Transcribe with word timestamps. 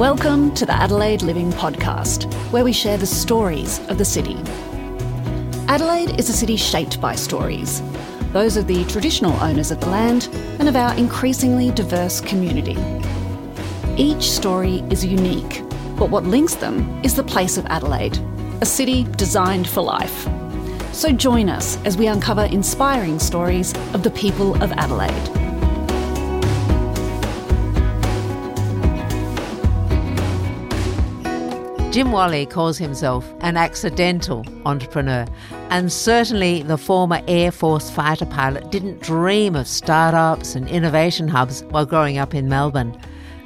Welcome 0.00 0.54
to 0.54 0.64
the 0.64 0.72
Adelaide 0.72 1.20
Living 1.20 1.52
Podcast, 1.52 2.24
where 2.52 2.64
we 2.64 2.72
share 2.72 2.96
the 2.96 3.04
stories 3.04 3.86
of 3.90 3.98
the 3.98 4.04
city. 4.06 4.38
Adelaide 5.68 6.18
is 6.18 6.30
a 6.30 6.32
city 6.32 6.56
shaped 6.56 7.02
by 7.02 7.14
stories, 7.14 7.82
those 8.32 8.56
of 8.56 8.66
the 8.66 8.86
traditional 8.86 9.38
owners 9.42 9.70
of 9.70 9.78
the 9.78 9.90
land 9.90 10.30
and 10.58 10.70
of 10.70 10.74
our 10.74 10.94
increasingly 10.94 11.70
diverse 11.72 12.22
community. 12.22 12.78
Each 13.98 14.30
story 14.30 14.76
is 14.88 15.04
unique, 15.04 15.62
but 15.98 16.08
what 16.08 16.24
links 16.24 16.54
them 16.54 16.98
is 17.04 17.14
the 17.14 17.22
place 17.22 17.58
of 17.58 17.66
Adelaide, 17.66 18.16
a 18.62 18.66
city 18.66 19.04
designed 19.18 19.68
for 19.68 19.82
life. 19.82 20.26
So 20.94 21.12
join 21.12 21.50
us 21.50 21.76
as 21.84 21.98
we 21.98 22.06
uncover 22.06 22.44
inspiring 22.46 23.18
stories 23.18 23.74
of 23.92 24.02
the 24.02 24.10
people 24.12 24.54
of 24.62 24.72
Adelaide. 24.72 25.39
Jim 31.90 32.12
Whalley 32.12 32.46
calls 32.46 32.78
himself 32.78 33.28
an 33.40 33.56
accidental 33.56 34.44
entrepreneur, 34.64 35.26
and 35.70 35.90
certainly 35.90 36.62
the 36.62 36.78
former 36.78 37.20
Air 37.26 37.50
Force 37.50 37.90
fighter 37.90 38.26
pilot 38.26 38.70
didn't 38.70 39.02
dream 39.02 39.56
of 39.56 39.66
startups 39.66 40.54
and 40.54 40.68
innovation 40.68 41.26
hubs 41.26 41.64
while 41.64 41.84
growing 41.84 42.16
up 42.16 42.32
in 42.32 42.48
Melbourne. 42.48 42.96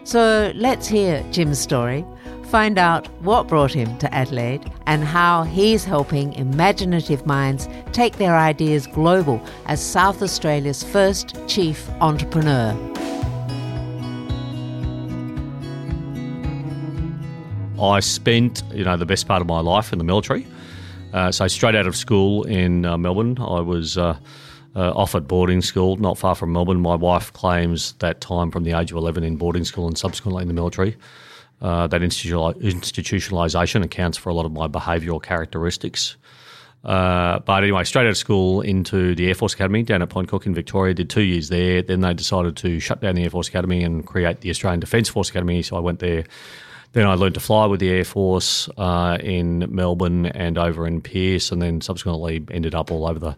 So 0.05 0.53
let's 0.55 0.87
hear 0.87 1.25
Jim's 1.31 1.59
story, 1.59 2.05
find 2.51 2.77
out 2.77 3.07
what 3.23 3.49
brought 3.49 3.73
him 3.73 3.97
to 3.97 4.15
Adelaide, 4.15 4.71
and 4.85 5.05
how 5.05 5.45
he's 5.45 5.87
helping 5.87 6.35
imaginative 6.35 7.25
minds 7.25 7.67
take 7.93 8.19
their 8.19 8.37
ideas 8.37 8.87
global 8.87 9.43
as 9.65 9.83
South 9.83 10.21
Australia's 10.21 10.83
first 10.83 11.35
chief 11.49 11.89
entrepreneur. 12.03 12.75
I 17.91 18.01
spent, 18.01 18.63
you 18.73 18.85
know, 18.85 18.97
the 18.97 19.07
best 19.07 19.27
part 19.29 19.41
of 19.41 19.47
my 19.47 19.61
life 19.61 19.93
in 19.93 19.99
the 19.99 20.05
military. 20.05 20.47
Uh, 21.13 21.31
so 21.31 21.47
straight 21.47 21.75
out 21.75 21.87
of 21.87 21.95
school 21.95 22.43
in 22.45 22.85
uh, 22.85 22.99
Melbourne, 22.99 23.39
I 23.39 23.61
was 23.61 23.97
uh, 23.97 24.19
uh 24.75 24.91
off 24.93 25.15
at 25.15 25.29
boarding 25.29 25.63
school, 25.63 25.97
not 25.97 26.19
far 26.19 26.35
from 26.35 26.53
Melbourne. 26.53 26.81
My 26.81 26.97
wife 26.97 27.33
claims 27.33 27.93
that 28.01 28.21
time 28.21 28.51
from 28.51 28.65
the 28.65 28.73
age 28.73 28.91
of 28.91 28.97
11 28.97 29.23
in 29.23 29.37
boarding 29.37 29.65
school 29.65 29.87
and 29.87 29.97
subsequently 29.97 30.43
in 30.43 30.49
the 30.49 30.55
military. 30.55 30.97
Uh, 31.63 31.87
that 31.87 32.01
institutionalisation 32.03 33.85
accounts 33.85 34.19
for 34.19 34.29
a 34.29 34.35
lot 34.35 34.45
of 34.45 34.53
my 34.53 34.67
behavioural 34.67 35.23
characteristics. 35.23 36.17
Uh, 36.85 37.39
but 37.39 37.63
anyway, 37.63 37.83
straight 37.85 38.03
out 38.03 38.09
of 38.09 38.17
school 38.17 38.61
into 38.61 39.15
the 39.15 39.29
Air 39.29 39.35
Force 39.35 39.55
Academy 39.55 39.83
down 39.83 40.03
at 40.03 40.11
Point 40.11 40.29
Cook 40.29 40.45
in 40.47 40.55
Victoria. 40.55 40.93
Did 40.93 41.09
two 41.09 41.23
years 41.23 41.49
there. 41.49 41.81
Then 41.81 42.01
they 42.01 42.13
decided 42.13 42.57
to 42.59 42.79
shut 42.81 43.01
down 43.01 43.15
the 43.15 43.23
Air 43.23 43.31
Force 43.31 43.49
Academy 43.49 43.83
and 43.83 44.07
create 44.07 44.43
the 44.43 44.51
Australian 44.51 44.81
Defence 44.81 45.09
Force 45.09 45.31
Academy. 45.31 45.63
So 45.63 45.77
I 45.77 45.81
went 45.81 46.01
there 46.01 46.25
then 46.95 47.07
I 47.07 47.15
learned 47.15 47.35
to 47.35 47.41
fly 47.41 47.67
with 47.67 47.81
the 47.81 47.91
Air 47.91 48.05
Force 48.05 48.69
uh, 48.79 49.19
in 49.21 49.67
Melbourne 49.69 50.27
and 50.27 50.57
over 50.57 50.87
in 50.87 51.01
Pearce, 51.03 51.51
and 51.53 51.61
then 51.61 51.81
subsequently 51.81 52.43
ended 52.51 52.75
up 52.75 52.91
all 52.91 53.07
over 53.07 53.19
the 53.19 53.37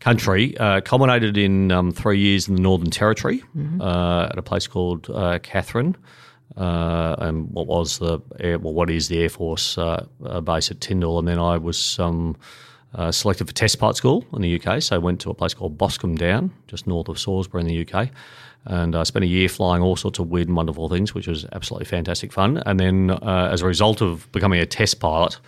country. 0.00 0.56
Uh, 0.58 0.80
culminated 0.80 1.38
in 1.38 1.70
um, 1.70 1.92
three 1.92 2.18
years 2.18 2.48
in 2.48 2.56
the 2.56 2.60
Northern 2.60 2.90
Territory 2.90 3.42
mm-hmm. 3.56 3.80
uh, 3.80 4.26
at 4.26 4.38
a 4.38 4.42
place 4.42 4.66
called 4.66 5.08
uh, 5.10 5.38
Katherine. 5.42 5.96
Uh, 6.56 7.14
and 7.18 7.48
what 7.52 7.68
was 7.68 7.98
the 7.98 8.18
air, 8.40 8.58
well, 8.58 8.74
what 8.74 8.90
is 8.90 9.06
the 9.06 9.22
Air 9.22 9.28
Force 9.28 9.78
uh, 9.78 10.04
base 10.42 10.70
at 10.72 10.80
Tindal, 10.80 11.20
and 11.20 11.28
then 11.28 11.38
I 11.38 11.56
was 11.56 12.00
um, 12.00 12.36
selected 13.10 13.46
for 13.46 13.54
test 13.54 13.78
pilot 13.78 13.96
school 13.96 14.24
in 14.32 14.42
the 14.42 14.60
UK. 14.60 14.82
So 14.82 14.96
I 14.96 14.98
went 14.98 15.20
to 15.20 15.30
a 15.30 15.34
place 15.34 15.54
called 15.54 15.78
Boscombe 15.78 16.16
Down, 16.16 16.52
just 16.66 16.88
north 16.88 17.08
of 17.08 17.20
Salisbury 17.20 17.60
in 17.62 17.68
the 17.68 17.86
UK, 17.86 18.08
and 18.64 18.94
I 18.94 19.02
spent 19.04 19.24
a 19.24 19.28
year 19.28 19.48
flying 19.48 19.82
all 19.82 19.96
sorts 19.96 20.18
of 20.18 20.28
weird 20.28 20.48
and 20.48 20.56
wonderful 20.56 20.88
things, 20.88 21.14
which 21.14 21.26
was 21.26 21.46
absolutely 21.52 21.86
fantastic 21.86 22.32
fun. 22.32 22.62
And 22.66 22.78
then, 22.78 23.10
uh, 23.10 23.48
as 23.52 23.62
a 23.62 23.66
result 23.66 24.02
of 24.02 24.30
becoming 24.32 24.60
a 24.60 24.66
test 24.66 25.00
pilot, 25.00 25.38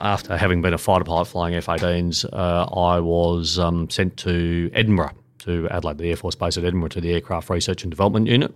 after 0.00 0.36
having 0.36 0.62
been 0.62 0.74
a 0.74 0.78
fighter 0.78 1.04
pilot 1.04 1.26
flying 1.26 1.54
F-18s, 1.54 2.24
uh, 2.32 2.64
I 2.64 3.00
was 3.00 3.58
um, 3.58 3.88
sent 3.90 4.16
to 4.18 4.70
Edinburgh, 4.72 5.12
to 5.40 5.68
Adelaide, 5.70 5.98
the 5.98 6.10
Air 6.10 6.16
Force 6.16 6.34
Base 6.34 6.56
at 6.56 6.64
Edinburgh, 6.64 6.90
to 6.90 7.00
the 7.00 7.12
Aircraft 7.12 7.50
Research 7.50 7.82
and 7.82 7.90
Development 7.90 8.26
Unit, 8.26 8.54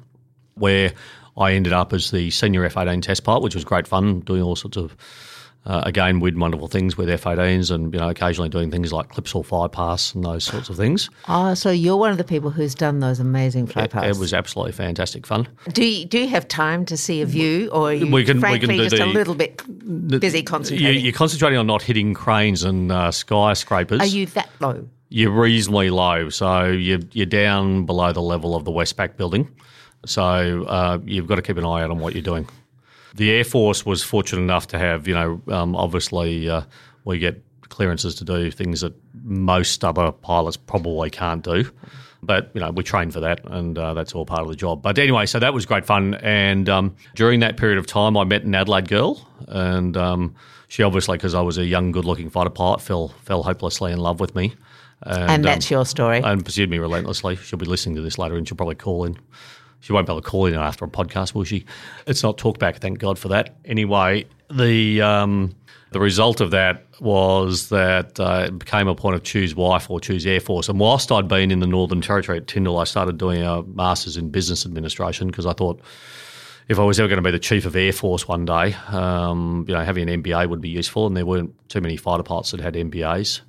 where 0.54 0.92
I 1.36 1.52
ended 1.52 1.72
up 1.72 1.92
as 1.92 2.10
the 2.10 2.30
senior 2.30 2.64
F-18 2.64 3.02
test 3.02 3.24
pilot, 3.24 3.42
which 3.42 3.54
was 3.54 3.64
great 3.64 3.88
fun, 3.88 4.20
doing 4.20 4.42
all 4.42 4.56
sorts 4.56 4.76
of 4.76 4.96
uh, 5.64 5.82
again, 5.84 6.18
weird 6.18 6.36
wonderful 6.38 6.66
things 6.66 6.96
with 6.96 7.08
F-18s 7.08 7.70
and, 7.70 7.92
you 7.92 8.00
know, 8.00 8.08
occasionally 8.08 8.48
doing 8.48 8.70
things 8.70 8.92
like 8.92 9.12
Clipsal 9.12 9.44
fly 9.44 9.68
pass 9.68 10.12
and 10.14 10.24
those 10.24 10.42
sorts 10.44 10.68
of 10.68 10.76
things. 10.76 11.08
Oh, 11.28 11.54
so 11.54 11.70
you're 11.70 11.96
one 11.96 12.10
of 12.10 12.18
the 12.18 12.24
people 12.24 12.50
who's 12.50 12.74
done 12.74 12.98
those 12.98 13.20
amazing 13.20 13.68
fly 13.68 13.86
pass. 13.86 14.04
It, 14.04 14.10
it 14.10 14.18
was 14.18 14.34
absolutely 14.34 14.72
fantastic 14.72 15.24
fun. 15.24 15.46
Do 15.72 15.84
you, 15.84 16.04
do 16.04 16.18
you 16.18 16.28
have 16.28 16.48
time 16.48 16.84
to 16.86 16.96
see 16.96 17.22
a 17.22 17.26
view 17.26 17.68
or 17.70 17.90
are 17.90 17.94
you 17.94 18.10
we 18.10 18.24
can, 18.24 18.40
frankly 18.40 18.68
we 18.68 18.74
can 18.74 18.90
just 18.90 18.96
the, 18.96 19.04
a 19.04 19.06
little 19.06 19.36
bit 19.36 19.62
busy 20.20 20.42
concentrating? 20.42 21.04
You're 21.04 21.12
concentrating 21.12 21.58
on 21.58 21.66
not 21.68 21.82
hitting 21.82 22.12
cranes 22.12 22.64
and 22.64 22.90
uh, 22.90 23.12
skyscrapers. 23.12 24.00
Are 24.00 24.06
you 24.06 24.26
that 24.26 24.50
low? 24.58 24.88
You're 25.10 25.30
reasonably 25.30 25.90
low. 25.90 26.28
So 26.30 26.64
you're, 26.64 27.00
you're 27.12 27.26
down 27.26 27.86
below 27.86 28.12
the 28.12 28.22
level 28.22 28.56
of 28.56 28.64
the 28.64 28.72
Westpac 28.72 29.16
building. 29.16 29.48
So 30.06 30.64
uh, 30.64 30.98
you've 31.04 31.28
got 31.28 31.36
to 31.36 31.42
keep 31.42 31.56
an 31.56 31.64
eye 31.64 31.82
out 31.82 31.90
on 31.92 32.00
what 32.00 32.14
you're 32.14 32.22
doing. 32.22 32.48
The 33.14 33.30
Air 33.30 33.44
Force 33.44 33.84
was 33.84 34.02
fortunate 34.02 34.42
enough 34.42 34.68
to 34.68 34.78
have, 34.78 35.06
you 35.06 35.14
know, 35.14 35.40
um, 35.48 35.76
obviously 35.76 36.48
uh, 36.48 36.62
we 37.04 37.18
get 37.18 37.42
clearances 37.68 38.14
to 38.16 38.24
do 38.24 38.50
things 38.50 38.82
that 38.82 38.94
most 39.22 39.84
other 39.84 40.12
pilots 40.12 40.56
probably 40.56 41.10
can't 41.10 41.42
do. 41.42 41.70
But 42.24 42.52
you 42.54 42.60
know 42.60 42.70
we 42.70 42.84
train 42.84 43.10
for 43.10 43.18
that, 43.18 43.40
and 43.46 43.76
uh, 43.76 43.94
that's 43.94 44.14
all 44.14 44.24
part 44.24 44.42
of 44.42 44.48
the 44.48 44.54
job. 44.54 44.80
But 44.80 44.96
anyway, 44.96 45.26
so 45.26 45.40
that 45.40 45.52
was 45.52 45.66
great 45.66 45.84
fun. 45.84 46.14
And 46.14 46.68
um, 46.68 46.94
during 47.16 47.40
that 47.40 47.56
period 47.56 47.78
of 47.78 47.86
time, 47.88 48.16
I 48.16 48.22
met 48.22 48.44
an 48.44 48.54
Adelaide 48.54 48.88
girl, 48.88 49.28
and 49.48 49.96
um, 49.96 50.36
she 50.68 50.84
obviously, 50.84 51.18
because 51.18 51.34
I 51.34 51.40
was 51.40 51.58
a 51.58 51.64
young, 51.64 51.90
good-looking 51.90 52.30
fighter 52.30 52.50
pilot, 52.50 52.80
fell 52.80 53.08
fell 53.08 53.42
hopelessly 53.42 53.90
in 53.90 53.98
love 53.98 54.20
with 54.20 54.36
me. 54.36 54.54
And, 55.02 55.30
and 55.32 55.44
that's 55.44 55.68
um, 55.72 55.74
your 55.74 55.84
story. 55.84 56.20
And 56.22 56.44
pursued 56.44 56.70
me 56.70 56.78
relentlessly. 56.78 57.34
She'll 57.34 57.58
be 57.58 57.66
listening 57.66 57.96
to 57.96 58.02
this 58.02 58.18
later, 58.18 58.36
and 58.36 58.46
she'll 58.46 58.56
probably 58.56 58.76
call 58.76 59.04
in. 59.04 59.18
She 59.82 59.92
won't 59.92 60.06
be 60.06 60.12
able 60.12 60.22
to 60.22 60.28
call 60.28 60.46
in 60.46 60.54
after 60.54 60.84
a 60.84 60.88
podcast, 60.88 61.34
will 61.34 61.44
she? 61.44 61.66
It's 62.06 62.22
not 62.22 62.38
talkback, 62.38 62.76
thank 62.76 62.98
God 62.98 63.18
for 63.18 63.28
that. 63.28 63.56
Anyway, 63.64 64.26
the 64.48 65.02
um, 65.02 65.54
the 65.90 66.00
result 66.00 66.40
of 66.40 66.52
that 66.52 66.86
was 67.00 67.68
that 67.68 68.18
uh, 68.18 68.44
it 68.46 68.58
became 68.58 68.86
a 68.86 68.94
point 68.94 69.16
of 69.16 69.24
choose 69.24 69.54
wife 69.54 69.90
or 69.90 70.00
choose 70.00 70.24
Air 70.24 70.40
Force. 70.40 70.68
And 70.68 70.78
whilst 70.78 71.10
I'd 71.10 71.26
been 71.28 71.50
in 71.50 71.58
the 71.58 71.66
Northern 71.66 72.00
Territory 72.00 72.38
at 72.38 72.46
Tindal, 72.46 72.80
I 72.80 72.84
started 72.84 73.18
doing 73.18 73.42
a 73.42 73.62
master's 73.62 74.16
in 74.16 74.30
business 74.30 74.64
administration 74.64 75.26
because 75.26 75.46
I 75.46 75.52
thought 75.52 75.80
if 76.68 76.78
I 76.78 76.84
was 76.84 77.00
ever 77.00 77.08
going 77.08 77.18
to 77.18 77.22
be 77.22 77.32
the 77.32 77.40
chief 77.40 77.66
of 77.66 77.74
Air 77.74 77.92
Force 77.92 78.28
one 78.28 78.44
day, 78.44 78.74
um, 78.88 79.64
you 79.66 79.74
know, 79.74 79.82
having 79.82 80.08
an 80.08 80.22
MBA 80.22 80.48
would 80.48 80.60
be 80.60 80.68
useful. 80.68 81.08
And 81.08 81.16
there 81.16 81.26
weren't 81.26 81.52
too 81.68 81.80
many 81.80 81.96
fighter 81.96 82.22
pilots 82.22 82.52
that 82.52 82.60
had 82.60 82.74
MBAs. 82.74 83.40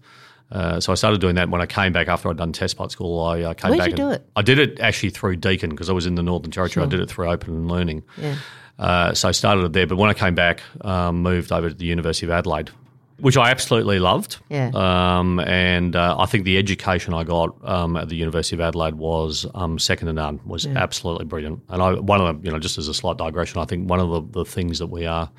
Uh, 0.52 0.80
so 0.80 0.92
I 0.92 0.96
started 0.96 1.20
doing 1.20 1.36
that 1.36 1.50
when 1.50 1.62
I 1.62 1.66
came 1.66 1.94
back 1.94 2.08
after 2.08 2.30
I'd 2.30 2.38
done 2.38 2.54
test 2.54 2.78
pilot 2.78 2.92
school. 2.92 3.24
I 3.24 3.42
uh, 3.42 3.54
came 3.54 3.72
Where'd 3.72 3.80
back. 3.80 3.90
You 3.90 3.96
do 3.96 4.10
it? 4.12 4.30
I 4.36 4.44
did 4.44 4.60
it 4.60 4.80
actually 4.80 5.10
through 5.10 5.38
Deakin 5.38 5.72
because 5.72 5.90
I 5.90 5.94
was 5.94 6.06
in 6.06 6.16
the 6.16 6.24
Northern 6.24 6.52
Territory. 6.52 6.84
Sure. 6.84 6.84
I 6.84 6.88
did 6.88 7.00
it 7.00 7.10
through 7.10 7.30
Open 7.30 7.68
Learning. 7.68 8.04
Yeah. 8.18 8.36
Uh, 8.78 9.14
so 9.14 9.30
I 9.30 9.32
started 9.32 9.64
it 9.66 9.74
there, 9.74 9.88
but 9.88 9.98
when 9.98 10.10
I 10.10 10.14
came 10.14 10.36
back, 10.36 10.62
um, 10.82 11.22
moved 11.22 11.52
over 11.52 11.70
to 11.70 11.76
the 11.76 11.86
University 11.86 12.26
of 12.26 12.32
Adelaide, 12.32 12.72
which 13.18 13.38
I 13.38 13.50
absolutely 13.52 14.00
loved. 14.00 14.38
Yeah. 14.50 14.72
Um, 14.74 15.40
and 15.40 15.96
uh, 15.96 16.16
I 16.20 16.26
think 16.26 16.44
the 16.44 16.58
education 16.58 17.14
I 17.14 17.24
got 17.24 17.56
um, 17.68 17.96
at 17.96 18.10
the 18.10 18.16
University 18.16 18.56
of 18.56 18.62
Adelaide 18.62 18.96
was 18.96 19.46
um, 19.54 19.78
second 19.80 20.08
to 20.08 20.14
none. 20.14 20.40
Was 20.46 20.66
yeah. 20.66 20.74
absolutely 20.76 21.26
brilliant. 21.26 21.62
And 21.70 21.82
I, 21.82 21.94
one 21.94 22.20
of 22.20 22.42
the, 22.42 22.46
you 22.46 22.52
know, 22.52 22.60
just 22.60 22.78
as 22.78 22.88
a 22.88 22.94
slight 22.94 23.18
digression, 23.18 23.62
I 23.62 23.66
think 23.66 23.90
one 23.90 24.00
of 24.00 24.10
the, 24.10 24.44
the 24.44 24.46
things 24.46 24.80
that 24.80 24.88
we 24.88 25.06
are 25.06 25.30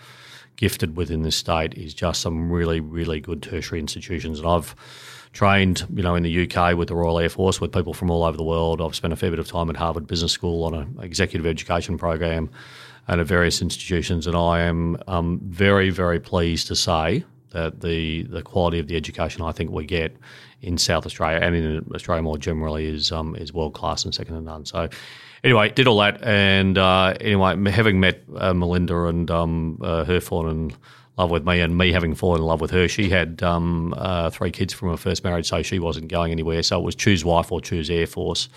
gifted 0.56 0.97
within 0.97 1.22
this 1.22 1.37
state 1.37 1.75
is 1.75 1.94
just 1.94 2.20
some 2.20 2.50
really, 2.50 2.81
really 2.81 3.20
good 3.20 3.42
tertiary 3.42 3.81
institutions. 3.81 4.38
And 4.38 4.48
I've 4.48 4.75
trained, 5.32 5.84
you 5.92 6.03
know, 6.03 6.15
in 6.15 6.22
the 6.22 6.48
UK 6.48 6.76
with 6.76 6.88
the 6.88 6.94
Royal 6.94 7.19
Air 7.19 7.28
Force 7.28 7.60
with 7.60 7.72
people 7.72 7.92
from 7.92 8.10
all 8.10 8.24
over 8.24 8.36
the 8.36 8.45
world. 8.45 8.80
I've 8.80 8.95
spent 8.95 9.12
a 9.12 9.16
fair 9.16 9.30
bit 9.30 9.41
of 9.41 9.48
time 9.48 9.68
at 9.68 9.77
Harvard 9.77 10.06
Business 10.06 10.33
School 10.33 10.65
on 10.65 10.74
an 10.74 10.97
executive 11.03 11.47
education 11.47 11.98
program 11.98 12.51
and 13.06 13.21
at 13.21 13.27
various 13.27 13.60
institutions, 13.60 14.27
and 14.27 14.36
I 14.36 14.60
am 14.60 14.97
um, 15.06 15.41
very, 15.45 15.91
very 15.91 16.21
pleased 16.21 16.68
to 16.68 16.77
say 16.77 17.24
that 17.50 17.80
the 17.83 18.22
the 18.24 18.42
quality 18.42 18.78
of 18.78 18.89
the 18.89 18.97
education 18.97 19.42
I 19.42 19.53
think 19.53 19.71
we 19.71 19.84
get 19.84 20.16
in 20.62 20.78
South 20.78 21.04
Australia 21.04 21.39
and 21.41 21.54
in 21.54 21.91
Australia 21.95 22.22
more 22.22 22.39
generally 22.39 22.86
is 22.86 23.12
um, 23.12 23.36
is 23.36 23.53
world 23.53 23.74
class 23.74 24.04
and 24.04 24.15
second 24.15 24.36
to 24.36 24.41
none. 24.41 24.65
So. 24.65 24.89
Anyway, 25.45 25.69
did 25.69 25.87
all 25.87 25.99
that, 25.99 26.25
and 26.25 26.79
uh, 26.79 27.15
anyway, 27.21 27.71
having 27.71 28.01
met 28.01 28.23
uh, 28.35 28.55
Melinda 28.55 29.05
and 29.05 29.31
um, 29.31 29.79
uh, 29.83 30.03
her 30.05 30.19
fallen 30.19 30.71
in 30.71 30.77
love 31.19 31.31
with 31.31 31.45
me, 31.45 31.61
and 31.61 31.77
me 31.77 31.93
having 31.93 32.15
fallen 32.15 32.41
in 32.41 32.47
love 32.47 32.63
with 32.63 32.71
her. 32.71 32.89
She 32.89 33.11
had 33.11 33.43
um, 33.43 33.93
uh, 33.99 34.31
three 34.31 34.51
kids 34.51 34.73
from 34.73 34.89
her 34.89 34.97
first 34.97 35.23
marriage, 35.23 35.47
so 35.47 35.61
she 35.61 35.79
wasn't 35.79 36.09
going 36.09 36.33
anywhere. 36.33 36.63
So 36.63 36.79
it 36.79 36.83
was 36.83 36.95
choose 36.95 37.27
wife 37.27 37.53
or 37.53 37.61
choose 37.61 37.91
Air 37.91 38.07
Force. 38.07 38.49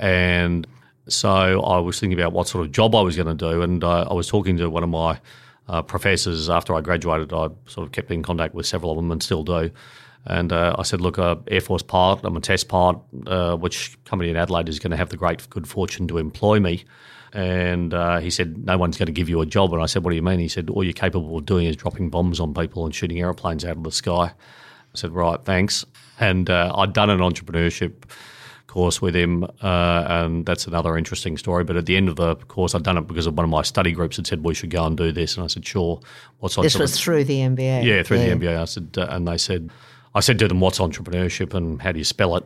And 0.00 0.66
so 1.06 1.62
I 1.62 1.78
was 1.78 2.00
thinking 2.00 2.18
about 2.18 2.32
what 2.32 2.48
sort 2.48 2.66
of 2.66 2.72
job 2.72 2.96
I 2.96 3.00
was 3.00 3.14
going 3.14 3.28
to 3.28 3.34
do, 3.34 3.62
and 3.62 3.84
uh, 3.84 4.08
I 4.10 4.12
was 4.12 4.26
talking 4.26 4.56
to 4.56 4.68
one 4.68 4.82
of 4.82 4.90
my 4.90 5.20
uh, 5.68 5.82
professors 5.82 6.48
after 6.48 6.74
I 6.74 6.80
graduated. 6.80 7.32
I 7.32 7.48
sort 7.66 7.86
of 7.86 7.92
kept 7.92 8.10
in 8.10 8.22
contact 8.22 8.54
with 8.54 8.66
several 8.66 8.92
of 8.92 8.96
them 8.96 9.10
and 9.10 9.22
still 9.22 9.44
do. 9.44 9.70
And 10.24 10.52
uh, 10.52 10.76
I 10.78 10.82
said, 10.82 11.00
look, 11.00 11.16
a 11.16 11.38
Air 11.48 11.60
Force 11.60 11.82
pilot, 11.82 12.20
I'm 12.24 12.36
a 12.36 12.40
test 12.40 12.68
pilot, 12.68 12.98
uh, 13.26 13.56
which 13.56 13.96
company 14.04 14.30
in 14.30 14.36
Adelaide 14.36 14.68
is 14.68 14.78
going 14.78 14.90
to 14.90 14.96
have 14.96 15.08
the 15.08 15.16
great 15.16 15.48
good 15.48 15.66
fortune 15.66 16.08
to 16.08 16.18
employ 16.18 16.60
me. 16.60 16.84
And 17.32 17.94
uh, 17.94 18.18
he 18.18 18.30
said, 18.30 18.64
no 18.64 18.78
one's 18.78 18.96
going 18.96 19.06
to 19.06 19.12
give 19.12 19.28
you 19.28 19.40
a 19.40 19.46
job. 19.46 19.72
And 19.72 19.82
I 19.82 19.86
said, 19.86 20.02
what 20.02 20.10
do 20.10 20.16
you 20.16 20.22
mean? 20.22 20.38
He 20.38 20.48
said, 20.48 20.70
all 20.70 20.82
you're 20.82 20.92
capable 20.92 21.38
of 21.38 21.46
doing 21.46 21.66
is 21.66 21.76
dropping 21.76 22.10
bombs 22.10 22.40
on 22.40 22.54
people 22.54 22.84
and 22.84 22.94
shooting 22.94 23.20
aeroplanes 23.20 23.64
out 23.64 23.76
of 23.76 23.84
the 23.84 23.92
sky. 23.92 24.32
I 24.32 24.94
said, 24.94 25.12
right, 25.12 25.42
thanks. 25.42 25.84
And 26.18 26.50
uh, 26.50 26.72
I'd 26.74 26.94
done 26.94 27.10
an 27.10 27.20
entrepreneurship 27.20 27.92
course 28.68 29.02
with 29.02 29.16
him, 29.16 29.44
uh, 29.44 30.04
and 30.06 30.46
that's 30.46 30.66
another 30.68 30.96
interesting 30.96 31.36
story. 31.36 31.64
But 31.64 31.76
at 31.76 31.86
the 31.86 31.96
end 31.96 32.08
of 32.08 32.16
the 32.16 32.36
course, 32.36 32.74
I'd 32.74 32.84
done 32.84 32.98
it 32.98 33.08
because 33.08 33.26
of 33.26 33.36
one 33.36 33.44
of 33.44 33.50
my 33.50 33.62
study 33.62 33.90
groups 33.90 34.16
had 34.16 34.26
said 34.26 34.44
we 34.44 34.54
should 34.54 34.70
go 34.70 34.86
and 34.86 34.96
do 34.96 35.10
this, 35.10 35.36
and 35.36 35.42
I 35.44 35.48
said, 35.48 35.66
sure. 35.66 36.00
What's 36.38 36.54
this 36.54 36.78
was 36.78 37.00
through 37.00 37.24
the 37.24 37.40
MBA. 37.40 37.82
Yeah, 37.82 38.02
through 38.04 38.18
yeah. 38.18 38.34
the 38.34 38.46
MBA. 38.46 38.60
I 38.60 38.64
said, 38.66 38.94
uh, 38.96 39.08
and 39.10 39.26
they 39.26 39.38
said, 39.38 39.70
I 40.14 40.20
said 40.20 40.38
to 40.38 40.48
them, 40.48 40.60
what's 40.60 40.78
entrepreneurship 40.78 41.54
and 41.54 41.82
how 41.82 41.92
do 41.92 41.98
you 41.98 42.04
spell 42.04 42.36
it? 42.36 42.44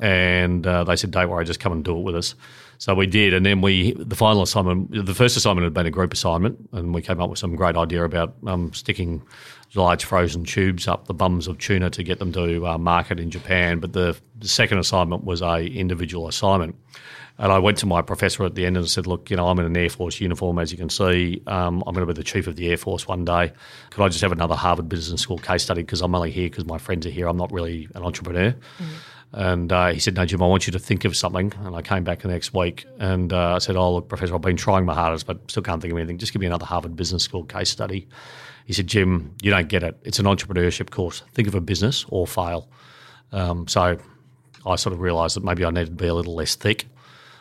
And 0.00 0.66
uh, 0.66 0.84
they 0.84 0.96
said, 0.96 1.10
don't 1.10 1.28
worry, 1.28 1.44
just 1.44 1.60
come 1.60 1.72
and 1.72 1.84
do 1.84 1.98
it 1.98 2.02
with 2.02 2.16
us. 2.16 2.34
So 2.78 2.94
we 2.94 3.08
did, 3.08 3.34
and 3.34 3.44
then 3.44 3.60
we 3.60 3.92
the 3.94 4.14
final 4.14 4.42
assignment, 4.42 5.04
the 5.04 5.14
first 5.14 5.36
assignment 5.36 5.64
had 5.64 5.74
been 5.74 5.86
a 5.86 5.90
group 5.90 6.12
assignment, 6.12 6.68
and 6.72 6.94
we 6.94 7.02
came 7.02 7.20
up 7.20 7.28
with 7.28 7.40
some 7.40 7.56
great 7.56 7.76
idea 7.76 8.04
about 8.04 8.36
um, 8.46 8.72
sticking 8.72 9.20
large 9.74 10.04
frozen 10.04 10.44
tubes 10.44 10.88
up 10.88 11.06
the 11.06 11.14
bums 11.14 11.46
of 11.46 11.58
tuna 11.58 11.90
to 11.90 12.02
get 12.02 12.18
them 12.18 12.32
to 12.32 12.66
uh, 12.66 12.78
market 12.78 13.20
in 13.20 13.30
Japan. 13.30 13.78
But 13.80 13.92
the, 13.92 14.18
second 14.42 14.78
assignment 14.78 15.24
was 15.24 15.42
a 15.42 15.66
individual 15.66 16.28
assignment. 16.28 16.76
And 17.38 17.52
I 17.52 17.58
went 17.58 17.78
to 17.78 17.86
my 17.86 18.02
professor 18.02 18.44
at 18.44 18.54
the 18.54 18.66
end 18.66 18.76
and 18.76 18.88
said, 18.88 19.06
Look, 19.06 19.30
you 19.30 19.36
know, 19.36 19.48
I'm 19.48 19.58
in 19.58 19.64
an 19.64 19.76
Air 19.76 19.90
Force 19.90 20.20
uniform, 20.20 20.58
as 20.58 20.72
you 20.72 20.78
can 20.78 20.88
see. 20.88 21.42
Um, 21.46 21.82
I'm 21.86 21.94
going 21.94 22.06
to 22.06 22.12
be 22.12 22.16
the 22.16 22.24
chief 22.24 22.46
of 22.46 22.56
the 22.56 22.68
Air 22.68 22.76
Force 22.76 23.06
one 23.06 23.24
day. 23.24 23.52
Could 23.90 24.02
I 24.02 24.08
just 24.08 24.20
have 24.22 24.32
another 24.32 24.54
Harvard 24.54 24.88
Business 24.88 25.20
School 25.20 25.38
case 25.38 25.62
study? 25.64 25.82
Because 25.82 26.00
I'm 26.02 26.14
only 26.14 26.30
here 26.30 26.48
because 26.48 26.66
my 26.66 26.78
friends 26.78 27.06
are 27.06 27.10
here. 27.10 27.28
I'm 27.28 27.36
not 27.36 27.52
really 27.52 27.88
an 27.94 28.02
entrepreneur. 28.02 28.52
Mm. 28.52 28.86
And 29.32 29.72
uh, 29.72 29.88
he 29.88 30.00
said, 30.00 30.14
No, 30.14 30.24
Jim, 30.24 30.42
I 30.42 30.46
want 30.46 30.66
you 30.66 30.72
to 30.72 30.78
think 30.78 31.04
of 31.04 31.16
something. 31.16 31.52
And 31.64 31.76
I 31.76 31.82
came 31.82 32.02
back 32.02 32.20
the 32.20 32.28
next 32.28 32.54
week 32.54 32.86
and 32.98 33.32
uh, 33.32 33.54
I 33.54 33.58
said, 33.58 33.76
Oh, 33.76 33.94
look, 33.94 34.08
Professor, 34.08 34.34
I've 34.34 34.40
been 34.40 34.56
trying 34.56 34.84
my 34.84 34.94
hardest, 34.94 35.26
but 35.26 35.50
still 35.50 35.62
can't 35.62 35.82
think 35.82 35.92
of 35.92 35.98
anything. 35.98 36.18
Just 36.18 36.32
give 36.32 36.40
me 36.40 36.46
another 36.46 36.66
Harvard 36.66 36.96
Business 36.96 37.22
School 37.22 37.44
case 37.44 37.70
study. 37.70 38.08
He 38.68 38.74
said, 38.74 38.86
Jim, 38.86 39.34
you 39.40 39.50
don't 39.50 39.66
get 39.66 39.82
it. 39.82 39.98
It's 40.02 40.18
an 40.18 40.26
entrepreneurship 40.26 40.90
course. 40.90 41.22
Think 41.32 41.48
of 41.48 41.54
a 41.54 41.60
business 41.60 42.04
or 42.10 42.26
fail. 42.26 42.68
Um, 43.32 43.66
so 43.66 43.96
I 44.66 44.76
sort 44.76 44.92
of 44.92 45.00
realised 45.00 45.36
that 45.36 45.42
maybe 45.42 45.64
I 45.64 45.70
needed 45.70 45.86
to 45.86 45.92
be 45.92 46.06
a 46.06 46.12
little 46.12 46.34
less 46.34 46.54
thick. 46.54 46.86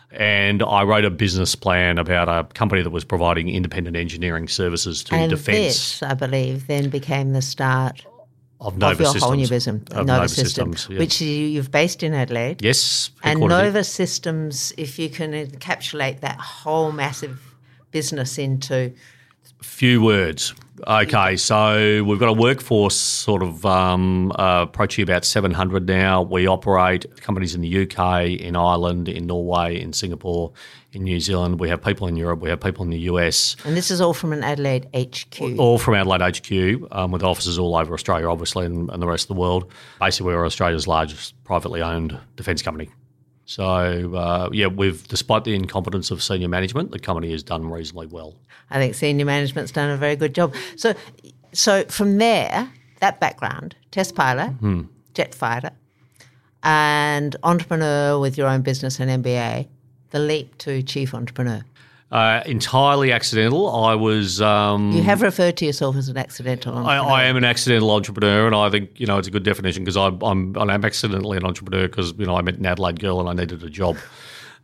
And 0.10 0.64
I 0.64 0.84
wrote 0.84 1.04
a 1.04 1.10
business 1.10 1.54
plan 1.54 1.98
about 1.98 2.30
a 2.30 2.48
company 2.54 2.82
that 2.82 2.92
was 2.92 3.04
providing 3.04 3.50
independent 3.50 3.98
engineering 3.98 4.48
services 4.48 5.04
to 5.04 5.16
and 5.16 5.30
defence. 5.30 6.00
This, 6.00 6.02
I 6.04 6.14
believe, 6.14 6.68
then 6.68 6.90
became 6.90 7.34
the 7.34 7.42
start 7.42 8.06
of 8.62 8.78
Nova 8.78 8.94
of 8.94 9.00
your 9.02 9.06
Systems. 9.08 9.24
whole 9.24 9.34
new 9.34 9.48
business, 9.50 9.90
Nova, 9.90 10.06
Nova 10.06 10.30
Systems, 10.30 10.78
System, 10.78 10.94
yeah. 10.94 11.00
which 11.00 11.20
you, 11.20 11.58
have 11.58 11.72
based 11.72 12.04
in 12.04 12.14
Adelaide. 12.14 12.64
Yes, 12.64 13.12
and 13.22 13.42
Nova 13.42 13.84
Systems, 13.84 14.72
if 14.78 14.98
you 14.98 15.10
can 15.10 15.34
encapsulate 15.34 16.22
that 16.22 16.40
whole 16.40 16.94
massive 16.94 17.54
business 17.92 18.38
into 18.38 18.94
few 19.62 20.02
words. 20.02 20.54
Okay, 20.86 21.38
so 21.38 22.04
we've 22.04 22.20
got 22.20 22.30
a 22.30 22.34
workforce 22.34 22.96
sort 22.96 23.42
of 23.42 23.66
um, 23.66 24.32
uh, 24.34 24.66
approaching 24.68 25.02
about 25.02 25.26
700 25.26 25.88
now. 25.88 26.22
We 26.22 26.46
operate 26.46 27.06
companies 27.22 27.56
in 27.56 27.62
the 27.62 27.84
UK, 27.84 28.40
in 28.40 28.56
Ireland, 28.56 29.10
in 29.10 29.26
Norway, 29.26 29.80
in 29.82 29.92
Singapore, 29.92 30.52
in 30.94 31.04
New 31.04 31.20
Zealand. 31.20 31.60
We 31.60 31.70
have 31.70 31.84
people 31.84 32.08
in 32.08 32.16
Europe. 32.16 32.42
We 32.42 32.50
have 32.50 32.60
people 32.60 32.84
in 32.84 32.92
the 32.92 33.00
US. 33.00 33.56
And 33.66 33.76
this 33.76 33.90
is 33.90 34.02
all 34.02 34.14
from 34.14 34.34
an 34.34 34.44
Adelaide 34.44 34.88
HQ. 34.96 35.58
All 35.58 35.80
from 35.80 35.96
Adelaide 35.96 36.22
HQ, 36.22 36.88
um, 36.92 37.12
with 37.12 37.24
offices 37.24 37.58
all 37.58 37.76
over 37.76 37.94
Australia, 37.96 38.30
obviously, 38.30 38.66
and, 38.66 38.90
and 38.92 39.02
the 39.02 39.08
rest 39.08 39.24
of 39.24 39.36
the 39.36 39.42
world. 39.42 39.72
Basically, 40.00 40.34
we're 40.34 40.46
Australia's 40.46 40.88
largest 40.88 41.42
privately 41.44 41.82
owned 41.82 42.20
defence 42.36 42.62
company. 42.62 42.90
So 43.48 43.64
uh, 44.14 44.50
yeah, 44.52 44.68
we've 44.68 45.08
despite 45.08 45.46
the 45.46 45.56
incompetence 45.56 46.12
of 46.12 46.22
senior 46.22 46.50
management, 46.50 46.92
the 46.92 47.00
company 47.00 47.32
has 47.32 47.44
done 47.44 47.70
reasonably 47.72 48.08
well. 48.08 48.36
I 48.70 48.78
think 48.78 48.94
senior 48.94 49.26
management's 49.26 49.72
done 49.72 49.90
a 49.90 49.96
very 49.96 50.18
good 50.18 50.36
job. 50.36 50.54
So, 50.76 50.94
so 51.54 51.86
from 51.86 52.18
there, 52.18 52.70
that 53.00 53.22
background, 53.22 53.78
test 53.90 54.16
pilot, 54.16 54.50
hmm. 54.50 54.82
jet 55.14 55.34
fighter, 55.34 55.72
and 56.62 57.38
entrepreneur 57.44 58.20
with 58.20 58.38
your 58.38 58.50
own 58.50 58.64
business 58.64 59.00
and 59.00 59.24
MBA, 59.24 59.70
the 60.10 60.20
leap 60.20 60.58
to 60.60 60.84
chief 60.84 61.14
entrepreneur. 61.14 61.64
Uh, 62.10 62.42
entirely 62.46 63.12
accidental. 63.12 63.70
I 63.70 63.96
was. 63.96 64.42
Um, 64.42 64.94
you 64.94 65.04
have 65.04 65.22
referred 65.22 65.58
to 65.58 65.66
yourself 65.66 65.98
as 65.98 66.08
an 66.08 66.16
accidental 66.16 66.74
entrepreneur. 66.74 67.04
I, 67.04 67.24
I 67.24 67.24
am 67.26 67.36
an 67.36 67.44
accidental 67.44 67.92
entrepreneur, 67.92 68.48
and 68.48 68.56
I 68.56 68.70
think 68.70 68.98
you 68.98 69.06
know 69.06 69.18
it's 69.18 69.28
a 69.28 69.32
good 69.32 69.44
definition 69.44 69.84
because 69.84 69.98
I'm, 69.98 70.22
I'm 70.24 70.58
I'm 70.58 70.86
accidentally 70.86 71.38
an 71.38 71.46
entrepreneur 71.46 71.88
because 71.88 72.14
you 72.18 72.26
know 72.26 72.36
I 72.38 72.42
met 72.42 72.56
an 72.56 72.66
Adelaide 72.66 73.02
girl 73.02 73.20
and 73.20 73.28
I 73.28 73.34
needed 73.34 73.62
a 73.62 73.70
job. 73.70 73.98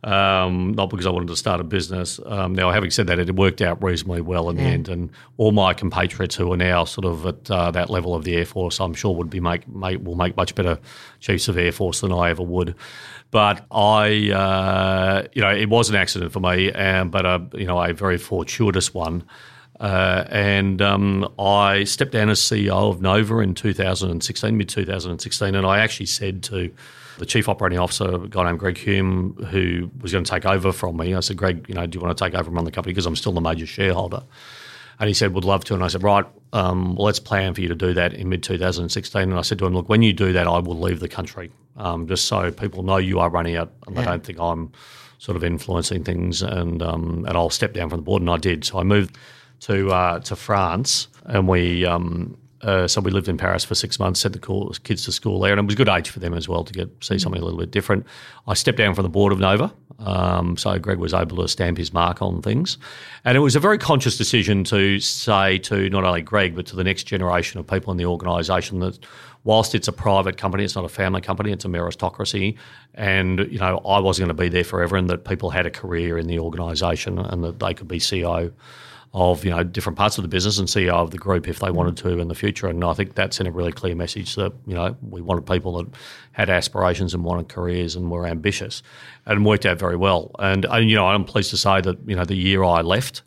Um, 0.04 0.74
not 0.74 0.90
because 0.90 1.06
I 1.06 1.10
wanted 1.10 1.28
to 1.28 1.36
start 1.36 1.62
a 1.62 1.64
business. 1.64 2.20
Um, 2.26 2.54
now, 2.54 2.70
having 2.70 2.90
said 2.90 3.06
that, 3.06 3.18
it 3.18 3.34
worked 3.34 3.62
out 3.62 3.82
reasonably 3.82 4.20
well 4.20 4.50
in 4.50 4.58
yeah. 4.58 4.64
the 4.64 4.68
end, 4.68 4.88
and 4.90 5.10
all 5.38 5.50
my 5.50 5.72
compatriots 5.72 6.34
who 6.34 6.52
are 6.52 6.58
now 6.58 6.84
sort 6.84 7.06
of 7.06 7.24
at 7.24 7.50
uh, 7.50 7.70
that 7.70 7.88
level 7.88 8.14
of 8.14 8.22
the 8.24 8.36
Air 8.36 8.44
Force, 8.44 8.80
I'm 8.80 8.92
sure 8.92 9.14
would 9.14 9.30
be 9.30 9.40
make, 9.40 9.66
make 9.66 10.04
will 10.04 10.14
make 10.14 10.36
much 10.36 10.54
better 10.54 10.78
chiefs 11.20 11.48
of 11.48 11.56
Air 11.56 11.72
Force 11.72 12.02
than 12.02 12.12
I 12.12 12.28
ever 12.28 12.42
would. 12.42 12.74
But 13.30 13.64
I, 13.70 14.30
uh, 14.30 15.26
you 15.32 15.40
know, 15.40 15.50
it 15.50 15.70
was 15.70 15.88
an 15.88 15.96
accident 15.96 16.32
for 16.32 16.40
me, 16.40 16.70
um, 16.70 17.08
but 17.08 17.24
a, 17.24 17.42
you 17.54 17.64
know, 17.64 17.82
a 17.82 17.94
very 17.94 18.18
fortuitous 18.18 18.92
one. 18.92 19.24
Uh, 19.80 20.24
and 20.28 20.82
um, 20.82 21.32
I 21.38 21.84
stepped 21.84 22.12
down 22.12 22.28
as 22.28 22.40
CEO 22.40 22.90
of 22.90 23.00
Nova 23.00 23.38
in 23.38 23.54
2016, 23.54 24.56
mid 24.56 24.68
2016, 24.68 25.54
and 25.54 25.66
I 25.66 25.78
actually 25.80 26.06
said 26.06 26.42
to 26.44 26.70
the 27.18 27.26
chief 27.26 27.48
operating 27.48 27.78
officer, 27.78 28.24
a 28.24 28.28
guy 28.28 28.44
named 28.44 28.58
Greg 28.58 28.78
Hume, 28.78 29.34
who 29.50 29.90
was 30.00 30.12
going 30.12 30.24
to 30.24 30.30
take 30.30 30.44
over 30.44 30.72
from 30.72 30.96
me, 30.96 31.14
I 31.14 31.20
said, 31.20 31.36
Greg, 31.36 31.66
you 31.68 31.74
know, 31.74 31.86
do 31.86 31.96
you 31.96 32.04
want 32.04 32.16
to 32.16 32.24
take 32.24 32.34
over 32.34 32.48
and 32.48 32.56
run 32.56 32.64
the 32.64 32.70
company 32.70 32.92
because 32.92 33.06
I'm 33.06 33.16
still 33.16 33.32
the 33.32 33.40
major 33.40 33.66
shareholder? 33.66 34.22
And 34.98 35.08
he 35.08 35.14
said, 35.14 35.34
would 35.34 35.44
love 35.44 35.64
to. 35.64 35.74
And 35.74 35.82
I 35.82 35.88
said, 35.88 36.02
right, 36.02 36.24
um, 36.52 36.94
well, 36.94 37.06
let's 37.06 37.18
plan 37.18 37.54
for 37.54 37.60
you 37.60 37.68
to 37.68 37.74
do 37.74 37.94
that 37.94 38.14
in 38.14 38.28
mid 38.28 38.42
2016. 38.42 39.22
And 39.22 39.34
I 39.34 39.42
said 39.42 39.58
to 39.58 39.66
him, 39.66 39.74
look, 39.74 39.88
when 39.88 40.02
you 40.02 40.12
do 40.12 40.32
that, 40.32 40.46
I 40.46 40.58
will 40.58 40.78
leave 40.78 41.00
the 41.00 41.08
country 41.08 41.50
um, 41.76 42.06
just 42.06 42.26
so 42.26 42.50
people 42.52 42.82
know 42.82 42.98
you 42.98 43.18
are 43.18 43.28
running 43.28 43.54
it 43.54 43.68
and 43.86 43.96
yeah. 43.96 44.02
they 44.02 44.06
don't 44.06 44.24
think 44.24 44.38
I'm 44.38 44.70
sort 45.18 45.36
of 45.36 45.44
influencing 45.44 46.04
things. 46.04 46.42
And, 46.42 46.82
um, 46.82 47.24
and 47.26 47.36
I'll 47.36 47.50
step 47.50 47.72
down 47.72 47.90
from 47.90 48.00
the 48.00 48.04
board. 48.04 48.22
And 48.22 48.30
I 48.30 48.36
did. 48.36 48.64
So 48.64 48.78
I 48.78 48.84
moved 48.84 49.16
to, 49.60 49.90
uh, 49.90 50.20
to 50.20 50.36
France 50.36 51.08
and 51.24 51.48
we, 51.48 51.84
um, 51.84 52.36
uh, 52.64 52.88
so 52.88 53.00
we 53.00 53.10
lived 53.10 53.28
in 53.28 53.36
Paris 53.36 53.64
for 53.64 53.74
six 53.74 53.98
months, 53.98 54.20
sent 54.20 54.32
the 54.32 54.78
kids 54.84 55.04
to 55.04 55.12
school 55.12 55.38
there, 55.38 55.52
and 55.52 55.60
it 55.60 55.64
was 55.64 55.74
a 55.74 55.76
good 55.76 55.88
age 55.88 56.08
for 56.08 56.18
them 56.18 56.32
as 56.34 56.48
well 56.48 56.64
to 56.64 56.72
get 56.72 56.88
see 57.04 57.18
something 57.18 57.40
a 57.40 57.44
little 57.44 57.60
bit 57.60 57.70
different. 57.70 58.06
I 58.46 58.54
stepped 58.54 58.78
down 58.78 58.94
from 58.94 59.02
the 59.02 59.10
board 59.10 59.32
of 59.32 59.38
Nova, 59.38 59.72
um, 59.98 60.56
so 60.56 60.78
Greg 60.78 60.98
was 60.98 61.12
able 61.12 61.36
to 61.36 61.48
stamp 61.48 61.76
his 61.76 61.92
mark 61.92 62.22
on 62.22 62.40
things, 62.40 62.78
and 63.24 63.36
it 63.36 63.40
was 63.40 63.54
a 63.54 63.60
very 63.60 63.78
conscious 63.78 64.16
decision 64.16 64.64
to 64.64 64.98
say 64.98 65.58
to 65.58 65.90
not 65.90 66.04
only 66.04 66.22
Greg 66.22 66.54
but 66.54 66.66
to 66.66 66.76
the 66.76 66.84
next 66.84 67.04
generation 67.04 67.60
of 67.60 67.66
people 67.66 67.90
in 67.90 67.98
the 67.98 68.06
organisation 68.06 68.80
that 68.80 68.98
whilst 69.44 69.74
it's 69.74 69.88
a 69.88 69.92
private 69.92 70.38
company, 70.38 70.64
it's 70.64 70.74
not 70.74 70.86
a 70.86 70.88
family 70.88 71.20
company, 71.20 71.52
it's 71.52 71.66
a 71.66 71.68
meritocracy, 71.68 72.56
and 72.94 73.40
you 73.50 73.58
know 73.58 73.78
I 73.86 74.00
wasn't 74.00 74.26
going 74.26 74.36
to 74.36 74.42
be 74.42 74.48
there 74.48 74.64
forever, 74.64 74.96
and 74.96 75.10
that 75.10 75.24
people 75.26 75.50
had 75.50 75.66
a 75.66 75.70
career 75.70 76.16
in 76.16 76.28
the 76.28 76.38
organisation 76.38 77.18
and 77.18 77.44
that 77.44 77.60
they 77.60 77.74
could 77.74 77.88
be 77.88 77.98
CEO 77.98 78.52
of 79.14 79.44
you 79.44 79.50
know 79.50 79.62
different 79.62 79.96
parts 79.96 80.18
of 80.18 80.22
the 80.22 80.28
business 80.28 80.58
and 80.58 80.66
CEO 80.66 80.92
of 80.92 81.12
the 81.12 81.18
group 81.18 81.48
if 81.48 81.60
they 81.60 81.70
wanted 81.70 81.96
to 81.96 82.18
in 82.18 82.26
the 82.26 82.34
future. 82.34 82.66
And 82.66 82.82
I 82.84 82.94
think 82.94 83.14
that 83.14 83.32
sent 83.32 83.48
a 83.48 83.52
really 83.52 83.70
clear 83.70 83.94
message 83.94 84.34
that 84.34 84.52
you 84.66 84.74
know 84.74 84.96
we 85.08 85.20
wanted 85.20 85.46
people 85.46 85.76
that 85.78 85.86
had 86.32 86.50
aspirations 86.50 87.14
and 87.14 87.24
wanted 87.24 87.48
careers 87.48 87.94
and 87.94 88.10
were 88.10 88.26
ambitious, 88.26 88.82
and 89.24 89.46
worked 89.46 89.64
out 89.64 89.78
very 89.78 89.96
well. 89.96 90.32
And, 90.40 90.64
and 90.64 90.90
you 90.90 90.96
know 90.96 91.06
I'm 91.06 91.24
pleased 91.24 91.50
to 91.50 91.56
say 91.56 91.80
that 91.80 91.96
you 92.06 92.16
know 92.16 92.24
the 92.24 92.34
year 92.34 92.64
I 92.64 92.82
left. 92.82 93.22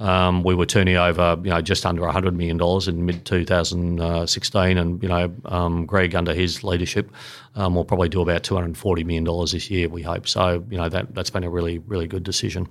Um, 0.00 0.44
we 0.44 0.54
were 0.54 0.64
turning 0.64 0.94
over, 0.94 1.36
you 1.42 1.50
know, 1.50 1.60
just 1.60 1.84
under 1.84 2.02
$100 2.02 2.32
million 2.36 2.60
in 2.88 3.04
mid 3.04 3.24
2016, 3.24 4.78
and 4.78 5.02
you 5.02 5.08
know, 5.08 5.34
um, 5.46 5.86
Greg 5.86 6.14
under 6.14 6.32
his 6.32 6.62
leadership 6.62 7.10
um, 7.56 7.74
will 7.74 7.84
probably 7.84 8.08
do 8.08 8.20
about 8.20 8.44
$240 8.44 9.04
million 9.04 9.24
this 9.50 9.68
year. 9.68 9.88
We 9.88 10.02
hope 10.02 10.28
so. 10.28 10.64
You 10.70 10.76
know, 10.76 10.88
that 10.88 11.16
that's 11.16 11.30
been 11.30 11.42
a 11.42 11.50
really 11.50 11.78
really 11.78 12.06
good 12.06 12.22
decision. 12.22 12.68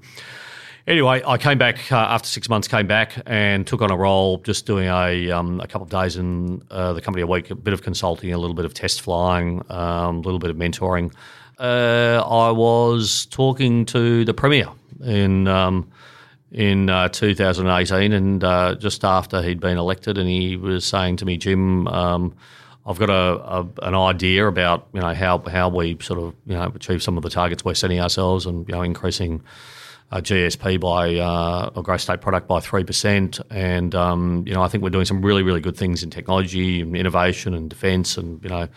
Anyway, 0.88 1.22
I 1.28 1.38
came 1.38 1.58
back 1.58 1.92
uh, 1.92 1.98
after 1.98 2.30
six 2.30 2.48
months. 2.48 2.66
Came 2.70 2.88
back 2.88 3.22
and 3.26 3.68
took 3.68 3.82
on 3.82 3.92
a 3.92 3.98
role, 3.98 4.38
just 4.38 4.66
doing 4.66 4.88
a 4.88 5.32
um, 5.32 5.60
a 5.60 5.68
couple 5.68 5.84
of 5.84 5.90
days 5.90 6.16
in 6.16 6.64
uh, 6.72 6.94
the 6.94 7.02
company 7.02 7.22
a 7.22 7.28
week, 7.28 7.52
a 7.52 7.56
bit 7.56 7.74
of 7.74 7.82
consulting, 7.82 8.32
a 8.32 8.38
little 8.38 8.56
bit 8.56 8.64
of 8.64 8.74
test 8.74 9.02
flying, 9.02 9.66
um, 9.70 10.20
a 10.20 10.22
little 10.22 10.40
bit 10.40 10.50
of 10.50 10.56
mentoring. 10.56 11.14
Uh, 11.60 12.24
I 12.26 12.52
was 12.52 13.26
talking 13.26 13.84
to 13.88 14.24
the 14.24 14.34
premier 14.34 14.70
in 15.04 15.50
um, 15.50 15.92
in 16.54 16.90
uh, 16.90 17.10
2018, 17.10 18.14
and 18.14 18.42
uh, 18.42 18.76
just 18.76 19.04
after 19.04 19.42
he'd 19.42 19.60
been 19.60 19.78
elected, 19.78 20.18
and 20.18 20.30
he 20.30 20.56
was 20.56 20.86
saying 20.86 21.18
to 21.18 21.26
me, 21.26 21.36
Jim. 21.38 21.88
Um, 21.90 22.34
I've 22.86 22.98
got 22.98 23.10
a, 23.10 23.14
a, 23.14 23.68
an 23.82 23.96
idea 23.96 24.48
about 24.48 24.88
you 24.94 25.02
know 25.02 25.14
how 25.14 25.40
how 25.40 25.68
we 25.68 25.98
sort 26.00 26.20
of 26.20 26.34
you 26.46 26.54
know 26.54 26.72
achieve 26.74 27.04
some 27.04 27.18
of 27.18 27.24
the 27.24 27.30
targets 27.30 27.66
we're 27.66 27.74
setting 27.74 28.00
ourselves 28.00 28.46
and 28.46 28.66
you 28.66 28.74
know 28.74 28.82
increasing 28.82 29.44
uh, 30.12 30.18
GSP 30.18 30.80
by 30.80 31.16
uh, 31.16 31.72
or 31.76 31.84
gross 31.84 32.04
state 32.04 32.22
product 32.22 32.48
by 32.48 32.60
three 32.60 32.84
percent, 32.84 33.40
and 33.50 33.94
um, 33.96 34.44
you 34.48 34.54
know 34.54 34.62
I 34.62 34.68
think 34.68 34.84
we're 34.84 34.90
doing 34.90 35.06
some 35.06 35.22
really 35.22 35.44
really 35.44 35.62
good 35.62 35.78
things 35.78 36.04
in 36.04 36.10
technology 36.10 36.82
and 36.82 36.96
innovation 36.96 37.54
and 37.54 37.70
defence 37.70 38.18
and 38.18 38.42
you 38.44 38.50
know 38.50 38.68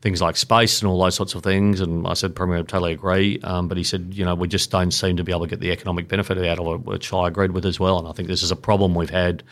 things 0.00 0.22
like 0.22 0.36
space 0.36 0.80
and 0.80 0.88
all 0.88 1.02
those 1.02 1.16
sorts 1.16 1.34
of 1.34 1.42
things. 1.42 1.80
And 1.80 2.06
I 2.06 2.14
said, 2.14 2.34
Premier, 2.34 2.58
I 2.58 2.62
totally 2.62 2.92
agree. 2.92 3.40
Um, 3.42 3.66
but 3.66 3.76
he 3.76 3.82
said, 3.82 4.12
you 4.12 4.24
know, 4.24 4.36
we 4.36 4.46
just 4.46 4.70
don't 4.70 4.92
seem 4.92 5.16
to 5.16 5.24
be 5.24 5.32
able 5.32 5.40
to 5.40 5.48
get 5.48 5.58
the 5.58 5.72
economic 5.72 6.06
benefit 6.06 6.38
out 6.38 6.60
of 6.60 6.66
it, 6.66 6.86
which 6.86 7.12
I 7.12 7.26
agreed 7.26 7.50
with 7.50 7.66
as 7.66 7.80
well. 7.80 7.98
And 7.98 8.06
I 8.06 8.12
think 8.12 8.28
this 8.28 8.44
is 8.44 8.52
a 8.52 8.56
problem 8.56 8.94
we've 8.94 9.10
had 9.10 9.42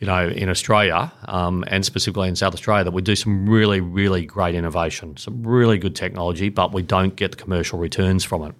you 0.00 0.06
know, 0.06 0.28
in 0.28 0.48
Australia 0.48 1.12
um, 1.26 1.64
and 1.68 1.84
specifically 1.84 2.28
in 2.28 2.36
South 2.36 2.52
Australia, 2.52 2.84
that 2.84 2.90
we 2.90 3.00
do 3.00 3.16
some 3.16 3.48
really, 3.48 3.80
really 3.80 4.26
great 4.26 4.54
innovation, 4.54 5.16
some 5.16 5.42
really 5.46 5.78
good 5.78 5.94
technology, 5.94 6.48
but 6.48 6.72
we 6.72 6.82
don't 6.82 7.16
get 7.16 7.30
the 7.30 7.36
commercial 7.36 7.78
returns 7.78 8.24
from 8.24 8.42
it. 8.42 8.54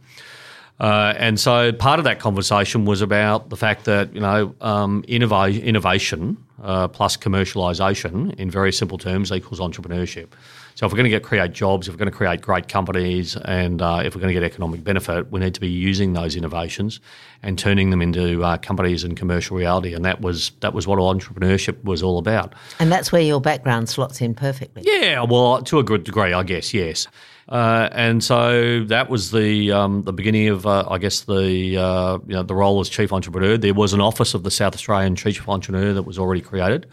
Uh, 0.81 1.15
and 1.17 1.39
so 1.39 1.73
part 1.73 1.99
of 2.01 2.05
that 2.05 2.19
conversation 2.19 2.85
was 2.85 3.01
about 3.01 3.49
the 3.49 3.57
fact 3.57 3.85
that 3.85 4.13
you 4.13 4.21
know 4.21 4.55
um, 4.61 5.03
innova- 5.05 5.63
innovation 5.63 6.37
uh, 6.63 6.89
plus 6.89 7.17
commercialisation, 7.17 8.35
in 8.35 8.51
very 8.51 8.73
simple 8.73 8.99
terms, 8.99 9.31
equals 9.31 9.61
entrepreneurship. 9.61 10.29
So 10.75 10.87
if 10.87 10.93
we're 10.93 10.97
going 10.97 11.05
to 11.05 11.11
get 11.11 11.23
create 11.23 11.53
jobs, 11.53 11.87
if 11.87 11.95
we're 11.95 11.99
going 11.99 12.11
to 12.11 12.17
create 12.17 12.41
great 12.41 12.67
companies, 12.67 13.37
and 13.37 13.81
uh, 13.81 14.03
if 14.05 14.15
we're 14.15 14.21
going 14.21 14.35
to 14.35 14.41
get 14.41 14.43
economic 14.43 14.83
benefit, 14.83 15.31
we 15.31 15.39
need 15.39 15.55
to 15.55 15.61
be 15.61 15.69
using 15.69 16.15
those 16.15 16.35
innovations 16.35 16.99
and 17.45 17.57
turning 17.57 17.91
them 17.91 18.03
into 18.03 18.43
uh, 18.43 18.57
companies 18.59 19.05
and 19.05 19.17
commercial 19.17 19.57
reality. 19.57 19.95
And 19.95 20.05
that 20.05 20.21
was 20.21 20.51
that 20.61 20.75
was 20.75 20.89
what 20.89 20.99
entrepreneurship 20.99 21.83
was 21.85 22.03
all 22.03 22.19
about. 22.19 22.55
And 22.81 22.91
that's 22.91 23.13
where 23.13 23.23
your 23.23 23.41
background 23.41 23.89
slots 23.89 24.21
in 24.21 24.35
perfectly. 24.35 24.83
Yeah, 24.85 25.23
well, 25.23 25.63
to 25.63 25.79
a 25.79 25.85
good 25.85 26.03
degree, 26.03 26.33
I 26.33 26.43
guess. 26.43 26.75
Yes. 26.75 27.07
Uh, 27.49 27.89
and 27.93 28.25
so 28.25 28.85
that 28.85 29.11
was 29.11 29.31
the 29.31 29.71
um, 29.71 30.03
the 30.03 30.13
beginning 30.13 30.49
of, 30.49 30.67
uh, 30.67 30.87
I 30.89 30.99
guess, 30.99 31.23
the 31.23 31.77
uh, 31.77 32.19
you 32.27 32.35
know 32.35 32.43
the 32.43 32.55
role 32.55 32.81
as 32.81 32.89
chief 32.89 33.13
entrepreneur. 33.13 33.57
There 33.59 33.75
was 33.75 33.93
an 33.93 34.01
office 34.01 34.35
of 34.35 34.43
the 34.43 34.51
South 34.51 34.75
Australian 34.75 35.17
chief 35.17 35.47
entrepreneur 35.49 35.93
that 35.93 36.05
was 36.05 36.19
already 36.19 36.41
created. 36.41 36.87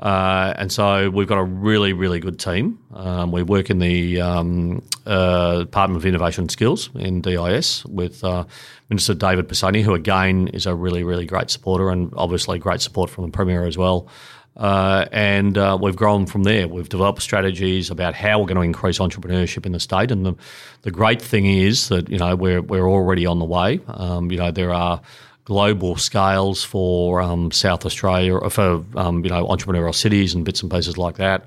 Uh, 0.00 0.54
and 0.56 0.70
so 0.70 1.10
we've 1.10 1.26
got 1.26 1.38
a 1.38 1.44
really, 1.44 1.92
really 1.92 2.20
good 2.20 2.38
team. 2.38 2.78
Um, 2.94 3.32
we 3.32 3.42
work 3.42 3.68
in 3.68 3.80
the 3.80 4.20
um, 4.20 4.82
uh, 5.06 5.60
Department 5.60 5.96
of 6.00 6.06
Innovation 6.06 6.42
and 6.42 6.50
Skills 6.50 6.90
in 6.94 7.20
DIS 7.20 7.84
with 7.84 8.22
uh, 8.22 8.44
Minister 8.90 9.14
David 9.14 9.48
Pisoni, 9.48 9.82
who 9.82 9.94
again 9.94 10.48
is 10.48 10.66
a 10.66 10.74
really, 10.74 11.02
really 11.02 11.26
great 11.26 11.50
supporter 11.50 11.90
and 11.90 12.12
obviously 12.16 12.60
great 12.60 12.80
support 12.80 13.10
from 13.10 13.24
the 13.24 13.30
Premier 13.32 13.66
as 13.66 13.76
well. 13.76 14.08
Uh, 14.58 15.06
and 15.12 15.56
uh, 15.56 15.78
we've 15.80 15.94
grown 15.94 16.26
from 16.26 16.42
there. 16.42 16.66
We've 16.66 16.88
developed 16.88 17.22
strategies 17.22 17.90
about 17.90 18.14
how 18.14 18.40
we're 18.40 18.46
going 18.46 18.56
to 18.56 18.62
increase 18.62 18.98
entrepreneurship 18.98 19.64
in 19.64 19.72
the 19.72 19.80
state. 19.80 20.10
And 20.10 20.26
the, 20.26 20.34
the 20.82 20.90
great 20.90 21.22
thing 21.22 21.46
is 21.46 21.88
that 21.88 22.08
you 22.08 22.18
know 22.18 22.34
we're 22.34 22.60
we're 22.60 22.88
already 22.88 23.24
on 23.24 23.38
the 23.38 23.44
way. 23.44 23.80
Um, 23.86 24.30
you 24.32 24.38
know 24.38 24.50
there 24.50 24.74
are 24.74 25.00
global 25.44 25.96
scales 25.96 26.64
for 26.64 27.22
um, 27.22 27.50
South 27.52 27.86
Australia, 27.86 28.50
for 28.50 28.84
um, 28.96 29.24
you 29.24 29.30
know 29.30 29.46
entrepreneurial 29.46 29.94
cities 29.94 30.34
and 30.34 30.44
bits 30.44 30.60
and 30.62 30.70
pieces 30.70 30.98
like 30.98 31.16
that. 31.16 31.46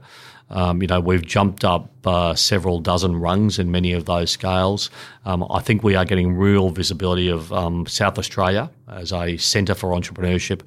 Um, 0.52 0.82
you 0.82 0.88
know, 0.88 1.00
we've 1.00 1.26
jumped 1.26 1.64
up 1.64 1.90
uh, 2.06 2.36
several 2.36 2.80
dozen 2.80 3.16
rungs 3.16 3.58
in 3.58 3.72
many 3.72 3.94
of 3.94 4.06
those 4.06 4.32
scales. 4.32 4.90
Um, 5.24 5.46
I 5.50 5.62
think 5.62 5.82
we 5.82 5.96
are 5.96 6.04
getting 6.04 6.36
real 6.36 6.72
visibility 6.72 7.30
of 7.30 7.54
um, 7.54 7.86
South 7.88 8.20
Australia 8.20 8.70
as 8.90 9.14
a 9.14 9.38
centre 9.38 9.76
for 9.76 9.92
entrepreneurship, 9.92 10.62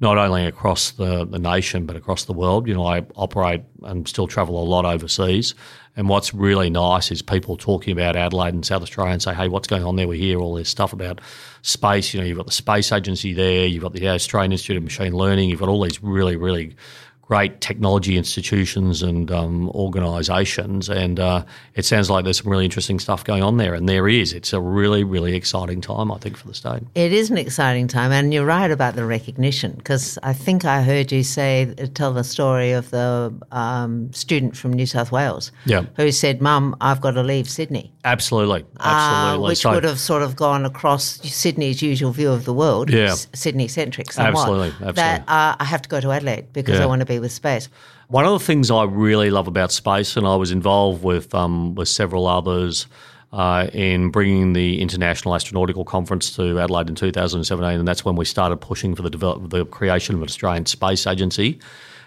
not 0.00 0.16
only 0.16 0.46
across 0.46 0.92
the, 0.92 1.26
the 1.26 1.38
nation 1.38 1.84
but 1.86 1.94
across 1.94 2.24
the 2.24 2.32
world. 2.32 2.66
You 2.66 2.74
know, 2.74 2.86
I 2.86 3.04
operate 3.16 3.62
and 3.82 4.08
still 4.08 4.26
travel 4.26 4.60
a 4.60 4.64
lot 4.64 4.84
overseas, 4.84 5.54
and 5.96 6.08
what's 6.08 6.32
really 6.32 6.70
nice 6.70 7.10
is 7.10 7.20
people 7.20 7.56
talking 7.56 7.92
about 7.92 8.16
Adelaide 8.16 8.54
and 8.54 8.64
South 8.64 8.82
Australia 8.82 9.12
and 9.12 9.22
say, 9.22 9.34
hey, 9.34 9.48
what's 9.48 9.68
going 9.68 9.84
on 9.84 9.96
there? 9.96 10.08
We 10.08 10.18
hear 10.18 10.38
all 10.38 10.54
this 10.54 10.68
stuff 10.68 10.92
about 10.92 11.20
space. 11.62 12.14
You 12.14 12.20
know, 12.20 12.26
you've 12.26 12.38
got 12.38 12.46
the 12.46 12.52
Space 12.52 12.92
Agency 12.92 13.32
there, 13.32 13.66
you've 13.66 13.82
got 13.82 13.92
the 13.92 14.08
Australian 14.08 14.52
Institute 14.52 14.76
of 14.76 14.82
Machine 14.82 15.12
Learning, 15.12 15.50
you've 15.50 15.60
got 15.60 15.68
all 15.68 15.82
these 15.82 16.02
really, 16.02 16.36
really 16.36 16.76
great 17.30 17.60
technology 17.60 18.16
institutions 18.16 19.04
and 19.04 19.30
um, 19.30 19.70
organisations, 19.70 20.88
and 20.88 21.20
uh, 21.20 21.44
it 21.76 21.84
sounds 21.84 22.10
like 22.10 22.24
there's 22.24 22.42
some 22.42 22.50
really 22.50 22.64
interesting 22.64 22.98
stuff 22.98 23.22
going 23.22 23.40
on 23.40 23.56
there. 23.56 23.72
And 23.72 23.88
there 23.88 24.08
is. 24.08 24.32
It's 24.32 24.52
a 24.52 24.60
really, 24.60 25.04
really 25.04 25.36
exciting 25.36 25.80
time, 25.80 26.10
I 26.10 26.18
think, 26.18 26.36
for 26.36 26.48
the 26.48 26.54
state. 26.54 26.82
It 26.96 27.12
is 27.12 27.30
an 27.30 27.38
exciting 27.38 27.86
time, 27.86 28.10
and 28.10 28.34
you're 28.34 28.44
right 28.44 28.72
about 28.72 28.96
the 28.96 29.04
recognition 29.04 29.74
because 29.76 30.18
I 30.24 30.32
think 30.32 30.64
I 30.64 30.82
heard 30.82 31.12
you 31.12 31.22
say 31.22 31.72
tell 31.94 32.12
the 32.12 32.24
story 32.24 32.72
of 32.72 32.90
the 32.90 33.32
um, 33.52 34.12
student 34.12 34.56
from 34.56 34.72
New 34.72 34.86
South 34.86 35.12
Wales, 35.12 35.52
yeah. 35.66 35.84
who 35.96 36.10
said, 36.10 36.42
"Mum, 36.42 36.74
I've 36.80 37.00
got 37.00 37.12
to 37.12 37.22
leave 37.22 37.48
Sydney." 37.48 37.92
Absolutely, 38.04 38.64
absolutely, 38.80 39.46
uh, 39.46 39.48
which 39.48 39.58
so, 39.58 39.70
would 39.70 39.84
have 39.84 40.00
sort 40.00 40.22
of 40.22 40.34
gone 40.34 40.66
across 40.66 41.20
Sydney's 41.22 41.80
usual 41.80 42.10
view 42.10 42.32
of 42.32 42.44
the 42.44 42.54
world, 42.54 42.90
yeah. 42.90 43.14
Sydney 43.34 43.68
centric, 43.68 44.08
Absolutely, 44.18 44.68
absolutely. 44.68 44.94
That 44.94 45.20
uh, 45.28 45.54
I 45.60 45.64
have 45.64 45.82
to 45.82 45.88
go 45.88 46.00
to 46.00 46.10
Adelaide 46.10 46.52
because 46.52 46.78
yeah. 46.78 46.84
I 46.84 46.86
want 46.86 47.00
to 47.00 47.06
be 47.06 47.19
with 47.20 47.32
space. 47.32 47.68
One 48.08 48.24
of 48.24 48.32
the 48.32 48.44
things 48.44 48.70
I 48.70 48.84
really 48.84 49.30
love 49.30 49.46
about 49.46 49.70
space, 49.70 50.16
and 50.16 50.26
I 50.26 50.36
was 50.36 50.50
involved 50.50 51.02
with 51.02 51.34
um, 51.34 51.74
with 51.74 51.88
several 51.88 52.26
others 52.26 52.86
uh, 53.32 53.68
in 53.72 54.10
bringing 54.10 54.52
the 54.52 54.80
International 54.80 55.34
Astronautical 55.34 55.86
Conference 55.86 56.34
to 56.36 56.58
Adelaide 56.58 56.88
in 56.88 56.96
2017, 56.96 57.78
and 57.78 57.86
that's 57.86 58.04
when 58.04 58.16
we 58.16 58.24
started 58.24 58.56
pushing 58.56 58.94
for 58.94 59.02
the 59.02 59.10
develop, 59.10 59.50
the 59.50 59.64
creation 59.66 60.16
of 60.16 60.22
an 60.22 60.28
Australian 60.28 60.66
Space 60.66 61.06
Agency. 61.06 61.60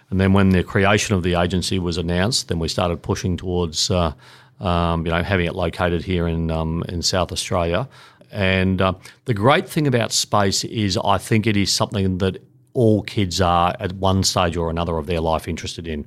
And 0.09 0.19
then 0.19 0.33
when 0.33 0.49
the 0.49 0.63
creation 0.63 1.15
of 1.15 1.23
the 1.23 1.35
agency 1.35 1.79
was 1.79 1.97
announced, 1.97 2.49
then 2.49 2.59
we 2.59 2.67
started 2.67 3.01
pushing 3.01 3.37
towards 3.37 3.89
uh, 3.89 4.13
um, 4.59 5.05
you 5.05 5.11
know 5.11 5.23
having 5.23 5.45
it 5.45 5.55
located 5.55 6.03
here 6.03 6.27
in 6.27 6.51
um, 6.51 6.83
in 6.89 7.01
South 7.01 7.31
Australia. 7.31 7.87
And 8.31 8.81
uh, 8.81 8.93
the 9.25 9.33
great 9.33 9.69
thing 9.69 9.87
about 9.87 10.11
space 10.11 10.63
is 10.63 10.97
I 10.97 11.17
think 11.17 11.47
it 11.47 11.55
is 11.55 11.71
something 11.71 12.17
that 12.17 12.43
all 12.73 13.03
kids 13.03 13.41
are 13.41 13.75
at 13.79 13.93
one 13.93 14.23
stage 14.23 14.57
or 14.57 14.69
another 14.69 14.97
of 14.97 15.07
their 15.07 15.19
life 15.19 15.47
interested 15.47 15.87
in. 15.87 16.05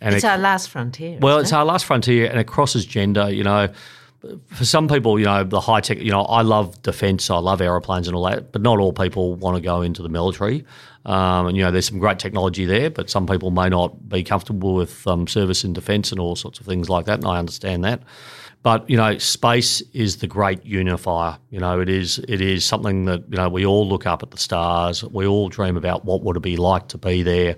And 0.00 0.14
it's 0.14 0.24
it, 0.24 0.28
our 0.28 0.38
last 0.38 0.70
frontier. 0.70 1.18
Well, 1.20 1.38
it's 1.38 1.52
it? 1.52 1.54
our 1.54 1.64
last 1.64 1.84
frontier, 1.84 2.26
and 2.26 2.38
it 2.38 2.46
crosses 2.46 2.86
gender. 2.86 3.30
You 3.30 3.44
know, 3.44 3.68
for 4.46 4.64
some 4.64 4.88
people, 4.88 5.18
you 5.18 5.24
know, 5.24 5.44
the 5.44 5.60
high 5.60 5.80
tech. 5.80 5.98
You 5.98 6.10
know, 6.10 6.22
I 6.22 6.42
love 6.42 6.80
defence, 6.82 7.30
I 7.30 7.38
love 7.38 7.60
aeroplanes 7.60 8.08
and 8.08 8.16
all 8.16 8.24
that, 8.24 8.52
but 8.52 8.62
not 8.62 8.78
all 8.78 8.92
people 8.92 9.34
want 9.34 9.56
to 9.56 9.60
go 9.60 9.82
into 9.82 10.02
the 10.02 10.08
military. 10.08 10.64
Um, 11.04 11.46
and 11.46 11.56
you 11.56 11.62
know, 11.62 11.70
there's 11.70 11.86
some 11.86 11.98
great 11.98 12.18
technology 12.18 12.64
there, 12.64 12.90
but 12.90 13.08
some 13.08 13.26
people 13.26 13.50
may 13.50 13.68
not 13.68 14.08
be 14.08 14.22
comfortable 14.22 14.74
with 14.74 15.06
um, 15.06 15.26
service 15.26 15.64
in 15.64 15.72
defence 15.72 16.10
and 16.12 16.20
all 16.20 16.36
sorts 16.36 16.60
of 16.60 16.66
things 16.66 16.88
like 16.88 17.06
that. 17.06 17.20
And 17.20 17.26
I 17.26 17.38
understand 17.38 17.84
that. 17.84 18.02
But 18.62 18.88
you 18.90 18.96
know, 18.96 19.18
space 19.18 19.80
is 19.92 20.16
the 20.16 20.26
great 20.26 20.64
unifier. 20.64 21.38
You 21.50 21.60
know, 21.60 21.80
it 21.80 21.88
is 21.88 22.18
it 22.28 22.40
is 22.40 22.64
something 22.64 23.04
that 23.04 23.24
you 23.30 23.36
know 23.36 23.48
we 23.48 23.64
all 23.64 23.88
look 23.88 24.06
up 24.06 24.22
at 24.22 24.30
the 24.30 24.38
stars. 24.38 25.04
We 25.04 25.26
all 25.26 25.48
dream 25.48 25.76
about 25.76 26.04
what 26.04 26.22
would 26.22 26.36
it 26.36 26.42
be 26.42 26.56
like 26.56 26.88
to 26.88 26.98
be 26.98 27.22
there. 27.22 27.56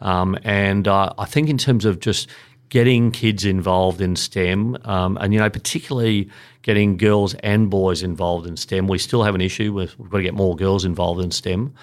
Um, 0.00 0.38
and 0.42 0.86
uh, 0.88 1.12
I 1.16 1.24
think 1.24 1.48
in 1.48 1.58
terms 1.58 1.84
of 1.84 2.00
just 2.00 2.28
getting 2.68 3.10
kids 3.12 3.44
involved 3.44 4.00
in 4.00 4.16
STEM, 4.16 4.76
um, 4.84 5.16
and 5.20 5.32
you 5.32 5.38
know, 5.38 5.48
particularly 5.48 6.28
getting 6.62 6.96
girls 6.96 7.34
and 7.36 7.70
boys 7.70 8.02
involved 8.02 8.46
in 8.46 8.56
STEM, 8.56 8.88
we 8.88 8.98
still 8.98 9.22
have 9.22 9.34
an 9.34 9.40
issue 9.40 9.72
with 9.72 9.98
we've 9.98 10.10
got 10.10 10.18
to 10.18 10.22
get 10.22 10.34
more 10.34 10.54
girls 10.54 10.84
involved 10.84 11.22
in 11.22 11.30
STEM. 11.30 11.74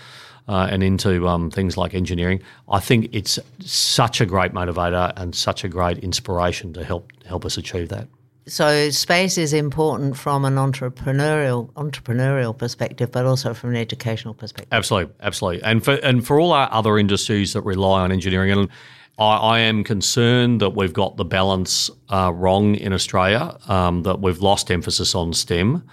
Uh, 0.47 0.67
and 0.71 0.81
into 0.81 1.27
um, 1.27 1.51
things 1.51 1.77
like 1.77 1.93
engineering. 1.93 2.41
I 2.67 2.79
think 2.79 3.09
it's 3.11 3.37
such 3.59 4.19
a 4.19 4.25
great 4.25 4.51
motivator 4.51 5.13
and 5.15 5.35
such 5.35 5.63
a 5.63 5.69
great 5.69 5.99
inspiration 5.99 6.73
to 6.73 6.83
help 6.83 7.11
help 7.23 7.45
us 7.45 7.55
achieve 7.55 7.89
that. 7.89 8.07
So 8.49 8.89
space 8.89 9.37
is 9.37 9.53
important 9.53 10.17
from 10.17 10.43
an 10.43 10.55
entrepreneurial 10.55 11.71
entrepreneurial 11.73 12.57
perspective, 12.57 13.11
but 13.11 13.25
also 13.25 13.53
from 13.53 13.71
an 13.71 13.75
educational 13.75 14.33
perspective. 14.33 14.69
Absolutely, 14.71 15.13
absolutely, 15.21 15.63
and 15.63 15.83
for 15.83 15.93
and 15.95 16.25
for 16.25 16.39
all 16.39 16.51
our 16.51 16.67
other 16.71 16.97
industries 16.97 17.53
that 17.53 17.61
rely 17.61 18.01
on 18.01 18.11
engineering, 18.11 18.51
and 18.51 18.69
I, 19.19 19.35
I 19.37 19.59
am 19.59 19.83
concerned 19.83 20.61
that 20.61 20.71
we've 20.71 20.93
got 20.93 21.17
the 21.17 21.25
balance 21.25 21.91
uh, 22.09 22.31
wrong 22.33 22.75
in 22.75 22.91
Australia. 22.91 23.57
Um, 23.67 24.03
that 24.03 24.19
we've 24.19 24.39
lost 24.39 24.71
emphasis 24.71 25.13
on 25.13 25.33
STEM. 25.33 25.87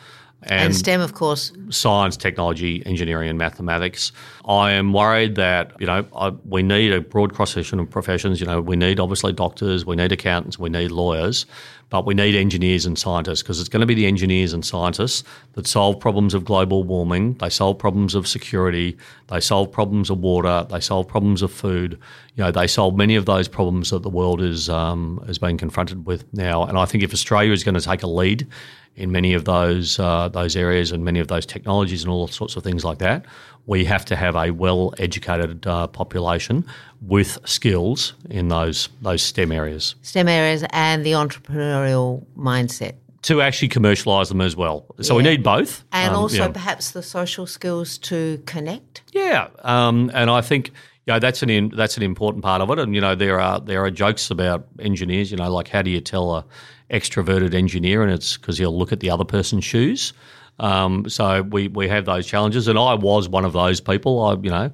And, 0.49 0.67
and, 0.67 0.77
STEM, 0.77 1.01
of 1.01 1.15
course, 1.15 1.53
science, 1.71 2.17
technology, 2.17 2.85
engineering, 2.87 3.29
and 3.29 3.37
mathematics. 3.37 4.13
I 4.45 4.73
am 4.73 4.93
worried 4.93 5.35
that 5.35 5.73
you 5.81 5.87
know 5.87 6.07
I, 6.15 6.29
we 6.45 6.63
need 6.63 6.93
a 6.93 7.01
broad 7.01 7.35
cross 7.35 7.55
section 7.55 7.81
of 7.81 7.91
professions. 7.91 8.41
You 8.41 8.47
know, 8.47 8.61
we 8.61 8.77
need 8.77 9.01
obviously 9.01 9.33
doctors, 9.33 9.85
we 9.85 9.97
need 9.97 10.13
accountants, 10.13 10.57
we 10.57 10.69
need 10.69 10.93
lawyers, 10.93 11.47
but 11.91 12.07
we 12.07 12.15
need 12.15 12.37
engineers 12.37 12.87
and 12.87 12.97
scientists 12.97 13.43
because 13.43 13.59
it's 13.59 13.69
going 13.69 13.81
to 13.81 13.87
be 13.87 13.95
the 13.95 14.07
engineers 14.07 14.53
and 14.53 14.65
scientists 14.65 15.25
that 15.55 15.67
solve 15.67 15.99
problems 15.99 16.33
of 16.33 16.45
global 16.45 16.85
warming, 16.85 17.35
they 17.35 17.51
solve 17.51 17.79
problems 17.79 18.15
of 18.15 18.29
security, 18.29 18.97
they 19.27 19.41
solve 19.41 19.73
problems 19.73 20.11
of 20.11 20.19
water, 20.19 20.65
they 20.71 20.81
solve 20.81 21.09
problems 21.09 21.43
of 21.43 21.53
food. 21.53 21.99
You 22.37 22.45
know, 22.45 22.53
they 22.53 22.69
solve 22.69 22.97
many 22.97 23.17
of 23.17 23.27
those 23.27 23.49
problems 23.49 23.91
that 23.91 24.03
the 24.03 24.11
world 24.11 24.41
is 24.41 24.69
um, 24.69 25.25
is 25.27 25.39
being 25.39 25.59
confronted 25.59 26.07
with 26.07 26.25
now. 26.33 26.65
And 26.65 26.79
I 26.79 26.85
think 26.85 27.03
if 27.03 27.13
Australia 27.13 27.53
is 27.53 27.65
going 27.65 27.75
to 27.75 27.81
take 27.81 28.03
a 28.03 28.09
lead 28.09 28.47
in 28.97 29.13
many 29.13 29.35
of 29.35 29.45
those 29.45 29.99
uh, 29.99 30.29
those 30.29 30.57
areas 30.57 30.91
and 30.93 31.05
many 31.05 31.21
of 31.21 31.29
those 31.29 31.47
technologies 31.47 32.03
and 32.03 32.11
all 32.11 32.27
sorts 32.27 32.57
of 32.57 32.63
things 32.65 32.85
like 32.85 32.99
that, 32.99 33.25
we 33.67 33.85
have 33.85 34.05
to 34.07 34.17
have 34.17 34.35
a 34.37 34.51
well 34.51 34.95
educated 34.99 35.67
uh, 35.67 35.87
population 35.87 36.65
with 37.03 37.39
skills 37.45 38.15
in 38.31 38.49
those 38.49 38.89
those 39.03 39.23
STEM 39.23 39.53
areas. 39.53 39.95
STEM 40.03 40.29
areas 40.29 40.65
and 40.71 41.05
the 41.05 41.13
entrepreneurial 41.13 42.25
mindset 42.37 42.95
to 43.23 43.43
actually 43.43 43.69
commercialise 43.69 44.29
them 44.29 44.41
as 44.41 44.55
well. 44.55 44.87
So 45.01 45.17
we 45.17 45.25
need 45.25 45.43
both. 45.43 45.85
And 45.93 46.15
Um, 46.15 46.21
also 46.23 46.45
yeah. 46.45 46.49
perhaps 46.49 46.93
the 46.93 47.03
social 47.03 47.47
skills 47.47 47.99
to 47.99 48.41
connect. 48.47 49.03
Yeah, 49.13 49.49
um, 49.65 50.11
and 50.15 50.31
I 50.31 50.41
think 50.43 50.69
you 51.07 51.13
know, 51.13 51.19
that's 51.19 51.43
an 51.43 51.51
in, 51.51 51.69
that's 51.71 51.97
an 51.97 52.03
important 52.03 52.43
part 52.45 52.61
of 52.61 52.71
it. 52.71 52.79
And 52.79 52.95
you 52.95 53.01
know, 53.01 53.15
there 53.15 53.41
are 53.41 53.61
there 53.61 53.85
are 53.85 53.91
jokes 53.91 54.31
about 54.31 54.67
engineers. 54.79 55.31
You 55.31 55.37
know, 55.37 55.53
like 55.53 55.69
how 55.69 55.83
do 55.83 55.91
you 55.91 56.01
tell 56.01 56.35
a 56.35 56.45
extroverted 56.91 57.55
engineer, 57.55 58.03
and 58.03 58.13
it's 58.13 58.37
because 58.37 58.59
he'll 58.59 58.77
look 58.77 58.93
at 58.93 59.01
the 59.01 59.11
other 59.11 59.25
person's 59.25 59.65
shoes. 59.65 60.13
Um, 60.59 61.09
so 61.09 61.43
we 61.43 61.69
we 61.69 61.89
have 61.89 62.05
those 62.05 62.27
challenges, 62.27 62.69
and 62.69 62.79
I 62.79 62.95
was 62.95 63.29
one 63.29 63.45
of 63.45 63.53
those 63.53 63.81
people. 63.81 64.23
I 64.23 64.35
you 64.35 64.51
know. 64.51 64.71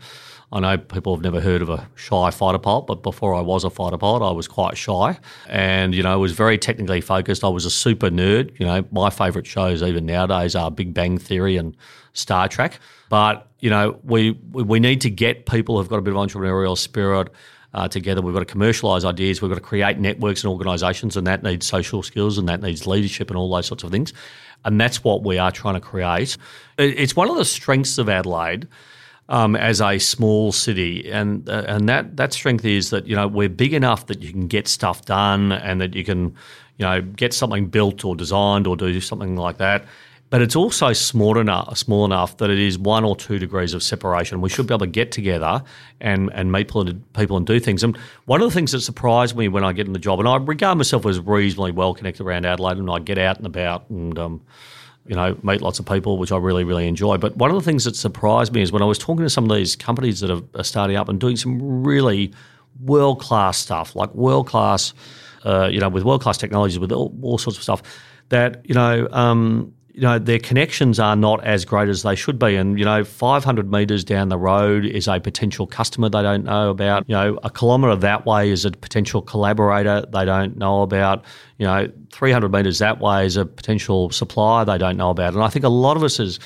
I 0.54 0.60
know 0.60 0.76
people 0.76 1.16
have 1.16 1.24
never 1.24 1.40
heard 1.40 1.62
of 1.62 1.70
a 1.70 1.88
shy 1.94 2.30
fighter 2.30 2.58
pilot, 2.58 2.82
but 2.82 3.02
before 3.02 3.34
I 3.34 3.40
was 3.40 3.64
a 3.64 3.70
fighter 3.70 3.96
pilot, 3.96 4.22
I 4.22 4.32
was 4.32 4.46
quite 4.46 4.76
shy 4.76 5.18
and, 5.48 5.94
you 5.94 6.02
know, 6.02 6.18
was 6.18 6.32
very 6.32 6.58
technically 6.58 7.00
focused. 7.00 7.42
I 7.42 7.48
was 7.48 7.64
a 7.64 7.70
super 7.70 8.10
nerd. 8.10 8.52
You 8.60 8.66
know, 8.66 8.84
my 8.92 9.08
favourite 9.08 9.46
shows 9.46 9.82
even 9.82 10.04
nowadays 10.04 10.54
are 10.54 10.70
Big 10.70 10.92
Bang 10.92 11.16
Theory 11.16 11.56
and 11.56 11.74
Star 12.12 12.48
Trek. 12.48 12.80
But, 13.08 13.48
you 13.60 13.70
know, 13.70 13.98
we, 14.04 14.32
we 14.52 14.78
need 14.78 15.00
to 15.00 15.10
get 15.10 15.46
people 15.46 15.78
who've 15.78 15.88
got 15.88 15.98
a 15.98 16.02
bit 16.02 16.14
of 16.14 16.18
entrepreneurial 16.18 16.76
spirit 16.76 17.28
uh, 17.74 17.88
together. 17.88 18.20
We've 18.20 18.34
got 18.34 18.46
to 18.46 18.54
commercialise 18.54 19.04
ideas. 19.04 19.40
We've 19.40 19.50
got 19.50 19.56
to 19.56 19.60
create 19.60 19.98
networks 19.98 20.44
and 20.44 20.50
organisations, 20.50 21.16
and 21.16 21.26
that 21.26 21.42
needs 21.42 21.66
social 21.66 22.02
skills 22.02 22.38
and 22.38 22.48
that 22.48 22.62
needs 22.62 22.86
leadership 22.86 23.30
and 23.30 23.36
all 23.36 23.50
those 23.50 23.66
sorts 23.66 23.84
of 23.84 23.90
things. 23.90 24.12
And 24.64 24.80
that's 24.80 25.02
what 25.02 25.22
we 25.22 25.38
are 25.38 25.50
trying 25.50 25.74
to 25.74 25.80
create. 25.80 26.36
It's 26.78 27.16
one 27.16 27.28
of 27.28 27.36
the 27.36 27.44
strengths 27.44 27.98
of 27.98 28.08
Adelaide 28.08 28.68
um, 29.28 29.56
as 29.56 29.80
a 29.80 29.98
small 29.98 30.52
city, 30.52 31.10
and 31.10 31.48
uh, 31.48 31.64
and 31.66 31.88
that 31.88 32.16
that 32.16 32.32
strength 32.32 32.64
is 32.64 32.90
that 32.90 33.06
you 33.06 33.16
know 33.16 33.26
we're 33.26 33.48
big 33.48 33.72
enough 33.72 34.06
that 34.06 34.22
you 34.22 34.30
can 34.30 34.46
get 34.46 34.68
stuff 34.68 35.04
done, 35.04 35.52
and 35.52 35.80
that 35.80 35.94
you 35.94 36.04
can 36.04 36.34
you 36.76 36.86
know 36.86 37.00
get 37.00 37.32
something 37.32 37.66
built 37.66 38.04
or 38.04 38.14
designed 38.14 38.66
or 38.66 38.76
do 38.76 39.00
something 39.00 39.36
like 39.36 39.58
that. 39.58 39.84
But 40.32 40.40
it's 40.40 40.56
also 40.56 40.94
small 40.94 41.36
enough, 41.36 41.76
small 41.76 42.06
enough 42.06 42.38
that 42.38 42.48
it 42.48 42.58
is 42.58 42.78
one 42.78 43.04
or 43.04 43.14
two 43.14 43.38
degrees 43.38 43.74
of 43.74 43.82
separation. 43.82 44.40
We 44.40 44.48
should 44.48 44.66
be 44.66 44.72
able 44.72 44.86
to 44.86 44.90
get 44.90 45.12
together 45.12 45.62
and 46.00 46.30
and 46.32 46.50
meet 46.50 46.68
people 46.68 47.36
and, 47.36 47.46
do 47.46 47.60
things. 47.60 47.84
And 47.84 47.98
one 48.24 48.40
of 48.40 48.48
the 48.48 48.54
things 48.54 48.72
that 48.72 48.80
surprised 48.80 49.36
me 49.36 49.48
when 49.48 49.62
I 49.62 49.74
get 49.74 49.86
in 49.86 49.92
the 49.92 49.98
job, 49.98 50.20
and 50.20 50.26
I 50.26 50.36
regard 50.36 50.78
myself 50.78 51.04
as 51.04 51.20
reasonably 51.20 51.72
well 51.72 51.92
connected 51.92 52.24
around 52.24 52.46
Adelaide, 52.46 52.78
and 52.78 52.90
I 52.90 52.98
get 53.00 53.18
out 53.18 53.36
and 53.36 53.46
about 53.46 53.90
and. 53.90 54.18
Um, 54.18 54.40
you 55.04 55.16
know, 55.16 55.36
meet 55.42 55.60
lots 55.60 55.80
of 55.80 55.86
people, 55.86 56.16
which 56.16 56.30
I 56.30 56.36
really, 56.36 56.62
really 56.62 56.86
enjoy. 56.86 57.16
But 57.16 57.36
one 57.36 57.50
of 57.50 57.56
the 57.56 57.62
things 57.62 57.86
that 57.86 57.96
surprised 57.96 58.54
me 58.54 58.62
is 58.62 58.70
when 58.70 58.82
I 58.82 58.84
was 58.84 58.98
talking 58.98 59.24
to 59.24 59.30
some 59.30 59.50
of 59.50 59.56
these 59.56 59.74
companies 59.74 60.20
that 60.20 60.30
are 60.30 60.42
are 60.54 60.62
starting 60.62 60.94
up 60.96 61.08
and 61.08 61.18
doing 61.18 61.34
some 61.36 61.82
really 61.82 62.32
world 62.80 63.20
class 63.20 63.58
stuff, 63.58 63.96
like 63.96 64.14
world 64.14 64.46
class, 64.46 64.94
uh, 65.44 65.68
you 65.72 65.80
know, 65.80 65.88
with 65.88 66.04
world 66.04 66.22
class 66.22 66.38
technologies, 66.38 66.78
with 66.78 66.92
all, 66.92 67.12
all 67.20 67.36
sorts 67.36 67.58
of 67.58 67.64
stuff, 67.64 67.82
that 68.28 68.64
you 68.64 68.74
know. 68.74 69.08
Um, 69.10 69.74
you 69.94 70.00
know 70.00 70.18
their 70.18 70.38
connections 70.38 70.98
are 70.98 71.14
not 71.14 71.44
as 71.44 71.64
great 71.64 71.88
as 71.88 72.02
they 72.02 72.14
should 72.14 72.38
be, 72.38 72.56
and 72.56 72.78
you 72.78 72.84
know, 72.84 73.04
500 73.04 73.70
meters 73.70 74.04
down 74.04 74.28
the 74.30 74.38
road 74.38 74.86
is 74.86 75.06
a 75.06 75.20
potential 75.20 75.66
customer 75.66 76.08
they 76.08 76.22
don't 76.22 76.44
know 76.44 76.70
about. 76.70 77.04
You 77.08 77.14
know, 77.14 77.38
a 77.42 77.50
kilometre 77.50 77.96
that 77.96 78.24
way 78.24 78.50
is 78.50 78.64
a 78.64 78.70
potential 78.70 79.20
collaborator 79.20 80.06
they 80.12 80.24
don't 80.24 80.56
know 80.56 80.82
about. 80.82 81.24
You 81.58 81.66
know, 81.66 81.92
300 82.10 82.50
meters 82.50 82.78
that 82.78 83.00
way 83.00 83.26
is 83.26 83.36
a 83.36 83.44
potential 83.44 84.10
supplier 84.10 84.64
they 84.64 84.78
don't 84.78 84.96
know 84.96 85.10
about. 85.10 85.34
And 85.34 85.42
I 85.42 85.48
think 85.48 85.64
a 85.64 85.68
lot 85.68 85.96
of 85.96 86.02
us 86.02 86.18
is 86.18 86.38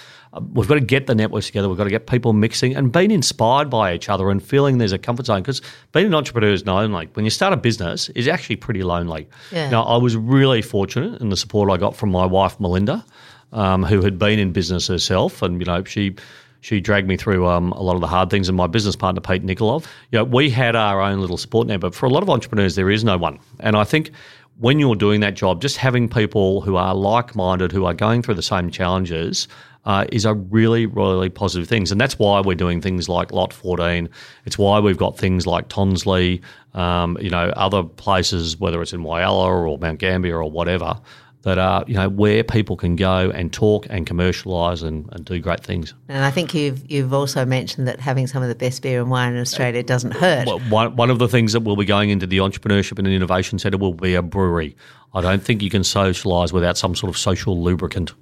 we've 0.52 0.68
got 0.68 0.74
to 0.74 0.80
get 0.80 1.06
the 1.06 1.14
networks 1.14 1.46
together. 1.46 1.68
We've 1.68 1.78
got 1.78 1.84
to 1.84 1.90
get 1.90 2.06
people 2.06 2.32
mixing 2.32 2.74
and 2.74 2.92
being 2.92 3.10
inspired 3.10 3.70
by 3.70 3.94
each 3.94 4.08
other 4.08 4.30
and 4.30 4.42
feeling 4.42 4.78
there's 4.78 4.92
a 4.92 4.98
comfort 4.98 5.26
zone. 5.26 5.42
Because 5.42 5.62
being 5.92 6.06
an 6.06 6.14
entrepreneur 6.14 6.52
is 6.52 6.66
lonely. 6.66 7.08
When 7.14 7.24
you 7.24 7.30
start 7.30 7.52
a 7.52 7.56
business, 7.56 8.08
is 8.10 8.28
actually 8.28 8.56
pretty 8.56 8.82
lonely. 8.82 9.28
Yeah. 9.52 9.70
Now, 9.70 9.84
I 9.84 9.96
was 9.96 10.16
really 10.16 10.62
fortunate 10.62 11.20
in 11.20 11.30
the 11.30 11.36
support 11.36 11.70
I 11.70 11.76
got 11.76 11.96
from 11.96 12.10
my 12.10 12.26
wife 12.26 12.58
Melinda, 12.60 13.04
um, 13.52 13.82
who 13.82 14.02
had 14.02 14.18
been 14.18 14.38
in 14.38 14.52
business 14.52 14.88
herself, 14.88 15.42
and 15.42 15.60
you 15.60 15.66
know 15.66 15.84
she. 15.84 16.14
She 16.62 16.80
dragged 16.80 17.06
me 17.06 17.16
through 17.16 17.46
um, 17.46 17.70
a 17.72 17.82
lot 17.82 17.94
of 17.94 18.00
the 18.00 18.08
hard 18.08 18.28
things, 18.28 18.48
and 18.48 18.56
my 18.56 18.66
business 18.66 18.96
partner 18.96 19.20
Pete 19.20 19.44
Nikolov. 19.44 19.84
You 20.10 20.18
know, 20.18 20.24
we 20.24 20.50
had 20.50 20.74
our 20.74 21.00
own 21.00 21.20
little 21.20 21.36
support 21.36 21.68
network, 21.68 21.92
but 21.92 21.96
for 21.96 22.06
a 22.06 22.08
lot 22.08 22.24
of 22.24 22.30
entrepreneurs, 22.30 22.74
there 22.74 22.90
is 22.90 23.04
no 23.04 23.16
one. 23.16 23.38
And 23.60 23.76
I 23.76 23.84
think 23.84 24.10
when 24.58 24.80
you're 24.80 24.96
doing 24.96 25.20
that 25.20 25.34
job, 25.34 25.60
just 25.60 25.76
having 25.76 26.08
people 26.08 26.62
who 26.62 26.74
are 26.74 26.92
like-minded, 26.92 27.70
who 27.70 27.84
are 27.84 27.94
going 27.94 28.22
through 28.22 28.34
the 28.34 28.42
same 28.42 28.70
challenges, 28.70 29.46
uh, 29.86 30.04
is 30.10 30.24
a 30.24 30.34
really, 30.34 30.86
really 30.86 31.28
positive 31.28 31.68
thing. 31.68 31.86
And 31.90 32.00
that's 32.00 32.18
why 32.18 32.40
we're 32.40 32.56
doing 32.56 32.80
things 32.80 33.08
like 33.08 33.32
Lot 33.32 33.52
14. 33.52 34.08
It's 34.44 34.58
why 34.58 34.80
we've 34.80 34.96
got 34.96 35.16
things 35.16 35.46
like 35.46 35.68
Tonsley, 35.68 36.42
um, 36.74 37.16
you 37.20 37.30
know, 37.30 37.52
other 37.56 37.84
places, 37.84 38.58
whether 38.58 38.82
it's 38.82 38.92
in 38.92 39.02
Whyalla 39.02 39.46
or 39.46 39.78
Mount 39.78 40.00
Gambier 40.00 40.42
or 40.42 40.50
whatever, 40.50 40.98
that 41.46 41.58
are, 41.58 41.84
you 41.86 41.94
know, 41.94 42.08
where 42.08 42.42
people 42.42 42.76
can 42.76 42.96
go 42.96 43.30
and 43.30 43.52
talk 43.52 43.86
and 43.88 44.04
commercialise 44.04 44.82
and, 44.82 45.08
and 45.12 45.24
do 45.24 45.38
great 45.38 45.60
things. 45.62 45.94
And 46.08 46.24
I 46.24 46.30
think 46.32 46.52
you've 46.52 46.90
you've 46.90 47.14
also 47.14 47.44
mentioned 47.44 47.86
that 47.86 48.00
having 48.00 48.26
some 48.26 48.42
of 48.42 48.48
the 48.48 48.56
best 48.56 48.82
beer 48.82 49.00
and 49.00 49.08
wine 49.12 49.32
in 49.32 49.40
Australia 49.40 49.84
doesn't 49.84 50.10
hurt. 50.10 50.44
Well, 50.44 50.58
one, 50.68 50.96
one 50.96 51.08
of 51.08 51.20
the 51.20 51.28
things 51.28 51.52
that 51.52 51.60
will 51.60 51.76
be 51.76 51.84
going 51.84 52.10
into 52.10 52.26
the 52.26 52.38
Entrepreneurship 52.38 52.98
and 52.98 53.06
Innovation 53.06 53.60
Centre 53.60 53.78
will 53.78 53.94
be 53.94 54.16
a 54.16 54.22
brewery. 54.22 54.76
I 55.14 55.20
don't 55.20 55.40
think 55.40 55.62
you 55.62 55.70
can 55.70 55.82
socialise 55.82 56.52
without 56.52 56.76
some 56.76 56.96
sort 56.96 57.10
of 57.10 57.16
social 57.16 57.62
lubricant. 57.62 58.12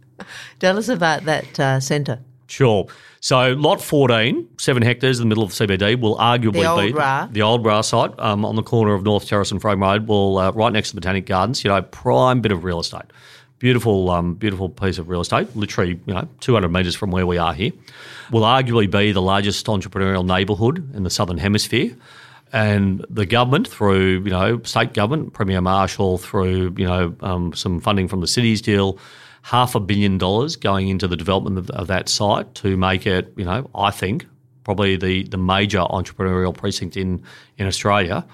Tell 0.59 0.77
us 0.77 0.91
about 0.91 1.25
that 1.25 1.59
uh, 1.59 1.81
centre. 1.81 2.21
Sure. 2.47 2.87
So, 3.21 3.53
lot 3.55 3.81
14, 3.81 4.49
seven 4.59 4.83
hectares 4.83 5.19
in 5.19 5.23
the 5.23 5.29
middle 5.29 5.45
of 5.45 5.57
the 5.57 5.67
CBD, 5.67 5.99
will 5.99 6.17
arguably 6.17 6.63
The 6.77 6.87
be 6.89 6.93
Ra. 6.93 7.27
the 7.31 7.43
old 7.43 7.65
Ra 7.65 7.81
site 7.81 8.13
um, 8.19 8.45
on 8.45 8.55
the 8.57 8.63
corner 8.63 8.93
of 8.93 9.03
North 9.03 9.27
Terrace 9.27 9.51
and 9.51 9.61
Frome 9.63 9.83
Road, 9.83 10.07
will 10.07 10.37
uh, 10.39 10.51
right 10.53 10.73
next 10.73 10.91
to 10.91 10.95
the 10.97 11.01
Botanic 11.01 11.25
Gardens. 11.27 11.65
You 11.65 11.71
know, 11.71 11.81
prime 11.81 12.41
bit 12.43 12.53
of 12.53 12.65
real 12.65 12.81
estate. 12.81 13.05
Beautiful, 13.61 14.11
um, 14.11 14.35
beautiful 14.35 14.69
piece 14.69 14.99
of 14.99 15.09
real 15.09 15.23
estate. 15.23 15.57
Literally, 15.57 15.99
you 16.05 16.13
know, 16.13 16.29
200 16.41 16.69
metres 16.69 16.95
from 16.95 17.11
where 17.13 17.27
we 17.27 17.39
are 17.39 17.55
here. 17.55 17.73
Will 18.31 18.43
arguably 18.43 18.91
be 18.91 19.13
the 19.13 19.23
largest 19.23 19.65
entrepreneurial 19.67 20.27
neighbourhood 20.27 20.95
in 20.95 21.05
the 21.05 21.11
Southern 21.11 21.39
Hemisphere. 21.39 21.97
And 22.53 23.05
the 23.09 23.25
government, 23.27 23.67
through 23.67 24.23
you 24.25 24.31
know 24.31 24.61
state 24.65 24.93
government, 24.93 25.33
Premier 25.33 25.61
Marshall, 25.63 26.19
through 26.19 26.75
you 26.77 26.87
know 26.87 27.17
um, 27.21 27.53
some 27.55 27.81
funding 27.81 28.07
from 28.07 28.21
the 28.21 28.29
cities 28.29 28.61
deal, 28.61 28.99
half 29.45 29.75
a 29.75 29.81
billion 29.81 30.17
dollars 30.17 30.57
going 30.57 30.89
into 30.89 31.07
the 31.07 31.17
development 31.17 31.59
of, 31.59 31.69
of 31.71 31.87
that 31.87 32.09
site 32.09 32.55
to 32.55 32.79
make 32.79 33.07
it, 33.07 33.31
you 33.37 33.45
know, 33.45 33.69
I 33.75 33.91
think 33.91 34.27
probably 34.65 34.97
the 34.97 35.25
the 35.25 35.37
major 35.37 35.81
entrepreneurial 35.81 36.57
precinct 36.57 36.97
in 36.97 37.23
in 37.59 37.67
Australia. 37.67 38.27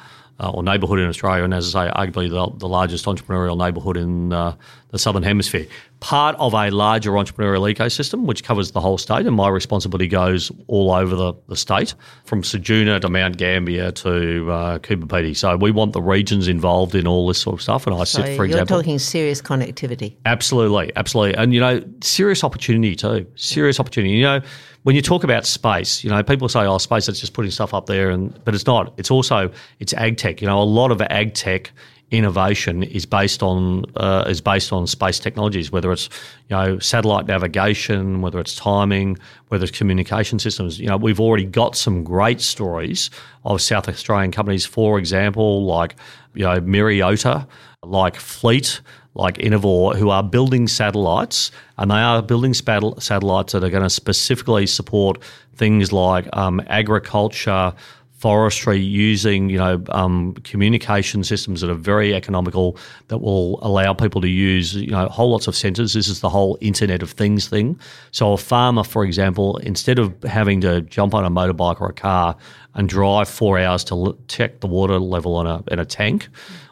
Uh, 0.43 0.49
or 0.53 0.63
neighbourhood 0.63 0.99
in 0.99 1.07
Australia, 1.07 1.45
and 1.45 1.53
as 1.53 1.77
I 1.77 1.85
say, 1.85 1.93
arguably 1.93 2.31
the, 2.31 2.51
the 2.57 2.67
largest 2.67 3.05
entrepreneurial 3.05 3.59
neighbourhood 3.59 3.99
in 3.99 4.33
uh, 4.33 4.57
the 4.91 4.99
southern 4.99 5.23
hemisphere. 5.23 5.67
Part 6.01 6.35
of 6.39 6.55
a 6.55 6.71
larger 6.71 7.13
entrepreneurial 7.13 7.73
ecosystem, 7.73 8.25
which 8.25 8.43
covers 8.43 8.73
the 8.73 8.81
whole 8.81 8.99
state, 8.99 9.27
and 9.27 9.37
my 9.37 9.49
responsibility 9.49 10.09
goes 10.09 10.51
all 10.67 10.93
over 10.93 11.15
the, 11.15 11.35
the 11.49 11.57
state, 11.57 11.95
from 12.25 12.43
Ceduna 12.43 13.01
to 13.01 13.09
Mount 13.09 13.37
Gambier 13.37 13.93
to 13.93 14.51
uh, 14.51 14.79
Coober 14.79 15.05
Pedy. 15.05 15.37
So 15.37 15.57
we 15.57 15.71
want 15.71 15.93
the 15.93 16.03
regions 16.03 16.49
involved 16.49 16.95
in 16.95 17.07
all 17.07 17.27
this 17.27 17.41
sort 17.41 17.55
of 17.55 17.63
stuff. 17.63 17.87
And 17.87 17.95
I 17.95 18.05
So 18.05 18.23
sit, 18.23 18.37
for 18.37 18.45
you're 18.45 18.47
example, 18.47 18.79
talking 18.79 18.99
serious 18.99 19.43
connectivity. 19.43 20.17
Absolutely, 20.25 20.93
absolutely. 20.97 21.37
And, 21.37 21.53
you 21.53 21.61
know, 21.61 21.85
serious 22.01 22.43
opportunity 22.43 22.97
too. 22.97 23.27
Serious 23.37 23.79
opportunity. 23.79 24.15
You 24.15 24.23
know, 24.23 24.41
when 24.83 24.97
you 24.97 25.03
talk 25.03 25.23
about 25.23 25.45
space, 25.45 26.03
you 26.03 26.09
know, 26.09 26.23
people 26.23 26.49
say, 26.49 26.61
oh, 26.61 26.79
space, 26.79 27.07
that's 27.07 27.21
just 27.21 27.35
putting 27.35 27.51
stuff 27.51 27.75
up 27.75 27.85
there. 27.85 28.09
and 28.09 28.43
But 28.45 28.55
it's 28.55 28.67
not. 28.67 28.95
It's 28.97 29.11
also, 29.11 29.51
it's 29.79 29.93
ag 29.93 30.17
tech. 30.17 30.41
You 30.41 30.47
know, 30.47 30.61
a 30.61 30.65
lot 30.65 30.91
of 30.91 31.03
ag 31.03 31.35
tech 31.35 31.71
innovation 32.11 32.83
is 32.83 33.07
based 33.07 33.43
on 33.43 33.85
uh, 33.97 34.25
is 34.27 34.41
based 34.41 34.73
on 34.73 34.87
space 34.87 35.19
technologies, 35.19 35.71
whether 35.71 35.93
it's 35.93 36.09
you 36.49 36.57
know 36.57 36.79
satellite 36.79 37.27
navigation, 37.27 38.21
whether 38.21 38.41
it's 38.41 38.57
timing, 38.57 39.19
whether 39.49 39.65
it's 39.65 39.77
communication 39.77 40.39
systems. 40.39 40.81
You 40.81 40.89
know, 40.89 40.97
we've 40.97 41.21
already 41.21 41.45
got 41.45 41.77
some 41.77 42.03
great 42.05 42.41
stories 42.41 43.11
of 43.45 43.63
South 43.63 43.89
Australian 43.89 44.33
companies, 44.33 44.67
for 44.67 44.99
example, 44.99 45.65
like 45.65 45.97
you 46.35 46.45
know 46.45 46.61
Myriota, 46.61 47.47
like 47.83 48.17
Fleet, 48.17 48.81
like 49.15 49.39
Inovor, 49.39 49.97
who 49.97 50.11
are 50.11 50.23
building 50.23 50.67
satellites, 50.69 51.51
and 51.79 51.91
they 51.91 51.97
are 51.97 52.23
building 52.23 52.55
satellites 52.55 53.53
that 53.53 53.65
are 53.65 53.71
going 53.71 53.83
to 53.83 53.91
specifically 53.91 54.67
support 54.67 55.23
things 55.55 55.93
like 55.93 56.27
um, 56.37 56.61
agriculture 56.69 57.73
forestry 58.21 58.79
using 58.79 59.49
you 59.49 59.57
know 59.57 59.83
um, 59.89 60.35
communication 60.45 61.25
systems 61.25 61.63
that 61.63 61.71
are 61.71 61.83
very 61.93 62.15
economical 62.15 62.77
that 63.09 63.19
will 63.19 63.59
allow 63.63 63.95
people 63.95 64.21
to 64.21 64.29
use 64.29 64.75
you 64.75 64.91
know 64.91 65.09
whole 65.09 65.31
lots 65.31 65.47
of 65.47 65.55
sensors. 65.55 65.95
This 65.95 66.07
is 66.07 66.21
the 66.21 66.29
whole 66.29 66.59
Internet 66.61 67.03
of 67.03 67.11
Things 67.13 67.49
thing. 67.49 67.81
So 68.11 68.35
a 68.35 68.37
farmer, 68.37 68.85
for 68.85 69.05
example, 69.05 69.57
instead 69.59 69.99
of 69.99 70.15
having 70.25 70.61
to 70.61 70.83
jump 70.83 71.15
on 71.15 71.25
a 71.25 71.31
motorbike 71.31 71.81
or 71.81 71.89
a 71.89 71.95
car 71.95 72.37
and 72.75 72.91
drive 72.91 73.27
four 73.27 73.59
hours 73.59 73.85
to 73.85 74.19
check 74.29 74.61
the 74.61 74.67
water 74.67 74.99
level 74.99 75.35
on 75.37 75.47
a 75.47 75.65
in 75.73 75.79
a 75.79 75.87
tank. 75.87 76.29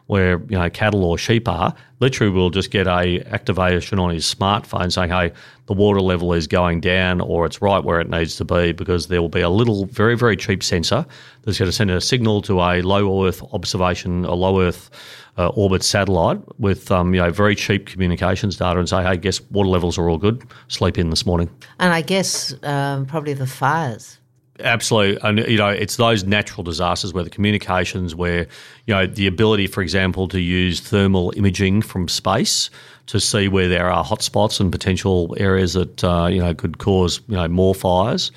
Where 0.08 0.40
you 0.48 0.58
know 0.58 0.68
cattle 0.70 1.04
or 1.04 1.16
sheep 1.16 1.46
are, 1.46 1.74
literally 2.00 2.32
will 2.32 2.50
just 2.50 2.70
get 2.70 2.86
a 2.86 3.22
activation 3.30 3.98
on 3.98 4.10
his 4.10 4.24
smartphone 4.24 4.90
saying, 4.90 5.10
"Hey, 5.10 5.32
the 5.66 5.74
water 5.74 6.00
level 6.00 6.32
is 6.32 6.46
going 6.46 6.80
down, 6.80 7.20
or 7.20 7.44
it's 7.44 7.60
right 7.62 7.84
where 7.84 8.00
it 8.00 8.08
needs 8.08 8.36
to 8.36 8.44
be," 8.44 8.72
because 8.72 9.08
there 9.08 9.20
will 9.20 9.28
be 9.28 9.42
a 9.42 9.50
little, 9.50 9.84
very, 9.84 10.16
very 10.16 10.34
cheap 10.34 10.62
sensor 10.62 11.04
that's 11.44 11.58
going 11.58 11.68
to 11.68 11.72
send 11.72 11.90
a 11.90 12.00
signal 12.00 12.40
to 12.42 12.60
a 12.60 12.80
low 12.80 13.26
Earth 13.26 13.42
observation, 13.52 14.24
a 14.24 14.34
low 14.34 14.62
Earth 14.62 14.90
uh, 15.36 15.48
orbit 15.48 15.82
satellite 15.82 16.40
with 16.58 16.90
um, 16.90 17.14
you 17.14 17.20
know 17.20 17.30
very 17.30 17.54
cheap 17.54 17.86
communications 17.86 18.56
data, 18.56 18.78
and 18.78 18.88
say, 18.88 19.02
"Hey, 19.02 19.18
guess 19.18 19.42
water 19.50 19.68
levels 19.68 19.98
are 19.98 20.08
all 20.08 20.18
good. 20.18 20.42
Sleep 20.68 20.96
in 20.96 21.10
this 21.10 21.26
morning." 21.26 21.50
And 21.78 21.92
I 21.92 22.00
guess 22.00 22.54
um, 22.62 23.04
probably 23.04 23.34
the 23.34 23.46
fires 23.46 24.18
Absolutely, 24.60 25.20
and 25.22 25.38
you 25.48 25.56
know 25.56 25.68
it's 25.68 25.96
those 25.96 26.24
natural 26.24 26.64
disasters 26.64 27.12
where 27.12 27.22
the 27.22 27.30
communications, 27.30 28.14
where 28.14 28.46
you 28.86 28.94
know 28.94 29.06
the 29.06 29.26
ability, 29.26 29.68
for 29.68 29.82
example, 29.82 30.26
to 30.28 30.40
use 30.40 30.80
thermal 30.80 31.32
imaging 31.36 31.82
from 31.82 32.08
space 32.08 32.68
to 33.06 33.20
see 33.20 33.48
where 33.48 33.68
there 33.68 33.90
are 33.90 34.04
hotspots 34.04 34.60
and 34.60 34.72
potential 34.72 35.34
areas 35.38 35.74
that 35.74 36.02
uh, 36.02 36.26
you 36.26 36.40
know 36.40 36.54
could 36.54 36.78
cause 36.78 37.20
you 37.28 37.36
know 37.36 37.48
more 37.48 37.74
fires. 37.74 38.32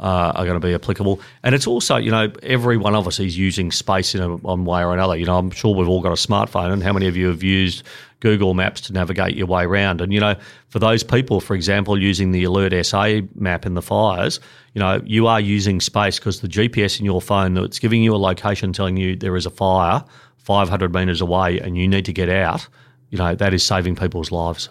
Uh, 0.00 0.32
are 0.34 0.44
going 0.44 0.60
to 0.60 0.66
be 0.66 0.74
applicable, 0.74 1.20
and 1.44 1.54
it's 1.54 1.68
also 1.68 1.96
you 1.96 2.10
know 2.10 2.28
every 2.42 2.76
one 2.76 2.96
of 2.96 3.06
us 3.06 3.20
is 3.20 3.38
using 3.38 3.70
space 3.70 4.12
in 4.16 4.20
a, 4.20 4.36
one 4.38 4.64
way 4.64 4.82
or 4.82 4.92
another. 4.92 5.16
You 5.16 5.24
know, 5.24 5.38
I'm 5.38 5.52
sure 5.52 5.72
we've 5.72 5.88
all 5.88 6.00
got 6.00 6.10
a 6.10 6.16
smartphone, 6.16 6.72
and 6.72 6.82
how 6.82 6.92
many 6.92 7.06
of 7.06 7.16
you 7.16 7.28
have 7.28 7.44
used 7.44 7.84
Google 8.24 8.54
Maps 8.54 8.80
to 8.80 8.92
navigate 8.94 9.36
your 9.36 9.46
way 9.46 9.64
around? 9.64 10.00
And 10.00 10.10
you 10.10 10.18
know, 10.18 10.34
for 10.68 10.78
those 10.78 11.02
people, 11.02 11.40
for 11.40 11.54
example, 11.54 12.00
using 12.00 12.32
the 12.32 12.42
Alert 12.44 12.72
SA 12.86 13.20
map 13.34 13.66
in 13.66 13.74
the 13.74 13.82
fires, 13.82 14.40
you 14.72 14.80
know, 14.80 15.02
you 15.04 15.26
are 15.26 15.38
using 15.38 15.78
space 15.78 16.18
because 16.18 16.40
the 16.40 16.48
GPS 16.48 16.98
in 16.98 17.04
your 17.04 17.20
phone 17.20 17.52
that's 17.52 17.78
giving 17.78 18.02
you 18.02 18.14
a 18.14 18.16
location 18.16 18.72
telling 18.72 18.96
you 18.96 19.14
there 19.14 19.36
is 19.36 19.44
a 19.44 19.50
fire 19.50 20.02
500 20.38 20.94
metres 20.94 21.20
away 21.20 21.58
and 21.58 21.76
you 21.76 21.86
need 21.86 22.06
to 22.06 22.14
get 22.14 22.30
out, 22.30 22.66
you 23.10 23.18
know, 23.18 23.34
that 23.34 23.52
is 23.52 23.62
saving 23.62 23.94
people's 23.94 24.32
lives. 24.32 24.70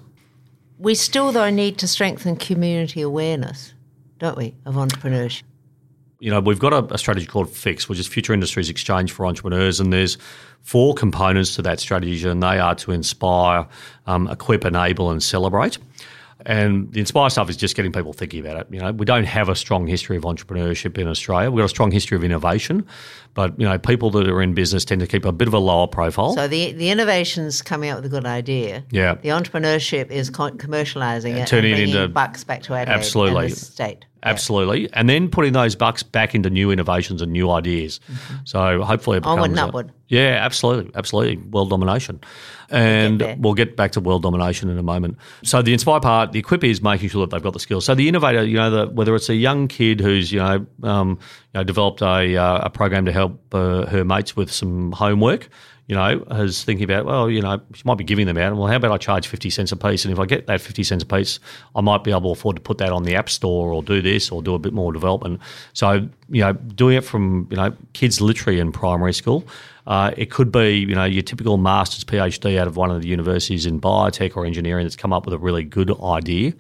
We 0.80 0.96
still, 0.96 1.32
though, 1.32 1.52
need 1.52 1.78
to 1.78 1.88
strengthen 1.88 2.36
community 2.36 3.02
awareness, 3.02 3.76
don't 4.18 4.38
we, 4.38 4.56
of 4.66 4.74
entrepreneurship? 4.74 5.44
You 6.24 6.32
know, 6.32 6.40
we've 6.40 6.58
got 6.58 6.72
a, 6.72 6.94
a 6.94 6.98
strategy 6.98 7.26
called 7.26 7.50
FIX, 7.50 7.90
which 7.90 8.00
is 8.00 8.08
Future 8.08 8.32
Industries 8.32 8.70
Exchange 8.70 9.12
for 9.12 9.26
Entrepreneurs, 9.26 9.82
and 9.82 9.92
there's 9.92 10.18
four 10.62 10.94
components 10.94 11.54
to 11.56 11.62
that 11.64 11.82
strategy, 11.82 12.26
and 12.26 12.42
they 12.42 12.60
are 12.60 12.76
to 12.76 12.94
inspire, 12.94 13.68
um, 14.08 14.30
equip, 14.30 14.64
enable, 14.64 15.12
and 15.12 15.22
celebrate. 15.22 15.78
And 16.46 16.90
the 16.94 17.02
Inspire 17.02 17.30
stuff 17.30 17.50
is 17.50 17.58
just 17.58 17.76
getting 17.76 17.92
people 17.92 18.14
thinking 18.14 18.40
about 18.40 18.56
it. 18.56 18.68
You 18.72 18.80
know, 18.80 18.94
we 18.94 19.06
don't 19.06 19.26
have 19.26 19.50
a 19.50 19.56
strong 19.56 19.86
history 19.86 20.16
of 20.16 20.24
entrepreneurship 20.24 20.98
in 20.98 21.10
Australia. 21.10 21.52
We've 21.52 21.62
got 21.62 21.66
a 21.66 21.70
strong 21.70 21.92
history 21.92 22.16
of 22.16 22.24
innovation, 22.24 22.88
but 23.34 23.60
you 23.60 23.68
know, 23.68 23.78
people 23.78 24.10
that 24.12 24.28
are 24.28 24.42
in 24.42 24.54
business 24.54 24.86
tend 24.86 25.02
to 25.02 25.08
keep 25.08 25.26
a 25.26 25.32
bit 25.32 25.48
of 25.48 25.54
a 25.54 25.60
lower 25.60 25.88
profile. 25.88 26.34
So 26.36 26.48
the 26.48 26.72
the 26.74 26.90
innovation's 26.90 27.62
coming 27.62 27.90
up 27.90 27.98
with 27.98 28.06
a 28.06 28.10
good 28.10 28.26
idea. 28.26 28.84
Yeah. 28.92 29.16
The 29.16 29.30
entrepreneurship 29.30 30.12
is 30.12 30.30
commercialising 30.30 31.36
it, 31.36 31.48
turning 31.48 31.74
and 31.74 31.82
it 31.82 31.90
into 31.90 32.08
bucks 32.08 32.44
back 32.44 32.64
to 32.64 32.74
Adelaide 32.74 32.96
absolutely 32.96 33.46
and 33.46 33.52
the 33.54 33.60
state. 33.60 34.06
Absolutely, 34.26 34.90
and 34.94 35.10
then 35.10 35.30
putting 35.30 35.52
those 35.52 35.76
bucks 35.76 36.02
back 36.02 36.34
into 36.34 36.50
new 36.50 36.72
innovations 36.72 37.22
and 37.22 37.34
new 37.34 37.50
ideas. 37.50 38.00
Mm-hmm. 38.10 38.36
So 38.46 38.82
hopefully, 38.82 39.18
it 39.18 39.22
becomes 39.22 39.34
onward 39.34 39.52
and 39.52 39.60
upward. 39.60 39.92
Yeah, 40.08 40.38
absolutely, 40.40 40.92
absolutely, 40.96 41.38
world 41.38 41.70
domination, 41.70 42.22
and 42.70 43.20
we'll 43.20 43.30
get, 43.30 43.40
we'll 43.40 43.54
get, 43.54 43.76
back 43.76 43.92
to 43.94 44.00
world 44.00 44.24
domination 44.24 44.70
in 44.70 44.78
a 44.78 44.84
moment. 44.84 45.18
So 45.44 45.62
the 45.62 45.74
inspire 45.74 46.00
part, 46.00 46.32
the 46.32 46.40
equip 46.40 46.64
is 46.64 46.82
making 46.82 47.10
sure 47.10 47.26
that 47.26 47.32
they've 47.32 47.44
got 47.44 47.54
the 47.54 47.60
skills. 47.60 47.84
So 47.84 47.96
the 47.96 48.08
innovator, 48.08 48.46
you 48.46 48.58
know, 48.58 48.70
the, 48.70 48.88
whether 48.94 49.14
it's 49.16 49.28
a 49.28 49.36
young 49.36 49.68
kid 49.68 50.00
who's 50.00 50.32
you 50.32 50.40
know, 50.40 50.66
um, 50.84 51.20
you 51.54 51.60
know 51.60 51.64
developed 51.64 52.02
a, 52.02 52.38
uh, 52.38 52.60
a 52.64 52.70
program 52.70 53.06
to 53.06 53.12
help 53.12 53.23
uh, 53.52 53.86
her 53.88 54.04
mates 54.04 54.36
with 54.36 54.52
some 54.52 54.92
homework 54.92 55.50
you 55.88 55.96
know, 55.96 56.24
is 56.32 56.64
thinking 56.64 56.86
about, 56.86 57.06
well, 57.06 57.30
you 57.30 57.42
know, 57.42 57.62
she 57.74 57.82
might 57.84 57.98
be 57.98 58.06
giving 58.06 58.26
them 58.26 58.38
out. 58.38 58.56
Well, 58.56 58.68
how 58.68 58.78
about 58.78 58.92
I 58.92 58.98
charge 58.98 59.28
50 59.28 59.50
cents 59.50 59.72
a 59.74 59.76
piece? 59.76 60.06
And 60.06 60.14
if 60.14 60.20
I 60.20 60.26
get 60.26 60.48
that 60.48 60.62
50 60.62 60.82
cents 60.84 61.04
a 61.04 61.06
piece, 61.06 61.40
I 61.76 61.82
might 61.82 62.06
be 62.06 62.12
able 62.12 62.34
to 62.34 62.40
afford 62.40 62.56
to 62.56 62.62
put 62.62 62.78
that 62.78 62.92
on 62.94 63.04
the 63.04 63.16
App 63.16 63.30
Store 63.30 63.74
or 63.74 63.84
do 63.84 64.02
this 64.02 64.32
or 64.32 64.42
do 64.42 64.56
a 64.56 64.60
bit 64.60 64.72
more 64.72 64.94
development. 64.94 65.42
So, 65.74 66.08
you 66.30 66.42
know, 66.42 66.54
doing 66.54 66.98
it 66.98 67.04
from, 67.04 67.48
you 67.52 67.58
know, 67.58 67.76
kids 67.92 68.22
literally 68.22 68.60
in 68.60 68.72
primary 68.72 69.14
school. 69.14 69.46
Uh, 69.86 70.12
it 70.16 70.32
could 70.32 70.54
be, 70.54 70.78
you 70.78 70.96
know, 70.96 71.04
your 71.04 71.22
typical 71.22 71.58
master's 71.58 72.06
PhD 72.06 72.58
out 72.58 72.68
of 72.68 72.78
one 72.78 72.90
of 72.90 73.02
the 73.02 73.10
universities 73.10 73.66
in 73.66 73.82
biotech 73.82 74.38
or 74.38 74.46
engineering 74.46 74.86
that's 74.86 74.96
come 74.96 75.12
up 75.12 75.26
with 75.26 75.34
a 75.34 75.38
really 75.38 75.66
good 75.66 75.92
idea 76.02 76.54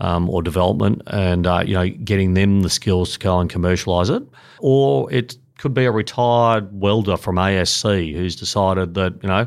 um, 0.00 0.28
or 0.28 0.42
development 0.42 1.00
and, 1.06 1.46
uh, 1.46 1.62
you 1.64 1.74
know, 1.74 1.88
getting 1.88 2.34
them 2.34 2.62
the 2.62 2.70
skills 2.70 3.12
to 3.12 3.20
go 3.20 3.38
and 3.38 3.48
commercialise 3.48 4.14
it. 4.14 4.26
Or 4.58 5.12
it 5.12 5.36
could 5.64 5.72
be 5.72 5.86
a 5.86 5.90
retired 5.90 6.78
welder 6.78 7.16
from 7.16 7.36
ASC 7.36 8.14
who's 8.14 8.36
decided 8.36 8.92
that, 8.92 9.14
you 9.22 9.28
know, 9.30 9.46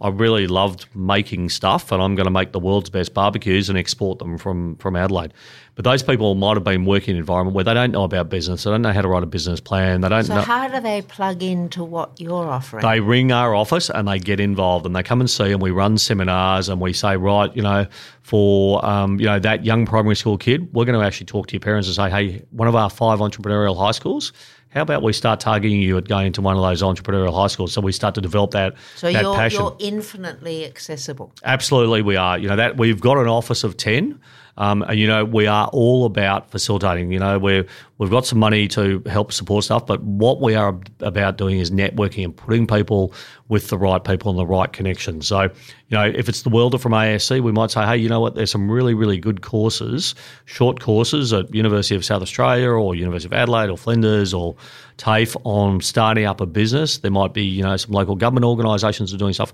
I 0.00 0.08
really 0.08 0.48
loved 0.48 0.88
making 0.92 1.50
stuff 1.50 1.92
and 1.92 2.02
I'm 2.02 2.16
going 2.16 2.24
to 2.24 2.32
make 2.32 2.50
the 2.50 2.58
world's 2.58 2.90
best 2.90 3.14
barbecues 3.14 3.68
and 3.68 3.78
export 3.78 4.18
them 4.18 4.38
from, 4.38 4.74
from 4.78 4.96
Adelaide. 4.96 5.32
But 5.74 5.84
those 5.84 6.02
people 6.02 6.34
might 6.34 6.54
have 6.54 6.64
been 6.64 6.84
working 6.84 7.12
in 7.12 7.16
an 7.16 7.20
environment 7.20 7.54
where 7.54 7.64
they 7.64 7.72
don't 7.72 7.92
know 7.92 8.04
about 8.04 8.28
business. 8.28 8.64
They 8.64 8.70
don't 8.70 8.82
know 8.82 8.92
how 8.92 9.00
to 9.00 9.08
write 9.08 9.22
a 9.22 9.26
business 9.26 9.58
plan. 9.58 10.02
They 10.02 10.08
don't 10.10 10.24
so 10.24 10.34
know. 10.34 10.42
how 10.42 10.68
do 10.68 10.80
they 10.80 11.00
plug 11.00 11.42
into 11.42 11.82
what 11.82 12.20
you're 12.20 12.46
offering? 12.46 12.82
They 12.82 13.00
ring 13.00 13.32
our 13.32 13.54
office 13.54 13.88
and 13.88 14.06
they 14.06 14.18
get 14.18 14.38
involved 14.38 14.84
and 14.84 14.94
they 14.94 15.02
come 15.02 15.20
and 15.20 15.30
see 15.30 15.50
and 15.50 15.62
we 15.62 15.70
run 15.70 15.96
seminars 15.96 16.68
and 16.68 16.78
we 16.78 16.92
say, 16.92 17.16
right, 17.16 17.54
you 17.56 17.62
know, 17.62 17.86
for 18.20 18.84
um, 18.84 19.18
you 19.18 19.26
know 19.26 19.38
that 19.38 19.64
young 19.64 19.86
primary 19.86 20.14
school 20.14 20.36
kid, 20.36 20.72
we're 20.74 20.84
going 20.84 20.98
to 20.98 21.04
actually 21.04 21.26
talk 21.26 21.46
to 21.48 21.54
your 21.54 21.60
parents 21.60 21.88
and 21.88 21.96
say, 21.96 22.10
hey, 22.10 22.42
one 22.50 22.68
of 22.68 22.76
our 22.76 22.90
five 22.90 23.20
entrepreneurial 23.20 23.76
high 23.76 23.92
schools 23.92 24.32
how 24.72 24.80
about 24.80 25.02
we 25.02 25.12
start 25.12 25.38
targeting 25.38 25.80
you 25.80 25.98
at 25.98 26.08
going 26.08 26.28
into 26.28 26.40
one 26.40 26.56
of 26.56 26.62
those 26.62 26.82
entrepreneurial 26.82 27.34
high 27.34 27.46
schools 27.46 27.72
so 27.72 27.80
we 27.80 27.92
start 27.92 28.14
to 28.14 28.20
develop 28.20 28.52
that, 28.52 28.74
so 28.96 29.12
that 29.12 29.22
you're, 29.22 29.34
passion. 29.34 29.60
you're 29.60 29.76
infinitely 29.80 30.64
accessible. 30.64 31.32
Absolutely, 31.44 32.02
we 32.02 32.16
are. 32.16 32.38
You 32.38 32.48
know 32.48 32.56
that 32.56 32.76
we've 32.76 33.00
got 33.00 33.18
an 33.18 33.28
office 33.28 33.64
of 33.64 33.76
ten. 33.76 34.18
Um, 34.58 34.82
and 34.82 34.98
you 34.98 35.06
know 35.06 35.24
we 35.24 35.46
are 35.46 35.68
all 35.68 36.04
about 36.04 36.50
facilitating. 36.50 37.10
You 37.10 37.18
know 37.18 37.38
we 37.38 37.64
we've 37.98 38.10
got 38.10 38.26
some 38.26 38.38
money 38.38 38.68
to 38.68 39.02
help 39.06 39.32
support 39.32 39.64
stuff, 39.64 39.86
but 39.86 40.02
what 40.02 40.40
we 40.40 40.54
are 40.54 40.78
about 41.00 41.38
doing 41.38 41.58
is 41.58 41.70
networking 41.70 42.24
and 42.24 42.36
putting 42.36 42.66
people 42.66 43.14
with 43.48 43.68
the 43.68 43.78
right 43.78 44.02
people 44.02 44.30
and 44.30 44.38
the 44.38 44.46
right 44.46 44.70
connections. 44.72 45.26
So 45.26 45.42
you 45.42 45.50
know 45.90 46.04
if 46.04 46.28
it's 46.28 46.42
the 46.42 46.50
welder 46.50 46.76
from 46.76 46.92
ASC, 46.92 47.40
we 47.42 47.50
might 47.50 47.70
say, 47.70 47.86
hey, 47.86 47.96
you 47.96 48.10
know 48.10 48.20
what? 48.20 48.34
There's 48.34 48.50
some 48.50 48.70
really 48.70 48.92
really 48.92 49.18
good 49.18 49.40
courses, 49.40 50.14
short 50.44 50.80
courses 50.80 51.32
at 51.32 51.54
University 51.54 51.94
of 51.94 52.04
South 52.04 52.20
Australia 52.20 52.68
or 52.68 52.94
University 52.94 53.28
of 53.28 53.32
Adelaide 53.32 53.70
or 53.70 53.78
Flinders 53.78 54.34
or 54.34 54.54
TAFE 54.98 55.34
on 55.44 55.80
starting 55.80 56.26
up 56.26 56.42
a 56.42 56.46
business. 56.46 56.98
There 56.98 57.10
might 57.10 57.32
be 57.32 57.42
you 57.42 57.62
know 57.62 57.76
some 57.78 57.92
local 57.92 58.16
government 58.16 58.44
organisations 58.44 59.14
are 59.14 59.18
doing 59.18 59.32
stuff 59.32 59.52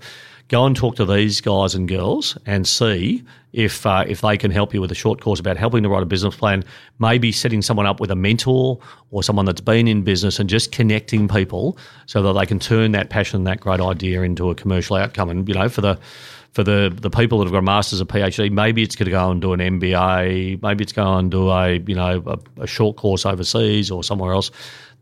go 0.49 0.65
and 0.65 0.75
talk 0.75 0.95
to 0.95 1.05
these 1.05 1.39
guys 1.41 1.75
and 1.75 1.87
girls 1.87 2.37
and 2.45 2.67
see 2.67 3.23
if 3.53 3.85
uh, 3.85 4.03
if 4.07 4.21
they 4.21 4.37
can 4.37 4.51
help 4.51 4.73
you 4.73 4.81
with 4.81 4.91
a 4.91 4.95
short 4.95 5.21
course 5.21 5.39
about 5.39 5.57
helping 5.57 5.83
to 5.83 5.89
write 5.89 6.03
a 6.03 6.07
business 6.07 6.35
plan, 6.35 6.63
maybe 6.99 7.31
setting 7.31 7.61
someone 7.61 7.85
up 7.85 7.99
with 7.99 8.11
a 8.11 8.15
mentor 8.15 8.77
or 9.11 9.23
someone 9.23 9.45
that's 9.45 9.61
been 9.61 9.87
in 9.87 10.03
business 10.03 10.39
and 10.39 10.49
just 10.49 10.71
connecting 10.71 11.27
people 11.27 11.77
so 12.05 12.21
that 12.21 12.33
they 12.33 12.45
can 12.45 12.59
turn 12.59 12.91
that 12.91 13.09
passion, 13.09 13.43
that 13.45 13.59
great 13.59 13.79
idea 13.79 14.21
into 14.21 14.49
a 14.49 14.55
commercial 14.55 14.95
outcome. 14.97 15.29
And 15.29 15.47
you 15.47 15.55
know, 15.55 15.69
for 15.69 15.81
the 15.81 15.97
for 16.51 16.63
the, 16.63 16.91
the 16.99 17.11
people 17.11 17.37
that 17.37 17.45
have 17.45 17.51
got 17.51 17.59
a 17.59 17.61
master's 17.61 18.01
or 18.01 18.05
PhD, 18.05 18.51
maybe 18.51 18.81
it's 18.81 18.95
going 18.95 19.05
to 19.05 19.11
go 19.11 19.29
and 19.29 19.39
do 19.39 19.53
an 19.53 19.59
MBA, 19.59 20.61
maybe 20.63 20.83
it's 20.83 20.91
going 20.91 21.29
to 21.29 21.37
do 21.37 21.49
a 21.49 21.75
you 21.75 21.95
know 21.95 22.23
a, 22.25 22.63
a 22.63 22.67
short 22.67 22.97
course 22.97 23.25
overseas 23.25 23.91
or 23.91 24.03
somewhere 24.03 24.33
else 24.33 24.49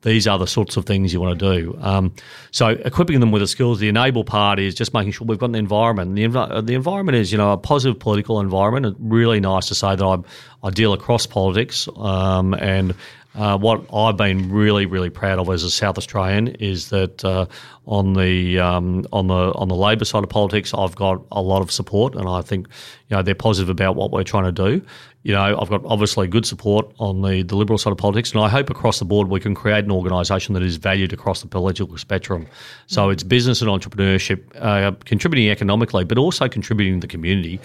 these 0.01 0.27
are 0.27 0.38
the 0.38 0.47
sorts 0.47 0.77
of 0.77 0.86
things 0.86 1.12
you 1.12 1.19
want 1.19 1.39
to 1.39 1.60
do. 1.60 1.77
Um, 1.81 2.13
so 2.51 2.69
equipping 2.69 3.19
them 3.19 3.31
with 3.31 3.41
the 3.41 3.47
skills. 3.47 3.79
The 3.79 3.89
enable 3.89 4.23
part 4.23 4.60
is 4.60 4.75
just 4.75 4.93
making 4.93 5.12
sure 5.12 5.27
we've 5.27 5.39
got 5.39 5.49
an 5.49 5.55
environment. 5.55 6.15
The, 6.15 6.23
env- 6.23 6.65
the 6.65 6.75
environment 6.75 7.17
is, 7.17 7.31
you 7.31 7.38
know, 7.38 7.51
a 7.51 7.57
positive 7.57 7.99
political 7.99 8.39
environment. 8.39 8.86
It's 8.86 8.95
really 8.99 9.39
nice 9.39 9.67
to 9.67 9.75
say 9.75 9.95
that 9.95 10.03
I, 10.03 10.17
I 10.65 10.69
deal 10.69 10.93
across 10.93 11.25
politics 11.25 11.88
um, 11.97 12.53
and 12.53 12.95
uh, 13.38 13.55
what 13.55 13.86
I've 13.93 14.17
been 14.17 14.51
really, 14.51 14.88
really 14.88 15.12
proud 15.12 15.38
of 15.38 15.47
as 15.49 15.63
a 15.63 15.69
South 15.69 15.99
Australian 15.99 16.47
is 16.47 16.89
that 16.89 17.23
uh, 17.23 17.45
on 17.86 18.13
the 18.13 18.57
um, 18.57 19.05
on 19.13 19.27
the 19.27 19.53
on 19.53 19.67
the 19.67 19.75
Labor 19.75 20.05
side 20.05 20.23
of 20.23 20.29
politics, 20.29 20.73
I've 20.73 20.95
got 20.95 21.23
a 21.31 21.41
lot 21.41 21.62
of 21.62 21.71
support, 21.71 22.15
and 22.15 22.27
I 22.27 22.41
think 22.41 22.67
you 23.07 23.15
know 23.15 23.21
they're 23.21 23.36
positive 23.36 23.69
about 23.69 23.95
what 23.95 24.12
we're 24.12 24.23
trying 24.23 24.45
to 24.45 24.51
do. 24.51 24.83
You 25.27 25.33
know, 25.33 25.59
I've 25.59 25.69
got 25.69 25.83
obviously 25.83 26.25
good 26.29 26.45
support 26.45 26.89
on 26.99 27.21
the, 27.21 27.41
the 27.41 27.57
Liberal 27.57 27.77
side 27.77 27.91
of 27.91 27.97
politics, 27.97 28.31
and 28.31 28.39
I 28.39 28.47
hope 28.47 28.69
across 28.69 28.99
the 28.99 29.03
board 29.03 29.27
we 29.27 29.41
can 29.41 29.55
create 29.55 29.83
an 29.83 29.91
organisation 29.91 30.53
that 30.53 30.63
is 30.63 30.77
valued 30.77 31.11
across 31.11 31.41
the 31.41 31.47
political 31.47 31.97
spectrum. 31.97 32.47
So 32.85 33.09
it's 33.09 33.23
business 33.23 33.61
and 33.61 33.69
entrepreneurship, 33.69 34.45
uh, 34.55 34.93
contributing 35.03 35.49
economically, 35.49 36.05
but 36.05 36.17
also 36.17 36.47
contributing 36.47 37.01
to 37.01 37.07
the 37.07 37.11
community. 37.11 37.59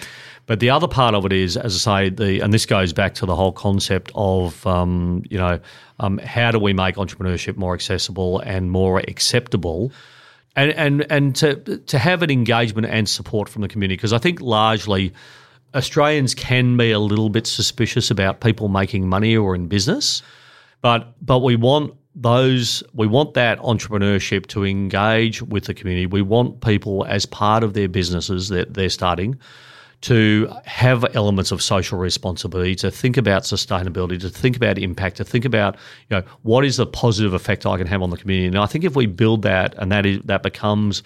But 0.47 0.59
the 0.59 0.71
other 0.71 0.89
part 0.89 1.15
of 1.15 1.25
it 1.25 1.33
is, 1.33 1.57
as 1.57 1.87
I 1.87 2.09
say, 2.09 2.11
the 2.11 2.41
and 2.41 2.53
this 2.53 2.67
goes 2.67 2.93
back 2.93 3.15
to 3.15 3.27
the 3.27 3.37
whole 3.37 3.53
concept 3.53 4.11
of 4.17 4.67
um, 4.67 5.23
you 5.31 5.39
know 5.39 5.61
um, 6.01 6.19
how 6.19 6.51
do 6.51 6.59
we 6.59 6.73
make 6.73 6.97
entrepreneurship 6.97 7.57
more 7.57 7.75
accessible 7.75 8.41
and 8.41 8.73
more 8.73 8.99
acceptable. 8.99 9.93
And, 10.57 10.73
and 10.73 11.07
and 11.13 11.37
to 11.37 11.79
to 11.79 11.99
have 12.01 12.25
an 12.25 12.31
engagement 12.31 12.89
and 12.89 13.09
support 13.09 13.49
from 13.49 13.63
the 13.63 13.69
community 13.69 13.95
because 13.95 14.13
I 14.13 14.19
think 14.19 14.41
largely 14.41 15.13
Australians 15.75 16.35
can 16.35 16.77
be 16.77 16.91
a 16.91 16.99
little 16.99 17.31
bit 17.31 17.47
suspicious 17.47 18.11
about 18.11 18.41
people 18.41 18.69
making 18.69 19.09
money 19.09 19.37
or 19.37 19.55
in 19.55 19.69
business, 19.69 20.23
but 20.81 21.15
but 21.25 21.41
we 21.41 21.57
want 21.57 21.95
those 22.15 22.83
we 22.93 23.07
want 23.07 23.35
that 23.35 23.59
entrepreneurship 23.61 24.47
to 24.47 24.65
engage 24.65 25.43
with 25.43 25.65
the 25.65 25.75
community. 25.75 26.07
We 26.07 26.23
want 26.23 26.61
people 26.61 27.05
as 27.07 27.25
part 27.27 27.65
of 27.65 27.75
their 27.75 27.89
businesses 27.89 28.49
that 28.49 28.75
they're 28.75 28.91
starting 28.91 29.39
to 30.03 30.53
have 30.65 31.05
elements 31.15 31.53
of 31.53 31.63
social 31.63 31.97
responsibility, 31.97 32.75
to 32.75 32.91
think 32.91 33.17
about 33.17 33.45
sustainability, 33.45 34.21
to 34.21 34.29
think 34.29 34.57
about 34.57 34.77
impact, 34.77 35.17
to 35.19 35.25
think 35.25 35.45
about 35.45 35.77
you 36.11 36.17
know 36.17 36.23
what 36.43 36.65
is 36.65 36.77
the 36.77 36.87
positive 36.87 37.33
effect 37.33 37.65
I 37.65 37.79
can 37.79 37.87
have 37.87 38.03
on 38.03 38.11
the 38.11 38.17
community. 38.17 38.49
And 38.49 38.59
I 38.59 38.67
think 38.67 38.85
if 38.85 38.95
we 38.97 39.07
build 39.07 39.43
that 39.43 39.75
and 39.79 39.91
that 39.93 40.05
is 40.05 40.21
that 40.25 40.43
becomes 40.43 41.03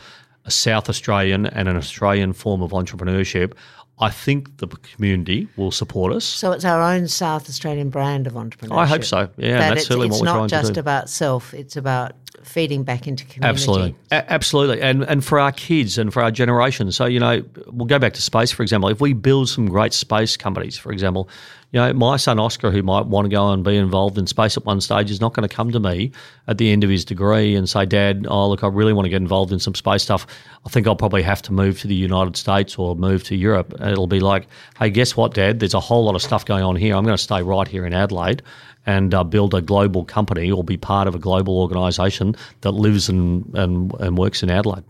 a 0.46 0.50
South 0.50 0.88
Australian 0.88 1.46
and 1.46 1.68
an 1.68 1.76
Australian 1.76 2.32
form 2.32 2.62
of 2.62 2.70
entrepreneurship, 2.70 3.52
I 3.98 4.10
think 4.10 4.58
the 4.58 4.68
community 4.68 5.48
will 5.56 5.70
support 5.70 6.12
us. 6.12 6.24
So 6.24 6.52
it's 6.52 6.64
our 6.64 6.82
own 6.82 7.08
South 7.08 7.48
Australian 7.48 7.90
brand 7.90 8.26
of 8.26 8.34
entrepreneurship. 8.34 8.76
I 8.76 8.86
hope 8.86 9.04
so. 9.04 9.28
Yeah, 9.36 9.58
that 9.58 9.68
that's 9.68 9.80
it's, 9.80 9.88
certainly 9.88 10.08
it's 10.08 10.20
what 10.20 10.26
we're 10.26 10.32
trying 10.32 10.48
to 10.48 10.54
do. 10.54 10.56
It's 10.56 10.62
not 10.64 10.68
just 10.68 10.76
about 10.76 11.08
self; 11.10 11.54
it's 11.54 11.76
about 11.76 12.12
feeding 12.42 12.84
back 12.84 13.06
into 13.06 13.24
community. 13.24 13.48
Absolutely, 13.48 13.94
A- 14.10 14.32
absolutely, 14.32 14.80
and 14.82 15.02
and 15.04 15.24
for 15.24 15.38
our 15.38 15.52
kids 15.52 15.98
and 15.98 16.12
for 16.12 16.22
our 16.22 16.30
generation. 16.30 16.90
So 16.92 17.06
you 17.06 17.20
know, 17.20 17.42
we'll 17.66 17.86
go 17.86 17.98
back 17.98 18.14
to 18.14 18.22
space 18.22 18.52
for 18.52 18.62
example. 18.62 18.88
If 18.88 19.00
we 19.00 19.12
build 19.12 19.48
some 19.48 19.68
great 19.68 19.92
space 19.92 20.36
companies, 20.36 20.76
for 20.76 20.92
example, 20.92 21.28
you 21.72 21.80
know, 21.80 21.92
my 21.92 22.16
son 22.16 22.38
Oscar, 22.38 22.70
who 22.70 22.82
might 22.82 23.06
want 23.06 23.24
to 23.24 23.28
go 23.28 23.50
and 23.50 23.64
be 23.64 23.76
involved 23.76 24.16
in 24.18 24.26
space 24.26 24.56
at 24.56 24.64
one 24.64 24.80
stage, 24.80 25.10
is 25.10 25.20
not 25.20 25.34
going 25.34 25.46
to 25.46 25.54
come 25.54 25.72
to 25.72 25.80
me 25.80 26.12
at 26.46 26.58
the 26.58 26.70
end 26.70 26.84
of 26.84 26.90
his 26.90 27.04
degree 27.04 27.56
and 27.56 27.68
say, 27.68 27.84
"Dad, 27.84 28.26
oh 28.28 28.48
look, 28.48 28.62
I 28.62 28.68
really 28.68 28.92
want 28.92 29.06
to 29.06 29.10
get 29.10 29.20
involved 29.20 29.52
in 29.52 29.58
some 29.58 29.74
space 29.74 30.02
stuff. 30.02 30.26
I 30.64 30.68
think 30.68 30.86
I'll 30.86 30.96
probably 30.96 31.22
have 31.22 31.42
to 31.42 31.52
move 31.52 31.80
to 31.80 31.88
the 31.88 31.94
United 31.94 32.36
States 32.36 32.78
or 32.78 32.94
move 32.94 33.24
to 33.24 33.36
Europe." 33.36 33.74
It'll 33.80 34.06
be 34.06 34.20
like, 34.20 34.46
"Hey, 34.78 34.90
guess 34.90 35.16
what, 35.16 35.34
Dad? 35.34 35.58
There's 35.58 35.74
a 35.74 35.80
whole 35.80 36.04
lot 36.04 36.14
of 36.14 36.22
stuff 36.22 36.44
going 36.44 36.62
on 36.62 36.76
here. 36.76 36.94
I'm 36.94 37.04
going 37.04 37.16
to 37.16 37.22
stay 37.22 37.42
right 37.42 37.66
here 37.66 37.84
in 37.84 37.92
Adelaide." 37.92 38.42
And 38.86 39.12
uh, 39.14 39.24
build 39.24 39.52
a 39.54 39.60
global 39.60 40.04
company 40.04 40.50
or 40.50 40.62
be 40.64 40.76
part 40.76 41.08
of 41.08 41.14
a 41.14 41.18
global 41.18 41.58
organisation 41.58 42.34
that 42.60 42.70
lives 42.72 43.08
and, 43.08 43.44
and, 43.54 43.92
and 44.00 44.16
works 44.16 44.42
in 44.42 44.50
Adelaide 44.50 44.84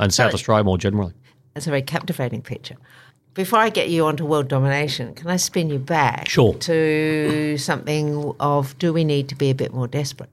and 0.00 0.12
South 0.12 0.30
So- 0.30 0.34
Australia 0.36 0.64
more 0.64 0.78
generally. 0.78 1.12
It's 1.54 1.66
a 1.66 1.70
very 1.70 1.82
captivating 1.82 2.40
picture. 2.42 2.76
Before 3.34 3.58
I 3.58 3.68
get 3.70 3.88
you 3.90 4.04
onto 4.06 4.24
world 4.26 4.48
domination, 4.48 5.14
can 5.14 5.28
I 5.28 5.36
spin 5.36 5.70
you 5.70 5.78
back 5.78 6.28
Sure. 6.28 6.54
to 6.54 7.56
something 7.58 8.34
of 8.40 8.76
do 8.78 8.92
we 8.92 9.04
need 9.04 9.28
to 9.28 9.34
be 9.34 9.50
a 9.50 9.54
bit 9.54 9.72
more 9.72 9.86
desperate? 9.86 10.30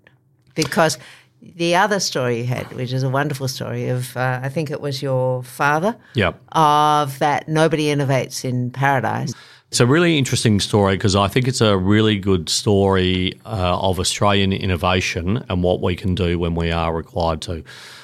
Because 0.56 0.98
the 1.42 1.76
other 1.76 2.00
story 2.02 2.40
you 2.40 2.44
had, 2.46 2.72
which 2.74 2.92
is 2.92 3.04
a 3.04 3.10
wonderful 3.10 3.48
story 3.48 3.88
of, 3.88 4.16
uh, 4.18 4.42
I 4.44 4.50
think 4.50 4.70
it 4.72 4.82
was 4.82 5.02
your 5.02 5.44
father, 5.44 5.96
Yeah. 6.14 6.34
of 6.52 7.20
that 7.20 7.48
nobody 7.48 7.86
innovates 7.86 8.44
in 8.44 8.72
paradise. 8.72 9.34
It's 9.70 9.80
a 9.80 9.86
really 9.86 10.18
interesting 10.18 10.60
story 10.60 10.96
because 10.96 11.16
I 11.16 11.28
think 11.28 11.48
it's 11.48 11.62
a 11.62 11.78
really 11.78 12.18
good 12.18 12.50
story 12.50 13.40
uh, 13.46 13.80
of 13.80 14.00
Australian 14.00 14.52
innovation 14.52 15.46
and 15.48 15.62
what 15.62 15.80
we 15.80 15.96
can 15.96 16.16
do 16.16 16.40
when 16.40 16.56
we 16.56 16.72
are 16.72 16.92
required 16.92 17.42
to. 17.44 17.64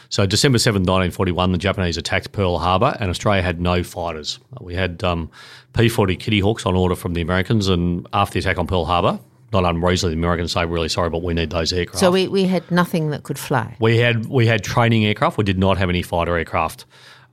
So, 0.10 0.28
December 0.28 0.60
7, 0.60 0.82
1941, 0.82 1.52
the 1.52 1.58
Japanese 1.58 1.98
attacked 1.98 2.32
Pearl 2.32 2.60
Harbor 2.60 2.96
and 3.00 3.10
Australia 3.10 3.42
had 3.42 3.60
no 3.60 3.82
fighters. 3.82 4.40
We 4.62 4.76
had 4.76 5.04
um, 5.04 5.32
P 5.74 5.90
40 5.90 6.16
Kitty 6.18 6.40
Hawks 6.40 6.68
on 6.68 6.76
order 6.76 6.96
from 6.96 7.16
the 7.16 7.22
Americans, 7.22 7.68
and 7.68 8.08
after 8.14 8.36
the 8.36 8.40
attack 8.42 8.60
on 8.60 8.68
Pearl 8.68 8.86
Harbor, 8.86 9.20
not 9.52 9.66
unreasonably, 9.66 10.16
the 10.16 10.20
Americans 10.20 10.52
say, 10.52 10.66
really 10.66 10.90
sorry, 10.90 11.10
but 11.10 11.24
we 11.24 11.34
need 11.34 11.50
those 11.50 11.74
aircraft. 11.74 12.00
So 12.00 12.12
we, 12.12 12.28
we 12.28 12.44
had 12.44 12.70
nothing 12.70 13.10
that 13.10 13.24
could 13.24 13.40
fly. 13.40 13.76
We 13.80 13.98
had 13.98 14.28
we 14.28 14.46
had 14.46 14.64
training 14.64 15.04
aircraft. 15.06 15.40
We 15.40 15.44
did 15.44 15.58
not 15.58 15.80
have 15.80 15.90
any 15.90 16.04
fighter 16.04 16.38
aircraft. 16.38 16.86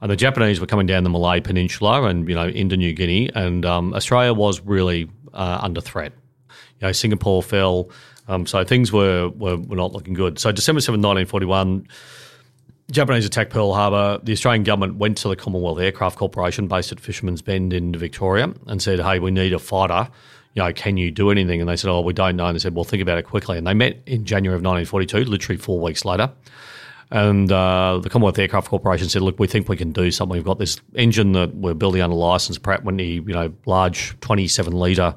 And 0.03 0.11
the 0.11 0.17
Japanese 0.17 0.59
were 0.59 0.67
coming 0.67 0.87
down 0.87 1.05
the 1.05 1.11
Malay 1.11 1.41
Peninsula 1.41 2.03
and 2.03 2.29
you 2.29 2.35
know 2.35 2.49
into 2.49 2.77
New 2.77 2.93
Guinea, 2.93 3.31
and 3.37 3.65
um, 3.65 3.95
Australia 3.95 4.35
was 4.35 4.61
really 4.61 5.09
uh, 5.33 5.61
under 5.63 5.81
threat. 5.81 6.13
You 6.81 6.89
know, 6.89 6.93
Singapore 6.93 7.41
fell, 7.41 7.89
um, 8.27 8.45
so 8.45 8.65
things 8.65 8.93
were, 8.93 9.29
were 9.29 9.57
were 9.57 9.77
not 9.77 9.93
looking 9.93 10.15
good. 10.15 10.41
So 10.41 10.51
December 10.51 10.81
7, 10.81 11.01
1941, 11.01 11.87
Japanese 12.91 13.25
attacked 13.25 13.53
Pearl 13.53 13.75
Harbor. 13.75 14.19
The 14.25 14.33
Australian 14.33 14.65
government 14.65 14.97
went 14.97 15.19
to 15.19 15.29
the 15.29 15.37
Commonwealth 15.37 15.79
Aircraft 15.79 16.19
Corporation, 16.19 16.67
based 16.67 16.91
at 16.91 16.99
Fisherman's 16.99 17.41
Bend 17.41 17.73
in 17.73 17.95
Victoria, 17.95 18.53
and 18.67 18.83
said, 18.83 18.99
"Hey, 18.99 19.21
we 19.21 19.31
need 19.31 19.53
a 19.53 19.61
fighter. 19.61 20.09
You 20.55 20.65
know, 20.65 20.73
can 20.73 20.97
you 20.97 21.13
do 21.13 21.31
anything?" 21.31 21.61
And 21.61 21.71
they 21.71 21.77
said, 21.77 21.91
"Oh, 21.91 22.01
we 22.01 22.13
don't 22.13 22.35
know." 22.35 22.47
And 22.47 22.57
they 22.57 22.61
said, 22.61 22.75
"Well, 22.75 22.85
think 22.85 23.03
about 23.03 23.19
it 23.19 23.23
quickly." 23.23 23.57
And 23.57 23.69
they 23.69 23.75
met 23.75 24.03
in 24.07 24.25
January 24.25 24.57
of 24.57 24.65
1942, 24.65 25.31
literally 25.31 25.59
four 25.59 25.79
weeks 25.79 26.05
later. 26.05 26.33
And 27.13 27.53
uh, 27.53 28.01
the 28.03 28.09
Commonwealth 28.09 28.39
Aircraft 28.39 28.71
Corporation 28.71 29.07
said, 29.07 29.21
"Look, 29.21 29.39
we 29.39 29.47
think 29.47 29.69
we 29.69 29.77
can 29.77 29.93
do 29.93 30.11
something. 30.11 30.35
We've 30.35 30.45
got 30.45 30.59
this 30.59 30.81
engine 30.95 31.33
that 31.33 31.55
we're 31.55 31.75
building 31.75 32.01
under 32.01 32.17
license, 32.17 32.57
Pratt 32.57 32.85
Whitney, 32.85 33.13
you 33.13 33.35
know, 33.35 33.53
large 33.67 34.19
27 34.21 34.73
litre 34.73 35.15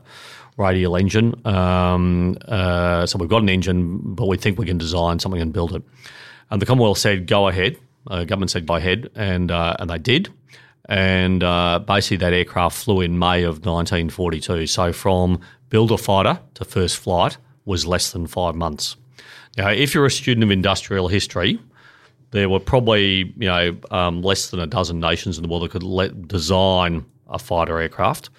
radial 0.58 0.98
engine. 0.98 1.40
Um, 1.48 2.38
uh, 2.50 3.06
so 3.06 3.18
we've 3.18 3.30
got 3.30 3.44
an 3.44 3.50
engine, 3.50 4.00
but 4.04 4.28
we 4.28 4.36
think 4.36 4.60
we 4.60 4.66
can 4.66 4.78
design 4.78 5.20
something 5.20 5.42
and 5.42 5.54
build 5.54 5.74
it." 5.74 5.84
And 6.52 6.62
the 6.62 6.66
Commonwealth 6.66 6.98
said, 6.98 7.28
"Go 7.28 7.48
ahead." 7.48 7.78
Uh, 8.08 8.26
government 8.26 8.52
said, 8.52 8.68
"Go 8.68 8.76
ahead," 8.76 9.10
and 9.16 9.50
uh, 9.50 9.78
and 9.80 9.90
they 9.90 9.98
did. 9.98 10.28
And 10.90 11.44
uh, 11.44 11.80
basically, 11.80 12.18
that 12.18 12.34
aircraft 12.34 12.76
flew 12.76 13.00
in 13.00 13.18
May 13.18 13.44
of 13.44 13.66
1942. 13.66 14.68
So 14.68 14.92
from 14.92 15.40
build 15.70 15.94
a 15.94 15.98
fighter 15.98 16.42
to 16.56 16.66
first 16.66 16.98
flight 16.98 17.38
was 17.64 17.88
less 17.88 18.12
than 18.12 18.28
five 18.28 18.54
months. 18.54 18.98
Now, 19.58 19.70
if 19.70 19.96
you're 19.96 20.06
a 20.06 20.12
student 20.12 20.44
of 20.44 20.52
industrial 20.52 21.08
history, 21.08 21.58
there 22.32 22.50
were 22.50 22.60
probably 22.60 23.34
you 23.38 23.48
know 23.48 23.78
um, 23.92 24.22
less 24.22 24.50
than 24.50 24.60
a 24.60 24.68
dozen 24.68 25.00
nations 25.00 25.38
in 25.38 25.44
the 25.44 25.50
world 25.50 25.64
that 25.64 25.72
could 25.72 25.84
let 25.84 26.28
design 26.28 27.06
a 27.30 27.40
fighter 27.40 27.80
aircraft, 27.80 28.30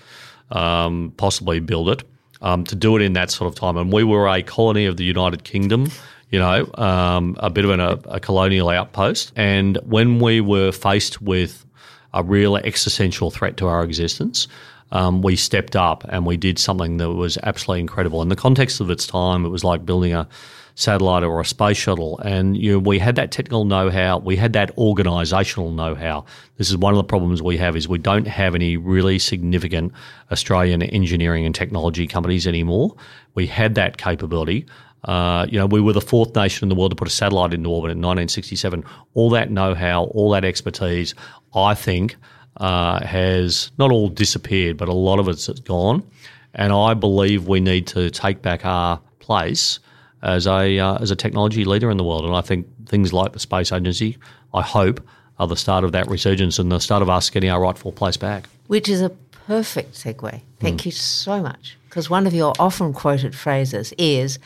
um, 0.50 1.12
possibly 1.16 1.60
build 1.60 1.88
it. 1.88 2.04
Um, 2.42 2.64
to 2.64 2.74
do 2.74 2.96
it 2.96 3.02
in 3.02 3.14
that 3.14 3.30
sort 3.30 3.48
of 3.48 3.58
time, 3.58 3.78
and 3.78 3.90
we 3.90 4.04
were 4.04 4.28
a 4.28 4.42
colony 4.42 4.84
of 4.84 4.98
the 4.98 5.04
United 5.04 5.42
Kingdom, 5.42 5.90
you 6.30 6.38
know, 6.38 6.68
um, 6.74 7.34
a 7.40 7.48
bit 7.48 7.64
of 7.64 7.70
an, 7.70 7.80
a, 7.80 7.98
a 8.04 8.20
colonial 8.20 8.68
outpost. 8.68 9.32
And 9.36 9.78
when 9.84 10.18
we 10.18 10.42
were 10.42 10.70
faced 10.70 11.22
with 11.22 11.64
a 12.12 12.22
real 12.22 12.56
existential 12.56 13.30
threat 13.30 13.56
to 13.56 13.68
our 13.68 13.82
existence, 13.82 14.48
um, 14.92 15.22
we 15.22 15.36
stepped 15.36 15.76
up 15.76 16.04
and 16.08 16.26
we 16.26 16.36
did 16.36 16.58
something 16.58 16.98
that 16.98 17.10
was 17.12 17.38
absolutely 17.42 17.80
incredible. 17.80 18.22
In 18.22 18.28
the 18.28 18.36
context 18.36 18.80
of 18.80 18.90
its 18.90 19.06
time, 19.06 19.44
it 19.44 19.48
was 19.48 19.64
like 19.64 19.84
building 19.84 20.12
a 20.12 20.28
satellite 20.76 21.24
or 21.24 21.40
a 21.40 21.44
space 21.44 21.76
shuttle, 21.78 22.18
and 22.18 22.54
you 22.56 22.72
know, 22.72 22.78
we 22.78 22.98
had 22.98 23.16
that 23.16 23.30
technical 23.32 23.64
know-how, 23.64 24.18
we 24.18 24.36
had 24.36 24.52
that 24.52 24.76
organisational 24.76 25.74
know-how. 25.74 26.24
This 26.58 26.68
is 26.68 26.76
one 26.76 26.92
of 26.92 26.98
the 26.98 27.04
problems 27.04 27.42
we 27.42 27.56
have 27.56 27.76
is 27.76 27.88
we 27.88 27.98
don't 27.98 28.26
have 28.26 28.54
any 28.54 28.76
really 28.76 29.18
significant 29.18 29.92
Australian 30.30 30.82
engineering 30.82 31.46
and 31.46 31.54
technology 31.54 32.06
companies 32.06 32.46
anymore. 32.46 32.94
We 33.34 33.46
had 33.46 33.74
that 33.76 33.96
capability. 33.96 34.66
Uh, 35.04 35.46
you 35.48 35.58
know, 35.58 35.64
we 35.64 35.80
were 35.80 35.94
the 35.94 36.00
fourth 36.02 36.36
nation 36.36 36.66
in 36.66 36.68
the 36.68 36.74
world 36.74 36.90
to 36.90 36.96
put 36.96 37.08
a 37.08 37.10
satellite 37.10 37.54
into 37.54 37.70
orbit 37.70 37.90
in 37.90 37.98
1967. 37.98 38.84
All 39.14 39.30
that 39.30 39.50
know-how, 39.50 40.04
all 40.04 40.30
that 40.32 40.44
expertise, 40.44 41.14
I 41.54 41.74
think, 41.74 42.16
uh, 42.58 43.02
has 43.02 43.72
not 43.78 43.90
all 43.90 44.10
disappeared, 44.10 44.76
but 44.76 44.88
a 44.88 44.94
lot 44.94 45.20
of 45.20 45.28
it's 45.28 45.48
gone. 45.60 46.02
And 46.52 46.70
I 46.70 46.92
believe 46.92 47.48
we 47.48 47.60
need 47.60 47.86
to 47.88 48.10
take 48.10 48.42
back 48.42 48.66
our 48.66 49.00
place 49.20 49.78
as 50.22 50.46
a 50.46 50.78
uh, 50.78 50.98
as 50.98 51.10
a 51.10 51.16
technology 51.16 51.64
leader 51.64 51.90
in 51.90 51.96
the 51.96 52.04
world. 52.04 52.24
And 52.24 52.34
I 52.34 52.40
think 52.40 52.66
things 52.88 53.12
like 53.12 53.32
the 53.32 53.38
space 53.40 53.72
agency, 53.72 54.16
I 54.54 54.62
hope, 54.62 55.00
are 55.38 55.46
the 55.46 55.56
start 55.56 55.84
of 55.84 55.92
that 55.92 56.08
resurgence 56.08 56.58
and 56.58 56.70
the 56.72 56.78
start 56.80 57.02
of 57.02 57.08
us 57.10 57.30
getting 57.30 57.50
our 57.50 57.60
rightful 57.60 57.92
place 57.92 58.16
back. 58.16 58.48
Which 58.68 58.88
is 58.88 59.02
a 59.02 59.10
perfect 59.46 59.94
segue. 59.94 60.40
Thank 60.60 60.82
Hmm. 60.82 60.88
you 60.88 60.92
so 60.92 61.40
much. 61.42 61.76
Because 61.88 62.10
one 62.10 62.26
of 62.26 62.34
your 62.34 62.52
often 62.58 62.92
quoted 62.92 63.34
phrases 63.34 63.92
is, 63.98 64.38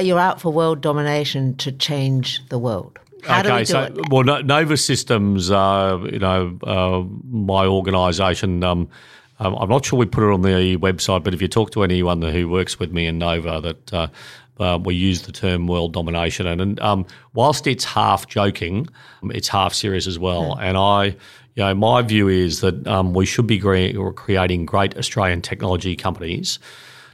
"You're 0.00 0.18
out 0.20 0.40
for 0.40 0.52
world 0.52 0.80
domination 0.80 1.56
to 1.56 1.72
change 1.72 2.42
the 2.48 2.58
world." 2.58 2.98
How 3.24 3.42
do 3.42 3.52
we 3.52 3.58
do 3.60 3.64
so 3.64 3.82
it? 3.82 4.08
well, 4.10 4.22
Nova 4.42 4.76
Systems, 4.76 5.50
uh, 5.50 5.98
you 6.12 6.18
know, 6.20 6.56
uh, 6.64 7.02
my 7.28 7.66
organisation. 7.66 8.62
Um, 8.62 8.88
um, 9.40 9.54
I'm 9.56 9.68
not 9.68 9.84
sure 9.84 9.98
we 9.98 10.06
put 10.06 10.22
it 10.22 10.32
on 10.32 10.42
the 10.42 10.76
website, 10.76 11.24
but 11.24 11.34
if 11.34 11.42
you 11.42 11.48
talk 11.48 11.70
to 11.72 11.82
anyone 11.82 12.22
who 12.22 12.48
works 12.48 12.78
with 12.78 12.92
me 12.92 13.06
in 13.06 13.18
Nova, 13.18 13.60
that 13.60 13.92
uh, 13.94 14.06
uh, 14.58 14.78
we 14.82 14.94
use 14.94 15.22
the 15.22 15.32
term 15.32 15.66
world 15.66 15.92
domination, 15.92 16.46
and, 16.46 16.60
and 16.60 16.80
um, 16.80 17.06
whilst 17.34 17.66
it's 17.66 17.84
half 17.84 18.26
joking, 18.26 18.88
it's 19.24 19.48
half 19.48 19.74
serious 19.74 20.06
as 20.06 20.18
well. 20.18 20.56
And 20.58 20.76
I, 20.76 21.16
you 21.54 21.62
know, 21.64 21.74
my 21.74 22.02
view 22.02 22.28
is 22.28 22.60
that 22.60 22.86
um, 22.86 23.14
we 23.14 23.26
should 23.26 23.46
be 23.46 23.58
cre- 23.58 23.98
creating 24.12 24.66
great 24.66 24.96
Australian 24.96 25.42
technology 25.42 25.96
companies 25.96 26.58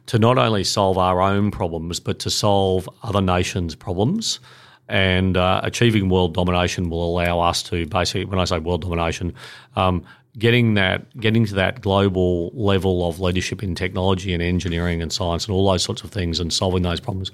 to 0.06 0.18
not 0.18 0.38
only 0.38 0.64
solve 0.64 0.98
our 0.98 1.20
own 1.20 1.50
problems, 1.50 2.00
but 2.00 2.18
to 2.20 2.30
solve 2.30 2.88
other 3.02 3.20
nations' 3.20 3.74
problems. 3.74 4.40
And 4.88 5.36
uh, 5.36 5.60
achieving 5.62 6.08
world 6.08 6.34
domination 6.34 6.90
will 6.90 7.04
allow 7.04 7.40
us 7.40 7.62
to 7.64 7.86
basically, 7.86 8.24
when 8.24 8.38
I 8.38 8.44
say 8.44 8.58
world 8.58 8.82
domination, 8.82 9.32
um, 9.76 10.04
getting 10.38 10.74
that, 10.74 11.16
getting 11.18 11.44
to 11.46 11.54
that 11.54 11.80
global 11.80 12.50
level 12.54 13.06
of 13.06 13.20
leadership 13.20 13.62
in 13.62 13.74
technology 13.74 14.32
and 14.32 14.42
engineering 14.42 15.02
and 15.02 15.12
science 15.12 15.46
and 15.46 15.54
all 15.54 15.70
those 15.70 15.82
sorts 15.82 16.02
of 16.02 16.10
things, 16.10 16.40
and 16.40 16.52
solving 16.52 16.82
those 16.82 17.00
problems, 17.00 17.30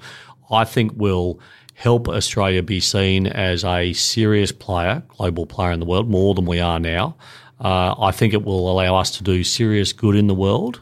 I 0.51 0.65
think 0.65 0.91
will 0.95 1.39
help 1.75 2.09
Australia 2.09 2.61
be 2.61 2.79
seen 2.79 3.27
as 3.27 3.63
a 3.63 3.93
serious 3.93 4.51
player, 4.51 5.01
global 5.07 5.45
player 5.45 5.71
in 5.71 5.79
the 5.79 5.85
world, 5.85 6.09
more 6.09 6.33
than 6.33 6.45
we 6.45 6.59
are 6.59 6.79
now. 6.79 7.15
Uh, 7.61 7.95
I 7.99 8.11
think 8.11 8.33
it 8.33 8.43
will 8.43 8.69
allow 8.69 8.95
us 8.95 9.11
to 9.17 9.23
do 9.23 9.43
serious 9.43 9.93
good 9.93 10.15
in 10.15 10.27
the 10.27 10.35
world. 10.35 10.81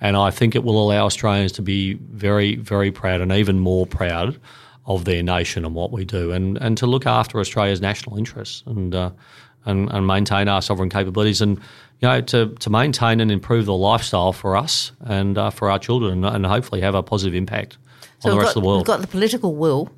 And 0.00 0.16
I 0.16 0.30
think 0.30 0.54
it 0.54 0.62
will 0.62 0.80
allow 0.80 1.06
Australians 1.06 1.52
to 1.52 1.62
be 1.62 1.94
very, 1.94 2.54
very 2.54 2.92
proud 2.92 3.20
and 3.20 3.32
even 3.32 3.58
more 3.58 3.84
proud 3.84 4.38
of 4.86 5.04
their 5.04 5.22
nation 5.22 5.64
and 5.64 5.74
what 5.74 5.90
we 5.90 6.04
do, 6.04 6.32
and, 6.32 6.56
and 6.58 6.78
to 6.78 6.86
look 6.86 7.04
after 7.04 7.40
Australia's 7.40 7.80
national 7.80 8.16
interests 8.16 8.62
and, 8.66 8.94
uh, 8.94 9.10
and 9.68 9.90
and 9.90 10.06
maintain 10.06 10.48
our 10.48 10.62
sovereign 10.62 10.90
capabilities, 10.90 11.40
and 11.40 11.58
you 12.00 12.08
know 12.08 12.20
to, 12.20 12.54
to 12.54 12.70
maintain 12.70 13.20
and 13.20 13.30
improve 13.30 13.66
the 13.66 13.74
lifestyle 13.74 14.32
for 14.32 14.56
us 14.56 14.92
and 15.00 15.38
uh, 15.38 15.50
for 15.50 15.70
our 15.70 15.78
children, 15.78 16.24
and 16.24 16.46
hopefully 16.46 16.80
have 16.80 16.94
a 16.94 17.02
positive 17.02 17.34
impact 17.34 17.78
so 18.20 18.30
on 18.30 18.36
the 18.36 18.40
rest 18.40 18.54
got, 18.54 18.56
of 18.56 18.62
the 18.62 18.66
world. 18.66 18.80
We've 18.80 18.86
got 18.86 19.00
the 19.00 19.06
political 19.06 19.54
will. 19.54 19.90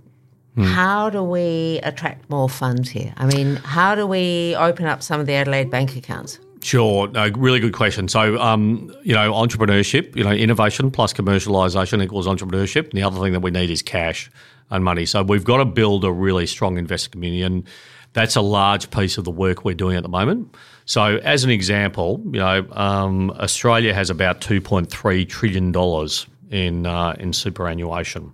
Hmm. 0.57 0.65
How 0.65 1.11
do 1.11 1.23
we 1.23 1.79
attract 1.85 2.29
more 2.29 2.49
funds 2.49 2.91
here? 2.91 3.15
I 3.17 3.27
mean, 3.27 3.57
how 3.57 3.95
do 3.95 4.07
we 4.07 4.57
open 4.57 4.87
up 4.87 5.03
some 5.03 5.21
of 5.21 5.27
the 5.27 5.35
Adelaide 5.35 5.71
bank 5.71 5.97
accounts? 5.97 6.41
Sure, 6.63 7.09
no, 7.09 7.29
really 7.31 7.61
good 7.61 7.73
question. 7.73 8.09
So, 8.09 8.39
um, 8.39 8.95
you 9.03 9.15
know, 9.15 9.33
entrepreneurship, 9.33 10.15
you 10.15 10.25
know, 10.25 10.33
innovation 10.33 10.91
plus 10.91 11.13
commercialisation 11.13 12.03
equals 12.03 12.27
entrepreneurship. 12.27 12.91
And 12.91 12.93
the 12.93 13.03
other 13.03 13.19
thing 13.21 13.33
that 13.33 13.41
we 13.41 13.51
need 13.51 13.71
is 13.71 13.81
cash 13.81 14.31
and 14.69 14.85
money. 14.85 15.07
So 15.07 15.23
we've 15.23 15.45
got 15.45 15.59
to 15.59 15.65
build 15.65 16.05
a 16.05 16.13
really 16.13 16.47
strong 16.47 16.77
investor 16.77 17.11
community, 17.11 17.43
and 17.43 17.65
that's 18.13 18.37
a 18.37 18.41
large 18.41 18.91
piece 18.91 19.19
of 19.19 19.25
the 19.25 19.31
work 19.31 19.65
we're 19.65 19.75
doing 19.75 19.97
at 19.97 20.03
the 20.03 20.09
moment. 20.09 20.55
So, 20.85 21.19
as 21.19 21.45
an 21.45 21.51
example, 21.51 22.21
you 22.27 22.41
know, 22.41 22.67
um, 22.73 23.31
Australia 23.33 23.95
has 23.95 24.11
about 24.11 24.41
two 24.41 24.61
point 24.61 24.91
three 24.91 25.25
trillion 25.25 25.73
dollars 25.73 26.27
in 26.51 26.87
uh, 26.87 27.15
in 27.19 27.33
superannuation, 27.33 28.33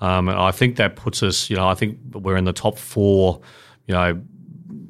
um, 0.00 0.28
and 0.28 0.38
I 0.38 0.50
think 0.50 0.76
that 0.76 0.96
puts 0.96 1.22
us, 1.22 1.48
you 1.48 1.56
know, 1.56 1.68
I 1.68 1.74
think 1.74 1.98
we're 2.12 2.36
in 2.36 2.44
the 2.44 2.52
top 2.52 2.78
four, 2.78 3.40
you 3.86 3.94
know, 3.94 4.20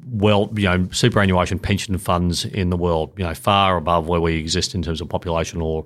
well, 0.07 0.51
you 0.55 0.63
know, 0.63 0.87
superannuation 0.91 1.59
pension 1.59 1.97
funds 1.97 2.45
in 2.45 2.69
the 2.69 2.77
world, 2.77 3.13
you 3.17 3.25
know, 3.25 3.33
far 3.33 3.77
above 3.77 4.07
where 4.07 4.21
we 4.21 4.35
exist 4.37 4.73
in 4.73 4.81
terms 4.81 5.01
of 5.01 5.09
population 5.09 5.61
or 5.61 5.85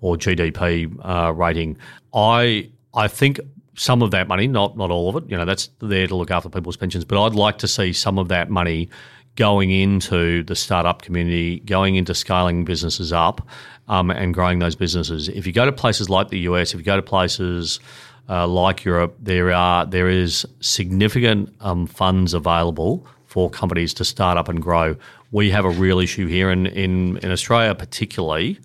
or 0.00 0.16
GDP 0.16 0.94
uh, 1.02 1.32
rating. 1.32 1.76
I 2.14 2.70
I 2.94 3.08
think 3.08 3.40
some 3.74 4.02
of 4.02 4.10
that 4.10 4.28
money, 4.28 4.46
not 4.46 4.76
not 4.76 4.90
all 4.90 5.08
of 5.08 5.16
it, 5.16 5.30
you 5.30 5.36
know, 5.36 5.44
that's 5.44 5.70
there 5.80 6.06
to 6.06 6.14
look 6.14 6.30
after 6.30 6.48
people's 6.48 6.76
pensions, 6.76 7.04
but 7.04 7.22
I'd 7.22 7.34
like 7.34 7.58
to 7.58 7.68
see 7.68 7.92
some 7.92 8.18
of 8.18 8.28
that 8.28 8.50
money 8.50 8.88
going 9.36 9.70
into 9.70 10.42
the 10.44 10.54
startup 10.54 11.02
community, 11.02 11.60
going 11.60 11.96
into 11.96 12.14
scaling 12.14 12.64
businesses 12.64 13.12
up 13.12 13.46
um, 13.88 14.10
and 14.10 14.34
growing 14.34 14.58
those 14.58 14.76
businesses. 14.76 15.28
If 15.28 15.46
you 15.46 15.52
go 15.52 15.64
to 15.64 15.72
places 15.72 16.10
like 16.10 16.28
the 16.28 16.40
US, 16.40 16.74
if 16.74 16.80
you 16.80 16.84
go 16.84 16.96
to 16.96 17.02
places 17.02 17.80
uh, 18.28 18.46
like 18.46 18.84
Europe, 18.84 19.16
there 19.18 19.52
are 19.52 19.86
there 19.86 20.08
is 20.08 20.46
significant 20.60 21.54
um, 21.60 21.86
funds 21.86 22.34
available 22.34 23.06
for 23.26 23.48
companies 23.48 23.94
to 23.94 24.04
start 24.04 24.36
up 24.36 24.48
and 24.48 24.60
grow. 24.60 24.94
We 25.30 25.50
have 25.50 25.64
a 25.64 25.70
real 25.70 25.98
issue 25.98 26.26
here 26.26 26.50
in, 26.50 26.66
in, 26.66 27.16
in 27.18 27.30
Australia, 27.30 27.74
particularly. 27.74 28.60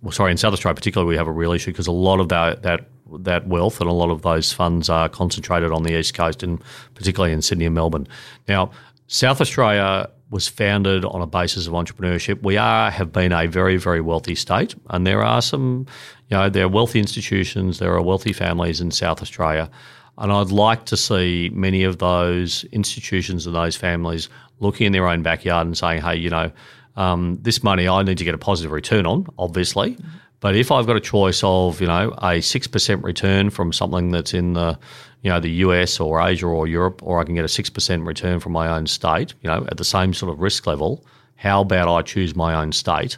Well, 0.00 0.12
sorry, 0.12 0.30
in 0.30 0.36
South 0.36 0.52
Australia, 0.52 0.76
particularly, 0.76 1.08
we 1.08 1.16
have 1.16 1.26
a 1.26 1.32
real 1.32 1.50
issue 1.50 1.72
because 1.72 1.88
a 1.88 1.92
lot 1.92 2.20
of 2.20 2.28
that, 2.28 2.62
that 2.62 2.86
that 3.20 3.46
wealth 3.46 3.80
and 3.80 3.88
a 3.88 3.92
lot 3.92 4.10
of 4.10 4.22
those 4.22 4.52
funds 4.52 4.88
are 4.88 5.08
concentrated 5.08 5.72
on 5.72 5.82
the 5.82 5.98
east 5.98 6.14
coast 6.14 6.42
and 6.42 6.62
particularly 6.94 7.32
in 7.32 7.42
Sydney 7.42 7.66
and 7.66 7.74
Melbourne. 7.74 8.06
Now, 8.48 8.70
South 9.06 9.40
Australia 9.40 10.10
was 10.30 10.48
founded 10.48 11.04
on 11.04 11.22
a 11.22 11.26
basis 11.26 11.66
of 11.66 11.72
entrepreneurship. 11.72 12.42
We 12.42 12.56
are 12.56 12.90
have 12.90 13.12
been 13.12 13.32
a 13.32 13.46
very 13.46 13.76
very 13.76 14.00
wealthy 14.00 14.34
state, 14.34 14.74
and 14.90 15.06
there 15.06 15.22
are 15.22 15.40
some, 15.40 15.86
you 16.28 16.36
know, 16.36 16.50
there 16.50 16.64
are 16.64 16.68
wealthy 16.68 16.98
institutions, 16.98 17.78
there 17.78 17.94
are 17.94 18.02
wealthy 18.02 18.32
families 18.32 18.80
in 18.80 18.90
South 18.90 19.22
Australia. 19.22 19.70
And 20.18 20.32
I'd 20.32 20.50
like 20.50 20.86
to 20.86 20.96
see 20.96 21.50
many 21.52 21.84
of 21.84 21.98
those 21.98 22.64
institutions 22.72 23.46
and 23.46 23.54
those 23.54 23.76
families 23.76 24.28
looking 24.60 24.86
in 24.86 24.92
their 24.92 25.06
own 25.06 25.22
backyard 25.22 25.66
and 25.66 25.76
saying, 25.76 26.00
hey, 26.00 26.16
you 26.16 26.30
know, 26.30 26.50
um, 26.96 27.38
this 27.42 27.62
money 27.62 27.86
I 27.86 28.02
need 28.02 28.18
to 28.18 28.24
get 28.24 28.34
a 28.34 28.38
positive 28.38 28.72
return 28.72 29.06
on, 29.06 29.26
obviously. 29.38 29.92
Mm-hmm. 29.92 30.08
But 30.40 30.54
if 30.54 30.70
I've 30.70 30.86
got 30.86 30.96
a 30.96 31.00
choice 31.00 31.42
of, 31.42 31.80
you 31.80 31.86
know, 31.86 32.10
a 32.18 32.40
6% 32.40 33.02
return 33.02 33.50
from 33.50 33.72
something 33.72 34.10
that's 34.10 34.34
in 34.34 34.52
the, 34.52 34.78
you 35.22 35.30
know, 35.30 35.40
the 35.40 35.50
US 35.50 35.98
or 35.98 36.20
Asia 36.20 36.46
or 36.46 36.66
Europe, 36.66 37.02
or 37.02 37.20
I 37.20 37.24
can 37.24 37.34
get 37.34 37.44
a 37.44 37.48
6% 37.48 38.06
return 38.06 38.40
from 38.40 38.52
my 38.52 38.68
own 38.68 38.86
state, 38.86 39.34
you 39.42 39.48
know, 39.48 39.66
at 39.70 39.78
the 39.78 39.84
same 39.84 40.12
sort 40.12 40.32
of 40.32 40.40
risk 40.40 40.66
level, 40.66 41.04
how 41.36 41.62
about 41.62 41.88
I 41.88 42.02
choose 42.02 42.36
my 42.36 42.54
own 42.54 42.72
state 42.72 43.16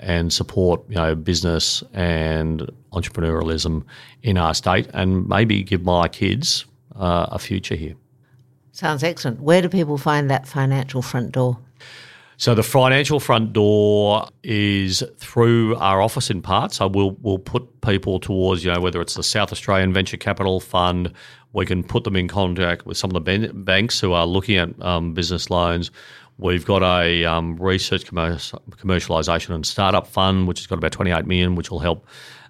and 0.00 0.32
support 0.32 0.82
you 0.88 0.96
know 0.96 1.14
business 1.14 1.84
and 1.92 2.70
entrepreneurialism 2.92 3.84
in 4.22 4.36
our 4.36 4.54
state, 4.54 4.88
and 4.92 5.28
maybe 5.28 5.62
give 5.62 5.84
my 5.84 6.08
kids 6.08 6.64
uh, 6.96 7.26
a 7.30 7.38
future 7.38 7.76
here. 7.76 7.94
Sounds 8.72 9.04
excellent. 9.04 9.40
Where 9.40 9.62
do 9.62 9.68
people 9.68 9.98
find 9.98 10.30
that 10.30 10.48
financial 10.48 11.02
front 11.02 11.32
door? 11.32 11.58
So 12.40 12.54
the 12.54 12.62
financial 12.62 13.20
front 13.20 13.52
door 13.52 14.26
is 14.42 15.04
through 15.18 15.76
our 15.76 16.00
office 16.00 16.30
in 16.30 16.40
part. 16.40 16.72
So 16.72 16.88
we'll 16.88 17.14
we'll 17.20 17.36
put 17.38 17.82
people 17.82 18.18
towards 18.18 18.64
you 18.64 18.72
know 18.72 18.80
whether 18.80 19.02
it's 19.02 19.12
the 19.12 19.22
South 19.22 19.52
Australian 19.52 19.92
Venture 19.92 20.16
Capital 20.16 20.58
Fund, 20.58 21.12
we 21.52 21.66
can 21.66 21.84
put 21.84 22.04
them 22.04 22.16
in 22.16 22.28
contact 22.28 22.86
with 22.86 22.96
some 22.96 23.14
of 23.14 23.22
the 23.22 23.52
banks 23.52 24.00
who 24.00 24.14
are 24.14 24.24
looking 24.24 24.56
at 24.56 24.70
um, 24.82 25.12
business 25.12 25.50
loans. 25.50 25.90
We've 26.38 26.64
got 26.64 26.82
a 26.82 27.26
um, 27.26 27.56
research 27.56 28.06
commercialisation 28.06 29.54
and 29.54 29.66
startup 29.66 30.06
fund, 30.06 30.48
which 30.48 30.60
has 30.60 30.66
got 30.66 30.78
about 30.78 30.92
28 30.92 31.26
million, 31.26 31.56
which 31.56 31.70
will 31.70 31.80
help 31.80 32.06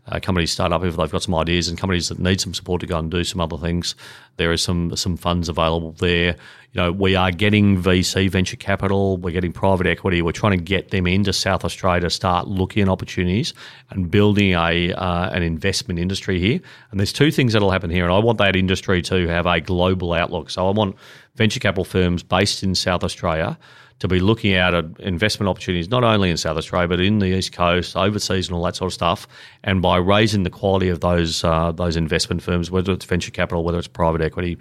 uh, 0.07 0.19
companies 0.21 0.51
start 0.51 0.73
up 0.73 0.85
if 0.85 0.97
they've 0.97 1.11
got 1.11 1.23
some 1.23 1.35
ideas 1.35 1.69
and 1.69 1.79
companies 1.79 2.09
that 2.09 2.19
need 2.19 2.41
some 2.41 2.55
support 2.55 2.81
to 2.81 2.87
go 2.87 2.99
and 2.99 3.11
do 3.11 3.25
some 3.25 3.41
other 3.41 3.57
things. 3.57 3.95
There 4.37 4.53
is 4.53 4.63
some 4.63 4.97
some 4.97 5.17
funds 5.17 5.49
available 5.49 5.93
there. 5.93 6.37
You 6.73 6.83
know, 6.83 6.93
we 6.93 7.17
are 7.17 7.33
getting 7.33 7.83
VC 7.83 8.31
venture 8.31 8.57
capital, 8.57 9.17
we're 9.17 9.33
getting 9.33 9.53
private 9.53 9.89
equity. 9.89 10.23
We're 10.23 10.31
trying 10.31 10.57
to 10.57 10.65
get 10.65 10.93
them 10.93 11.05
into 11.09 11.33
South 11.33 11.65
Australia 11.65 12.03
to 12.03 12.11
start 12.11 12.47
looking 12.47 12.83
at 12.83 12.89
opportunities 12.89 13.55
and 13.91 14.09
building 14.09 14.53
a 14.53 14.93
uh, 14.93 15.31
an 15.31 15.43
investment 15.43 15.99
industry 15.99 16.39
here. 16.39 16.61
And 16.93 17.01
there's 17.01 17.13
two 17.13 17.33
things 17.33 17.55
that'll 17.55 17.73
happen 17.73 17.91
here, 17.91 18.05
and 18.05 18.13
I 18.13 18.19
want 18.19 18.39
that 18.39 18.55
industry 18.55 19.03
to 19.03 19.27
have 19.27 19.47
a 19.47 19.61
global 19.61 20.13
outlook. 20.13 20.49
So 20.49 20.69
I 20.69 20.71
want 20.71 20.95
venture 21.35 21.59
capital 21.59 21.85
firms 21.85 22.23
based 22.23 22.63
in 22.63 22.77
South 22.77 23.03
Australia 23.03 23.59
to 23.99 24.07
be 24.07 24.21
looking 24.21 24.55
out 24.55 24.73
at 24.73 24.85
investment 25.01 25.49
opportunities 25.49 25.91
not 25.91 26.05
only 26.05 26.31
in 26.31 26.37
South 26.37 26.57
Australia 26.57 26.89
but 26.89 27.01
in 27.01 27.19
the 27.19 27.37
East 27.37 27.53
Coast, 27.53 27.97
overseas, 27.97 28.47
and 28.47 28.57
all 28.57 28.63
that 28.63 28.77
sort 28.77 28.91
of 28.91 28.95
stuff. 28.95 29.27
And 29.65 29.83
by 29.83 29.97
raising 29.97 30.45
the 30.45 30.51
quality 30.51 30.89
of 30.89 31.01
those 31.01 31.43
uh, 31.43 31.73
those 31.73 31.97
investment 31.97 32.45
firms, 32.45 32.71
whether 32.71 32.93
it's 32.93 33.05
venture 33.05 33.33
capital, 33.33 33.65
whether 33.65 33.79
it's 33.79 33.89
private 33.89 34.21
equity, 34.21 34.57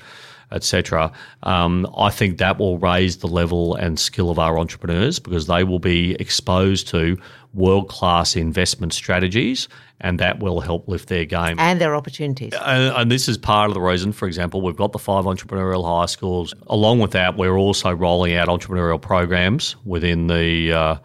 etc. 0.52 1.12
Um, 1.44 1.88
I 1.98 2.10
think 2.10 2.38
that 2.38 2.58
will 2.58 2.78
raise 2.78 3.18
the 3.18 3.28
level 3.28 3.76
and 3.76 4.00
skill 4.00 4.30
of 4.30 4.40
our 4.40 4.58
entrepreneurs 4.58 5.20
because 5.20 5.48
they 5.48 5.64
will 5.64 5.80
be 5.80 6.16
exposed 6.20 6.88
to 6.90 7.18
world 7.54 7.90
class 7.90 8.36
investment 8.36 8.94
strategies, 8.94 9.68
and 10.02 10.20
that 10.20 10.40
will 10.40 10.60
help 10.60 10.88
lift 10.88 11.10
their 11.10 11.26
game 11.26 11.60
and 11.60 11.82
their 11.82 11.96
opportunities. 11.96 12.54
And, 12.54 12.96
and, 12.96 13.12
this 13.12 13.28
is 13.28 13.38
part 13.38 13.70
of 13.70 13.74
the 13.74 13.82
reason. 13.82 14.12
For 14.12 14.28
example, 14.28 14.62
we've 14.62 14.76
got 14.76 14.92
the 14.92 15.00
five 15.00 15.26
entrepreneurial 15.26 15.84
high 15.84 16.06
schools. 16.06 16.54
Along 16.68 17.00
with 17.00 17.12
that, 17.12 17.38
we're 17.38 17.58
also 17.58 17.92
rolling 17.92 18.36
out 18.36 18.48
entrepreneurial 18.48 19.02
programs 19.02 19.76
within 19.86 20.28
the. 20.28 20.72
Uh, 20.72 20.96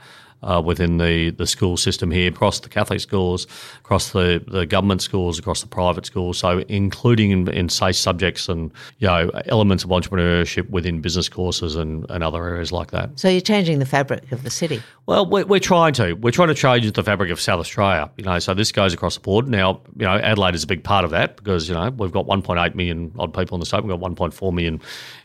uh, 0.45 0.61
within 0.61 0.99
the, 0.99 1.31
the 1.31 1.47
school 1.47 1.77
system 1.77 2.11
here, 2.11 2.29
across 2.29 2.61
the 2.61 2.69
Catholic 2.69 3.01
schools, 3.01 3.47
across 3.81 4.13
the, 4.13 4.45
the 4.47 4.67
government 4.67 5.03
schools, 5.03 5.39
across 5.39 5.61
the 5.61 5.67
private 5.67 6.07
schools. 6.07 6.39
So, 6.39 6.65
including 6.69 7.31
in, 7.31 7.49
in 7.49 7.69
SACE 7.69 7.99
subjects 7.99 8.49
and 8.49 8.71
you 8.99 9.09
know 9.09 9.31
elements 9.47 9.85
of 9.85 9.91
entrepreneurship 9.91 10.69
within 10.71 11.01
business 11.01 11.29
courses 11.29 11.77
and, 11.77 12.09
and 12.11 12.23
other 12.23 12.45
areas 12.45 12.73
like 12.73 12.91
that. 12.91 13.19
So, 13.19 13.29
you're 13.29 13.41
changing 13.41 13.79
the 13.79 13.87
fabric 13.87 14.31
of 14.33 14.43
the 14.43 14.51
city. 14.51 14.83
Well, 15.07 15.27
we're, 15.27 15.45
we're 15.45 15.61
trying 15.61 15.93
to. 15.95 16.15
We're 16.15 16.31
trying 16.31 16.49
to 16.49 16.55
change 16.55 16.91
the 16.91 17.03
fabric 17.03 17.31
of 17.31 17.41
South 17.41 17.61
Australia. 17.61 18.11
You 18.17 18.25
know, 18.25 18.39
so 18.39 18.55
this 18.55 18.73
goes 18.73 18.95
across 18.95 19.15
the 19.15 19.21
board. 19.21 19.49
Now, 19.49 19.81
you 19.97 20.07
know, 20.07 20.15
Adelaide 20.15 20.55
is 20.55 20.65
a 20.65 20.67
big 20.67 20.85
part 20.85 21.05
of 21.05 21.11
that 21.11 21.37
because 21.37 21.69
you 21.69 21.75
know 21.75 21.91
we've 21.91 22.13
got 22.13 22.27
1.8 22.27 22.75
million 22.75 23.13
odd 23.19 23.35
people 23.35 23.57
in 23.57 23.61
the 23.61 23.67
state. 23.67 23.85
We've 23.85 23.99
got 23.99 24.01
1.4 24.01 24.53
million 24.53 24.81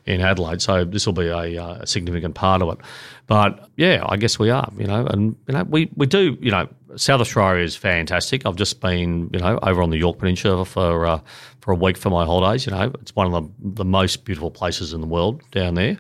in 0.05 0.21
Adelaide. 0.21 0.61
So 0.61 0.83
this 0.83 1.05
will 1.05 1.13
be 1.13 1.27
a, 1.27 1.63
uh, 1.63 1.75
a, 1.81 1.87
significant 1.87 2.35
part 2.35 2.61
of 2.61 2.69
it. 2.69 2.85
But 3.27 3.69
yeah, 3.75 4.03
I 4.07 4.17
guess 4.17 4.39
we 4.39 4.49
are, 4.49 4.69
you 4.77 4.87
know, 4.87 5.05
and 5.09 5.35
you 5.47 5.53
know, 5.53 5.63
we, 5.63 5.89
we 5.95 6.05
do, 6.05 6.37
you 6.39 6.51
know, 6.51 6.67
South 6.95 7.21
Australia 7.21 7.63
is 7.63 7.75
fantastic. 7.75 8.45
I've 8.45 8.55
just 8.55 8.79
been, 8.81 9.29
you 9.33 9.39
know, 9.39 9.59
over 9.63 9.81
on 9.81 9.89
the 9.89 9.97
Yorke 9.97 10.19
Peninsula 10.19 10.65
for 10.65 11.05
uh, 11.05 11.19
for 11.61 11.71
a 11.71 11.75
week 11.75 11.97
for 11.97 12.09
my 12.09 12.25
holidays. 12.25 12.65
You 12.65 12.71
know, 12.71 12.91
it's 13.01 13.15
one 13.15 13.31
of 13.31 13.43
the, 13.43 13.73
the 13.75 13.85
most 13.85 14.25
beautiful 14.25 14.51
places 14.51 14.93
in 14.93 15.01
the 15.01 15.07
world 15.07 15.41
down 15.51 15.75
there. 15.75 15.97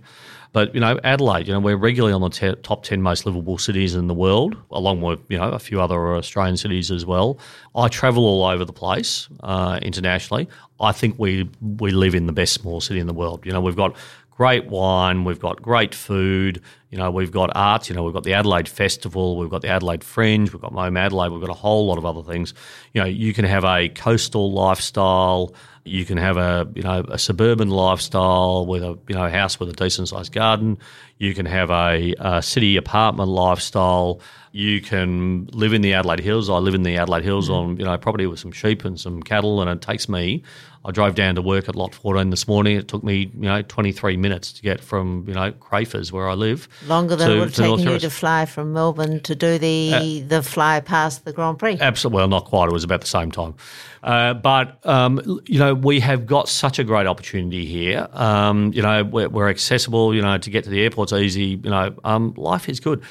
But 0.51 0.73
you 0.73 0.81
know, 0.81 0.99
Adelaide, 1.03 1.47
you 1.47 1.53
know, 1.53 1.59
we're 1.59 1.77
regularly 1.77 2.13
on 2.13 2.21
the 2.21 2.29
te- 2.29 2.61
top 2.63 2.83
ten 2.83 3.01
most 3.01 3.25
livable 3.25 3.59
cities 3.59 3.93
in 3.93 4.07
the 4.07 4.15
world, 4.15 4.57
along 4.71 5.01
with 5.01 5.19
you 5.29 5.37
know 5.37 5.51
a 5.51 5.59
few 5.59 5.79
other 5.79 6.15
Australian 6.15 6.57
cities 6.57 6.89
as 6.89 7.05
well. 7.05 7.37
I 7.75 7.87
travel 7.87 8.25
all 8.25 8.43
over 8.43 8.65
the 8.65 8.73
place 8.73 9.29
uh, 9.41 9.79
internationally. 9.83 10.49
I 10.79 10.91
think 10.91 11.19
we 11.19 11.49
we 11.61 11.91
live 11.91 12.15
in 12.15 12.25
the 12.25 12.33
best 12.33 12.53
small 12.53 12.81
city 12.81 12.99
in 12.99 13.05
the 13.05 13.13
world. 13.13 13.45
You 13.45 13.51
know, 13.51 13.61
we've 13.61 13.75
got 13.75 13.95
great 14.39 14.67
wine, 14.67 15.25
we've 15.25 15.41
got 15.41 15.61
great 15.61 15.93
food. 15.93 16.61
You 16.91 16.97
know, 16.97 17.11
we've 17.11 17.29
got 17.29 17.49
arts. 17.55 17.89
You 17.89 17.95
know, 17.95 18.03
we've 18.03 18.13
got 18.13 18.23
the 18.23 18.33
Adelaide 18.33 18.69
Festival. 18.69 19.35
We've 19.35 19.49
got 19.49 19.61
the 19.61 19.67
Adelaide 19.67 20.01
Fringe. 20.01 20.53
We've 20.53 20.61
got 20.61 20.71
MoMA 20.71 20.97
Adelaide. 20.97 21.33
We've 21.33 21.41
got 21.41 21.49
a 21.49 21.61
whole 21.65 21.87
lot 21.87 21.97
of 21.97 22.05
other 22.05 22.23
things. 22.23 22.53
You 22.93 23.01
know, 23.01 23.07
you 23.07 23.33
can 23.33 23.43
have 23.43 23.65
a 23.65 23.89
coastal 23.89 24.53
lifestyle. 24.53 25.53
You 25.83 26.05
can 26.05 26.17
have 26.17 26.37
a 26.37 26.69
you 26.73 26.83
know 26.83 27.03
a 27.09 27.19
suburban 27.19 27.69
lifestyle 27.69 28.65
with 28.65 28.81
a 28.81 28.97
you 29.09 29.15
know 29.15 29.27
house 29.27 29.59
with 29.59 29.67
a 29.71 29.73
decent 29.73 30.07
sized 30.07 30.31
garden. 30.31 30.77
You 31.17 31.33
can 31.33 31.45
have 31.45 31.69
a, 31.69 32.15
a 32.19 32.41
city 32.41 32.77
apartment 32.77 33.27
lifestyle. 33.27 34.21
You 34.51 34.81
can 34.81 35.47
live 35.53 35.73
in 35.73 35.81
the 35.81 35.93
Adelaide 35.93 36.21
Hills. 36.21 36.49
I 36.49 36.57
live 36.57 36.73
in 36.73 36.83
the 36.83 36.97
Adelaide 36.97 37.23
Hills 37.23 37.49
on 37.49 37.77
you 37.77 37.85
know 37.85 37.97
property 37.97 38.25
with 38.25 38.39
some 38.39 38.51
sheep 38.51 38.83
and 38.85 38.99
some 38.99 39.21
cattle, 39.21 39.61
and 39.61 39.69
it 39.69 39.81
takes 39.81 40.09
me. 40.09 40.43
I 40.85 40.91
drove 40.91 41.13
down 41.13 41.35
to 41.35 41.41
work 41.41 41.67
at 41.67 41.75
Lot 41.75 41.93
14 41.93 42.29
this 42.29 42.47
morning. 42.47 42.77
It 42.77 42.87
took 42.87 43.03
me 43.03 43.29
you 43.33 43.41
know 43.41 43.61
23 43.61 44.15
minutes 44.17 44.53
to 44.53 44.61
get 44.61 44.79
from 44.81 45.25
you 45.27 45.33
know 45.33 45.51
Crafers 45.51 46.11
where 46.11 46.27
I 46.27 46.33
live. 46.33 46.67
Longer 46.87 47.15
than 47.15 47.27
to- 47.29 47.35
it 47.35 47.39
would 47.39 47.49
have 47.49 47.55
taken 47.77 47.93
you 47.93 47.99
to 47.99 48.09
fly 48.09 48.45
from 48.45 48.73
Melbourne 48.73 49.19
to 49.21 49.35
do 49.35 49.57
the 49.59 50.23
the 50.27 50.41
fly 50.41 50.79
past 50.79 51.25
the 51.25 51.33
Grand 51.33 51.59
Prix. 51.59 51.77
Absolutely, 51.79 52.17
well, 52.17 52.27
not 52.27 52.45
quite. 52.45 52.69
It 52.69 52.73
was 52.73 52.83
about 52.83 53.01
the 53.01 53.07
same 53.07 53.31
time. 53.31 53.53
Uh, 54.01 54.33
but 54.33 54.83
um, 54.87 55.19
you 55.45 55.59
know, 55.59 55.75
we 55.75 55.99
have 55.99 56.25
got 56.25 56.47
such 56.49 56.79
a 56.79 56.83
great 56.83 57.05
opportunity 57.05 57.65
here. 57.65 58.07
Um, 58.13 58.71
you 58.73 58.81
know, 58.81 59.03
we're, 59.03 59.29
we're 59.29 59.49
accessible. 59.49 60.15
You 60.15 60.21
know, 60.21 60.37
to 60.37 60.49
get 60.49 60.63
to 60.63 60.69
the 60.69 60.81
airport's 60.81 61.13
easy. 61.13 61.59
You 61.63 61.69
know, 61.69 61.93
um, 62.03 62.33
life 62.37 62.69
is 62.69 62.79
good, 62.79 63.03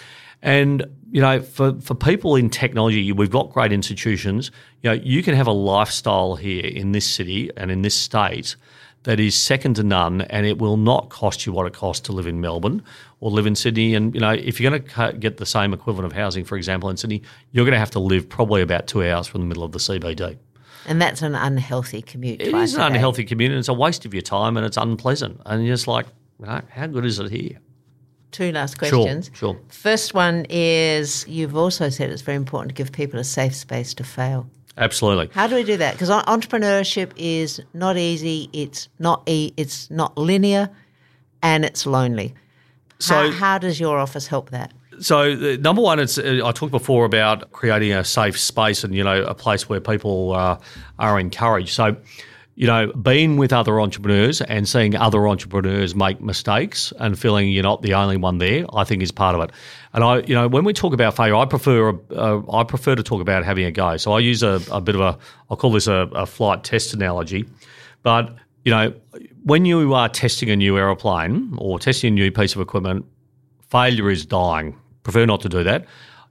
and 0.43 0.85
you 1.11 1.21
know, 1.21 1.41
for 1.41 1.81
for 1.81 1.95
people 1.95 2.37
in 2.37 2.51
technology, 2.51 3.13
we've 3.13 3.31
got 3.31 3.53
great 3.53 3.73
institutions. 3.73 4.51
You 4.83 4.91
know, 4.91 4.95
you 5.03 5.23
can 5.23 5.35
have 5.35 5.47
a 5.47 5.53
lifestyle 5.53 6.37
here 6.37 6.65
in 6.65 6.93
this 6.93 7.07
city 7.07 7.51
and 7.57 7.71
in 7.71 7.83
this 7.83 7.95
state 7.95 8.57
that 9.05 9.21
is 9.21 9.35
second 9.35 9.75
to 9.75 9.83
none, 9.83 10.23
and 10.23 10.45
it 10.45 10.59
will 10.59 10.77
not 10.77 11.09
cost 11.09 11.47
you 11.47 11.53
what 11.53 11.67
it 11.67 11.73
costs 11.73 12.05
to 12.07 12.13
live 12.13 12.27
in 12.27 12.41
Melbourne 12.41 12.83
or 13.21 13.31
live 13.31 13.47
in 13.47 13.55
Sydney. 13.55 13.95
And 13.95 14.15
you 14.15 14.21
know, 14.21 14.33
if 14.33 14.61
you're 14.61 14.71
going 14.71 14.83
to 14.83 15.13
get 15.19 15.39
the 15.39 15.47
same 15.47 15.73
equivalent 15.73 16.07
of 16.07 16.13
housing, 16.13 16.45
for 16.45 16.57
example, 16.57 16.91
in 16.91 16.97
Sydney, 16.97 17.23
you're 17.53 17.65
going 17.65 17.73
to 17.73 17.79
have 17.79 17.91
to 17.93 18.01
live 18.01 18.29
probably 18.29 18.61
about 18.61 18.87
two 18.87 19.09
hours 19.09 19.27
from 19.27 19.41
the 19.41 19.47
middle 19.47 19.65
of 19.65 19.73
the 19.73 19.79
CBD. 19.79 20.37
And 20.87 21.01
that's 21.01 21.23
an 21.23 21.35
unhealthy 21.35 22.03
commute. 22.03 22.41
It 22.41 22.55
is 22.55 22.75
an 22.75 22.81
unhealthy 22.81 23.25
community. 23.25 23.59
It's 23.59 23.69
a 23.69 23.75
waste 23.75 24.05
of 24.05 24.15
your 24.15 24.23
time, 24.23 24.57
and 24.57 24.65
it's 24.65 24.77
unpleasant. 24.77 25.41
And 25.47 25.65
you're 25.65 25.75
just 25.75 25.87
like, 25.87 26.07
you 26.41 26.47
know, 26.47 26.61
how 26.71 26.87
good 26.87 27.05
is 27.05 27.19
it 27.19 27.31
here? 27.31 27.59
Two 28.31 28.53
last 28.53 28.79
questions. 28.79 29.31
sure. 29.35 29.55
sure. 29.55 29.61
First 29.69 30.15
one 30.15 30.47
is 30.51 31.27
you've 31.29 31.57
also 31.57 31.89
said 31.89 32.11
it's 32.11 32.23
very 32.23 32.37
important 32.37 32.69
to 32.71 32.75
give 32.75 32.93
people 32.93 33.19
a 33.19 33.25
safe 33.25 33.55
space 33.55 33.95
to 33.95 34.05
fail. 34.05 34.49
Absolutely. 34.77 35.29
How 35.33 35.47
do 35.47 35.55
we 35.57 35.65
do 35.65 35.77
that? 35.79 35.95
Because 35.95 36.11
entrepreneurship 36.11 37.11
is 37.17 37.61
not 37.75 37.97
easy. 37.97 38.49
It's 38.53 38.89
not 38.99 39.23
e- 39.27 39.53
It's 39.57 39.91
not 39.91 40.17
linear, 40.17 40.69
and 41.43 41.65
it's 41.65 41.87
lonely. 41.87 42.35
So- 42.99 43.15
how, 43.15 43.31
how 43.31 43.59
does 43.59 43.81
your 43.81 43.99
office 43.99 44.27
help 44.27 44.51
that? 44.51 44.73
So 45.01 45.37
the 45.37 45.57
number 45.59 45.81
one, 45.81 46.01
it's 46.01 46.19
uh, 46.19 46.41
I 46.45 46.51
talked 46.53 46.73
before 46.73 47.05
about 47.05 47.53
creating 47.53 47.93
a 47.93 48.03
safe 48.05 48.39
space 48.39 48.83
and 48.83 48.93
you 48.95 49.05
know 49.05 49.23
a 49.25 49.35
place 49.35 49.69
where 49.69 49.81
people 49.81 50.33
uh, 50.35 50.59
are 50.99 51.21
encouraged. 51.21 51.71
So 51.71 51.97
you 52.59 52.67
know, 52.67 52.89
being 52.95 53.37
with 53.37 53.53
other 53.53 53.81
entrepreneurs 53.81 54.41
and 54.41 54.69
seeing 54.69 54.97
other 54.97 55.29
entrepreneurs 55.29 55.95
make 55.95 56.21
mistakes 56.21 56.93
and 56.99 57.17
feeling 57.17 57.49
you're 57.49 57.63
not 57.63 57.83
the 57.83 57.95
only 57.95 58.17
one 58.17 58.39
there, 58.39 58.65
I 58.75 58.83
think 58.83 59.01
is 59.01 59.13
part 59.13 59.37
of 59.37 59.43
it. 59.43 59.53
And 59.93 60.03
I, 60.03 60.23
you 60.23 60.35
know, 60.35 60.49
when 60.49 60.65
we 60.65 60.73
talk 60.73 60.93
about 60.93 61.15
failure, 61.15 61.37
I 61.37 61.45
prefer 61.45 61.97
uh, 62.11 62.41
I 62.53 62.65
prefer 62.65 62.97
to 62.97 63.03
talk 63.05 63.21
about 63.21 63.45
having 63.45 63.65
a 63.65 63.71
go. 63.71 63.97
So 63.97 64.11
I 64.11 64.19
use 64.19 64.43
a, 64.43 64.61
a 64.73 64.81
bit 64.81 64.97
of 64.97 65.01
a 65.01 65.17
I'll 65.49 65.57
call 65.57 65.71
this 65.71 65.87
a, 65.87 66.09
a 66.13 66.27
flight 66.27 66.65
test 66.65 66.93
analogy, 66.93 67.49
but 68.03 68.35
you 68.65 68.73
know, 68.73 68.93
when 69.45 69.65
you 69.65 69.95
are 69.95 70.09
testing 70.09 70.51
a 70.51 70.57
new 70.57 70.77
aeroplane 70.77 71.55
or 71.59 71.79
testing 71.79 72.09
a 72.09 72.17
new 72.17 72.33
piece 72.33 72.57
of 72.57 72.61
equipment, 72.61 73.07
failure 73.71 74.11
is 74.11 74.27
dying. 74.27 74.77
Prefer 75.05 75.27
not 75.27 75.43
to 75.43 75.49
do 75.49 75.63
that. 75.63 75.85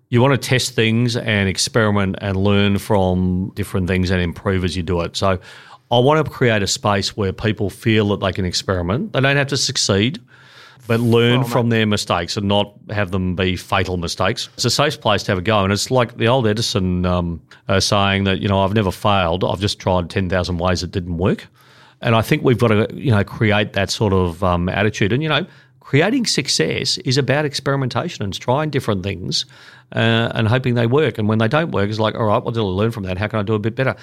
You 0.10 0.22
want 0.22 0.42
to 0.42 0.50
test 0.50 0.74
things 0.74 1.16
and 1.16 1.48
experiment 1.48 2.18
and 2.20 2.36
learn 2.36 2.80
from 2.80 3.54
different 3.56 3.88
things 3.88 4.10
and 4.10 4.22
improve 4.22 4.66
as 4.66 4.76
you 4.76 4.84
do 4.84 5.00
it. 5.02 5.16
So 5.16 5.40
I 5.90 6.00
want 6.00 6.26
to 6.26 6.32
create 6.32 6.62
a 6.62 6.68
space 6.68 7.16
where 7.16 7.32
people 7.32 7.70
feel 7.70 8.10
that 8.10 8.20
they 8.20 8.34
can 8.34 8.46
experiment. 8.46 9.14
They 9.14 9.22
don't 9.22 9.38
have 9.38 9.48
to 9.48 9.58
succeed, 9.58 10.20
but 10.86 11.00
learn 11.00 11.44
from 11.44 11.70
their 11.70 11.86
mistakes 11.86 12.36
and 12.36 12.48
not 12.48 12.74
have 12.90 13.12
them 13.12 13.36
be 13.36 13.56
fatal 13.56 13.98
mistakes. 13.98 14.50
It's 14.56 14.66
a 14.66 14.70
safe 14.70 15.00
place 15.00 15.24
to 15.24 15.32
have 15.32 15.40
a 15.40 15.42
go. 15.42 15.64
And 15.64 15.72
it's 15.72 15.90
like 15.90 16.18
the 16.18 16.28
old 16.28 16.46
Edison 16.46 17.06
um, 17.06 17.42
uh, 17.68 17.80
saying 17.80 18.26
that, 18.26 18.40
you 18.40 18.50
know, 18.50 18.62
I've 18.62 18.74
never 18.74 18.92
failed. 18.92 19.44
I've 19.46 19.62
just 19.62 19.80
tried 19.80 20.10
10,000 20.10 20.58
ways 20.58 20.82
that 20.82 20.92
didn't 20.92 21.18
work. 21.18 21.48
And 22.02 22.16
I 22.16 22.22
think 22.22 22.44
we've 22.44 22.60
got 22.60 22.68
to, 22.68 22.88
you 22.94 23.12
know, 23.12 23.24
create 23.24 23.74
that 23.74 23.90
sort 23.90 24.14
of 24.14 24.44
um, 24.44 24.70
attitude. 24.70 25.14
And, 25.14 25.24
you 25.24 25.30
know, 25.30 25.46
creating 25.80 26.26
success 26.26 26.98
is 27.00 27.18
about 27.18 27.46
experimentation 27.46 28.24
and 28.24 28.38
trying 28.38 28.70
different 28.70 29.04
things 29.04 29.46
uh, 29.94 30.32
and 30.36 30.48
hoping 30.48 30.76
they 30.76 30.86
work. 30.86 31.18
And 31.18 31.30
when 31.30 31.40
they 31.40 31.48
don't 31.48 31.72
work, 31.72 31.90
it's 31.90 31.98
like, 31.98 32.14
all 32.16 32.26
right, 32.26 32.44
what 32.44 32.54
did 32.54 32.60
I 32.60 32.64
learn 32.64 32.92
from 32.92 33.04
that? 33.04 33.18
How 33.18 33.28
can 33.28 33.40
I 33.40 33.44
do 33.44 33.54
a 33.54 33.60
bit 33.60 33.74
better? 33.74 33.96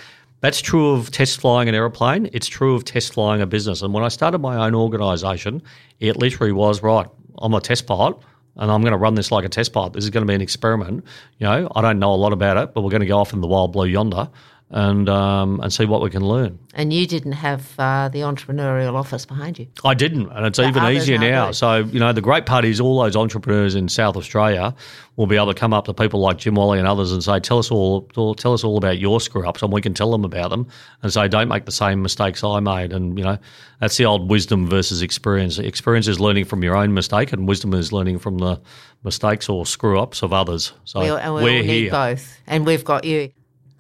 That's 0.45 0.61
true 0.61 0.91
of 0.91 1.11
test 1.11 1.41
flying 1.41 1.71
an 1.71 1.75
aeroplane. 1.75 2.29
It's 2.35 2.49
true 2.49 2.75
of 2.75 2.85
test 2.85 3.15
flying 3.15 3.41
a 3.41 3.47
business. 3.47 3.81
And 3.81 3.95
when 3.95 4.05
I 4.05 4.09
started 4.09 4.41
my 4.41 4.67
own 4.67 4.75
organisation, 4.75 5.63
it 6.01 6.19
literally 6.19 6.53
was 6.53 6.83
right. 6.83 7.07
I'm 7.39 7.55
a 7.55 7.63
test 7.63 7.87
pilot, 7.87 8.19
and 8.57 8.71
I'm 8.71 8.83
going 8.83 8.93
to 8.93 8.99
run 8.99 9.15
this 9.15 9.33
like 9.33 9.47
a 9.47 9.49
test 9.49 9.73
pilot. 9.73 9.95
This 9.95 10.05
is 10.05 10.11
going 10.11 10.21
to 10.21 10.31
be 10.31 10.35
an 10.35 10.43
experiment. 10.43 11.03
You 11.39 11.47
know, 11.47 11.73
I 11.75 11.81
don't 11.81 11.99
know 11.99 12.13
a 12.13 12.17
lot 12.17 12.35
about 12.35 12.59
it, 12.59 12.75
but 12.75 12.83
we're 12.83 12.91
going 12.91 13.01
to 13.01 13.07
go 13.07 13.21
off 13.21 13.33
in 13.33 13.41
the 13.41 13.47
wild 13.47 13.73
blue 13.73 13.87
yonder 13.87 14.29
and 14.71 15.09
um, 15.09 15.61
and 15.61 15.73
see 15.73 15.85
what 15.85 16.01
we 16.01 16.11
can 16.11 16.25
learn. 16.25 16.59
And 16.75 16.93
you 16.93 17.07
didn't 17.07 17.33
have 17.33 17.75
uh, 17.79 18.09
the 18.09 18.21
entrepreneurial 18.21 18.95
office 18.95 19.25
behind 19.25 19.59
you. 19.59 19.69
I 19.85 19.95
didn't, 19.95 20.31
and 20.31 20.47
it's 20.47 20.59
even 20.59 20.83
easier 20.85 21.19
now 21.19 21.49
do. 21.49 21.53
So 21.53 21.77
you 21.79 22.01
know, 22.01 22.13
the 22.13 22.21
great 22.21 22.47
part 22.47 22.65
is 22.65 22.81
all 22.81 23.03
those 23.03 23.15
entrepreneurs 23.15 23.75
in 23.75 23.89
South 23.89 24.17
Australia 24.17 24.75
will 25.17 25.27
be 25.27 25.37
able 25.37 25.47
to 25.47 25.55
come 25.55 25.73
up 25.73 25.85
to 25.85 25.95
people 25.95 26.19
like 26.19 26.39
Jim 26.39 26.57
Whalley 26.57 26.79
and 26.79 26.89
others 26.89 27.13
and 27.13 27.23
say, 27.23 27.39
"Tell 27.39 27.59
us 27.59 27.71
all, 27.71 28.03
tell 28.35 28.53
us 28.53 28.65
all 28.65 28.77
about 28.77 28.99
your 28.99 29.21
screw 29.21 29.47
ups," 29.47 29.63
and 29.63 29.73
we 29.73 29.81
can 29.81 29.95
tell 29.95 30.11
them 30.11 30.25
about 30.25 30.51
them 30.51 30.67
and 31.03 31.13
say, 31.13 31.29
"Don't 31.29 31.49
make 31.49 31.67
the 31.67 31.73
same 31.73 32.03
mistakes 32.03 32.43
I 32.43 32.59
made." 32.61 32.93
And 32.93 33.17
you 33.19 33.25
know, 33.25 33.39
that's 33.81 33.97
the 33.97 34.07
old 34.07 34.29
wisdom 34.29 34.67
versus 34.67 35.03
experience. 35.03 35.59
Experience 35.59 36.09
is 36.09 36.19
learning 36.19 36.47
from 36.47 36.65
your 36.65 36.75
own 36.75 36.95
mistake, 36.95 37.33
and 37.33 37.47
wisdom 37.47 37.75
is 37.75 37.93
learning 37.93 38.19
from 38.19 38.39
the 38.39 38.61
mistakes 39.05 39.49
or 39.49 39.67
screw 39.67 40.01
ups 40.01 40.23
of 40.23 40.33
others. 40.33 40.73
So 40.85 41.01
We, 41.01 41.11
and 41.11 41.35
we 41.35 41.63
need 41.63 41.65
here. 41.65 41.91
both. 41.91 42.41
And 42.47 42.67
we've 42.67 42.85
got 42.85 43.05
you. 43.05 43.31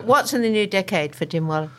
What's 0.03 0.35
in 0.35 0.43
the 0.43 0.51
new 0.51 0.67
decade 0.67 1.15
for 1.15 1.25
Jim 1.25 1.47
Whalley? 1.47 1.71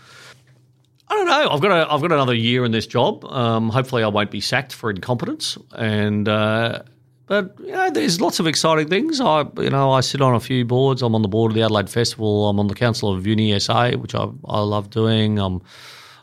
I 1.08 1.14
don't 1.14 1.28
know. 1.28 1.50
I've 1.52 1.62
got 1.62 1.72
a, 1.72 1.92
I've 1.92 2.02
got 2.02 2.12
another 2.12 2.34
year 2.34 2.66
in 2.66 2.72
this 2.72 2.88
job. 2.88 3.24
Um, 3.26 3.70
hopefully, 3.70 4.04
I 4.04 4.08
won't 4.08 4.32
be 4.32 4.42
sacked 4.42 4.74
for 4.74 4.90
incompetence. 4.90 5.58
And 5.76 6.28
uh, 6.28 6.82
but 7.28 7.56
you 7.60 7.72
know, 7.72 7.92
there's 7.92 8.20
lots 8.20 8.40
of 8.40 8.48
exciting 8.48 8.88
things. 8.88 9.22
I 9.22 9.46
you 9.58 9.70
know 9.70 9.92
I 9.92 10.02
sit 10.02 10.22
on 10.22 10.34
a 10.34 10.40
few 10.40 10.66
boards. 10.66 11.04
I'm 11.04 11.14
on 11.14 11.22
the 11.22 11.28
board 11.28 11.52
of 11.52 11.56
the 11.56 11.62
Adelaide 11.62 11.90
Festival. 11.90 12.50
I'm 12.50 12.60
on 12.60 12.68
the 12.68 12.76
council 12.76 13.14
of 13.14 13.28
Uni 13.28 13.58
SA, 13.60 13.92
which 13.92 14.16
I 14.16 14.28
I 14.46 14.62
love 14.62 14.90
doing. 14.90 15.38
I'm 15.38 15.62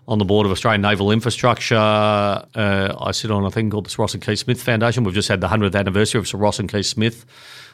on 0.09 0.19
the 0.19 0.25
board 0.25 0.47
of 0.47 0.53
Australian 0.53 0.83
Naval 0.83 1.13
Infrastructure. 1.13 1.77
Uh, 1.77 2.95
I 3.01 3.13
sit 3.13 3.31
on 3.31 3.45
a 3.45 3.51
thing 3.53 3.71
called 3.71 3.87
the 3.87 3.91
Sir 3.91 4.03
Ross 4.03 4.15
and 4.15 4.23
Keith 4.25 4.41
Smith 4.41 4.61
Foundation. 4.61 5.05
We've 5.05 5.15
just 5.15 5.29
had 5.29 5.41
the 5.41 5.47
100th 5.47 5.77
anniversary 5.77 6.19
of 6.19 6.27
Sir 6.27 6.39
Ross 6.39 6.59
and 6.59 6.71
Keith 6.71 6.87
Smith 6.87 7.25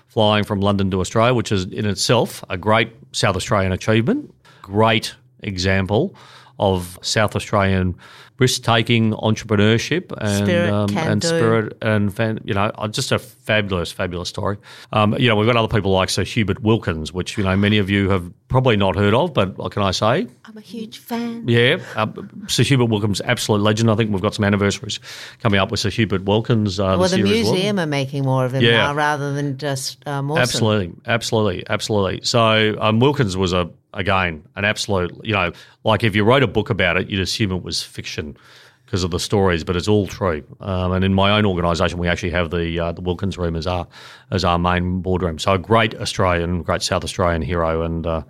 flying 0.09 0.45
from 0.45 0.61
London 0.61 0.91
to 0.91 1.01
Australia, 1.01 1.35
which 1.35 1.53
is 1.53 1.65
in 1.67 1.87
itself 1.87 2.43
a 2.49 2.57
great 2.57 2.93
South 3.13 3.37
Australian 3.37 3.73
achievement. 3.73 4.35
Great 4.63 5.15
example 5.41 6.15
of 6.59 6.99
South 7.03 7.37
Australian 7.37 7.95
risk-taking 8.39 9.13
entrepreneurship 9.13 10.13
and 10.19 10.47
Spirit, 10.47 10.73
um, 10.73 10.97
and 10.97 11.21
do. 11.21 11.29
spirit 11.29 11.79
and 11.83 12.15
fan, 12.15 12.39
you 12.45 12.55
know 12.55 12.71
uh, 12.77 12.89
just 12.89 13.13
a 13.13 13.19
fabulous 13.19 13.91
fabulous 13.93 14.29
story. 14.29 14.57
Um, 14.93 15.15
you 15.19 15.29
know 15.29 15.37
we've 15.37 15.47
got 15.47 15.57
other 15.57 15.69
people 15.69 15.91
like 15.93 16.11
Sir 16.11 16.25
Hubert 16.25 16.61
Wilkins, 16.63 17.13
which 17.13 17.37
you 17.39 17.45
know 17.45 17.57
many 17.57 17.79
of 17.79 17.91
you 17.91 18.09
have 18.11 18.31
probably 18.49 18.77
not 18.77 18.97
heard 18.97 19.13
of, 19.15 19.35
but 19.35 19.59
what 19.59 19.73
can 19.73 19.83
I 19.83 19.91
say? 19.91 20.27
I'm 20.45 20.57
a 20.57 20.61
huge 20.61 20.99
fan. 20.99 21.47
Yeah, 21.49 21.79
uh, 21.97 22.07
Sir 22.47 22.63
Hubert 22.63 22.87
Wilkins, 22.87 23.21
absolute 23.23 23.61
legend. 23.63 23.91
I 23.91 23.95
think 23.97 24.11
we've 24.11 24.23
got 24.23 24.35
some 24.35 24.45
anniversaries 24.45 25.01
coming 25.41 25.61
up 25.61 25.71
with 25.71 25.81
Sir 25.81 25.91
Hubert 25.91 26.23
Wilkins. 26.25 26.79
Uh, 26.81 26.85
Well, 26.99 27.01
this 27.01 27.11
the 27.13 27.19
year 27.19 27.27
as 27.27 27.45
well. 27.45 27.53
museum 27.55 27.79
are 27.79 27.87
making 27.87 28.25
more 28.25 28.45
of 28.45 28.55
him 28.55 28.63
Yeah. 28.63 28.79
now 28.79 28.95
rather 28.95 29.33
than 29.35 29.59
just 29.59 30.07
uh, 30.07 30.23
Mawson. 30.23 30.43
Absolutely, 30.43 30.93
absolutely, 31.07 31.65
absolutely. 31.69 32.21
So 32.23 32.77
um, 32.81 33.01
Wilkins 33.01 33.37
was 33.37 33.53
a 33.53 33.71
again 33.95 34.45
an 34.57 34.65
absolute. 34.65 35.13
You 35.25 35.33
know, 35.35 35.53
like 35.85 36.05
if 36.05 36.15
you 36.17 36.25
wrote 36.25 36.43
a 36.43 36.47
book 36.47 36.71
about 36.71 36.97
it, 36.97 37.09
you'd 37.11 37.21
assume 37.21 37.53
it 37.53 37.63
was 37.63 37.83
fiction 37.83 38.28
because 38.85 39.05
of 39.05 39.11
the 39.11 39.21
stories, 39.21 39.65
but 39.65 39.77
it's 39.77 39.87
all 39.89 40.07
true. 40.07 40.43
Um, 40.61 40.93
and 40.93 41.05
in 41.05 41.13
my 41.13 41.31
own 41.31 41.45
organisation, 41.45 41.99
we 41.99 42.09
actually 42.09 42.31
have 42.31 42.51
the 42.51 42.81
uh, 42.81 42.93
the 42.93 43.03
Wilkins 43.03 43.37
room 43.37 43.55
as 43.55 43.67
our 43.67 43.87
as 44.31 44.45
our 44.45 44.59
main 44.59 45.01
boardroom. 45.01 45.39
So 45.39 45.53
a 45.53 45.59
great 45.59 45.95
Australian, 45.97 46.63
great 46.63 46.83
South 46.83 47.05
Australian 47.05 47.43
hero 47.43 47.83
and. 47.83 48.07
Uh, 48.07 48.23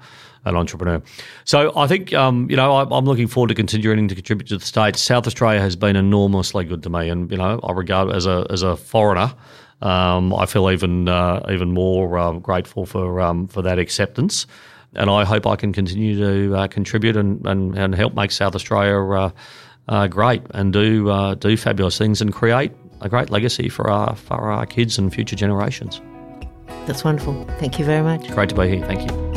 an 0.44 0.56
entrepreneur. 0.56 1.02
So 1.44 1.72
I 1.76 1.86
think, 1.86 2.14
um, 2.14 2.48
you 2.48 2.56
know, 2.56 2.72
I, 2.72 2.96
I'm 2.96 3.04
looking 3.04 3.26
forward 3.26 3.48
to 3.48 3.54
continuing 3.54 4.08
to 4.08 4.14
contribute 4.14 4.48
to 4.48 4.56
the 4.56 4.64
state. 4.64 4.96
South 4.96 5.26
Australia 5.26 5.60
has 5.60 5.76
been 5.76 5.96
enormously 5.96 6.64
good 6.64 6.82
to 6.84 6.90
me, 6.90 7.08
and 7.10 7.30
you 7.30 7.36
know, 7.36 7.60
I 7.62 7.72
regard 7.72 8.10
as 8.12 8.24
a 8.24 8.46
as 8.48 8.62
a 8.62 8.76
foreigner, 8.76 9.34
um, 9.82 10.32
I 10.34 10.46
feel 10.46 10.70
even 10.70 11.08
uh, 11.08 11.44
even 11.50 11.72
more 11.72 12.18
um, 12.18 12.40
grateful 12.40 12.86
for 12.86 13.20
um, 13.20 13.48
for 13.48 13.62
that 13.62 13.78
acceptance, 13.78 14.46
and 14.94 15.10
I 15.10 15.24
hope 15.24 15.46
I 15.46 15.56
can 15.56 15.72
continue 15.72 16.16
to 16.18 16.56
uh, 16.56 16.66
contribute 16.68 17.16
and, 17.16 17.44
and, 17.46 17.76
and 17.76 17.94
help 17.94 18.14
make 18.14 18.30
South 18.30 18.54
Australia 18.54 18.98
uh, 18.98 19.30
uh, 19.88 20.06
great 20.06 20.42
and 20.50 20.72
do 20.72 21.08
uh, 21.10 21.34
do 21.34 21.56
fabulous 21.56 21.98
things 21.98 22.20
and 22.20 22.32
create 22.32 22.72
a 23.00 23.08
great 23.08 23.30
legacy 23.30 23.68
for 23.68 23.90
our 23.90 24.14
for 24.16 24.50
our 24.50 24.66
kids 24.66 24.98
and 24.98 25.12
future 25.12 25.36
generations. 25.36 26.00
That's 26.86 27.04
wonderful. 27.04 27.44
Thank 27.58 27.78
you 27.78 27.84
very 27.84 28.02
much. 28.02 28.28
Great 28.30 28.48
to 28.50 28.54
be 28.54 28.68
here. 28.68 28.86
Thank 28.86 29.10
you. 29.10 29.28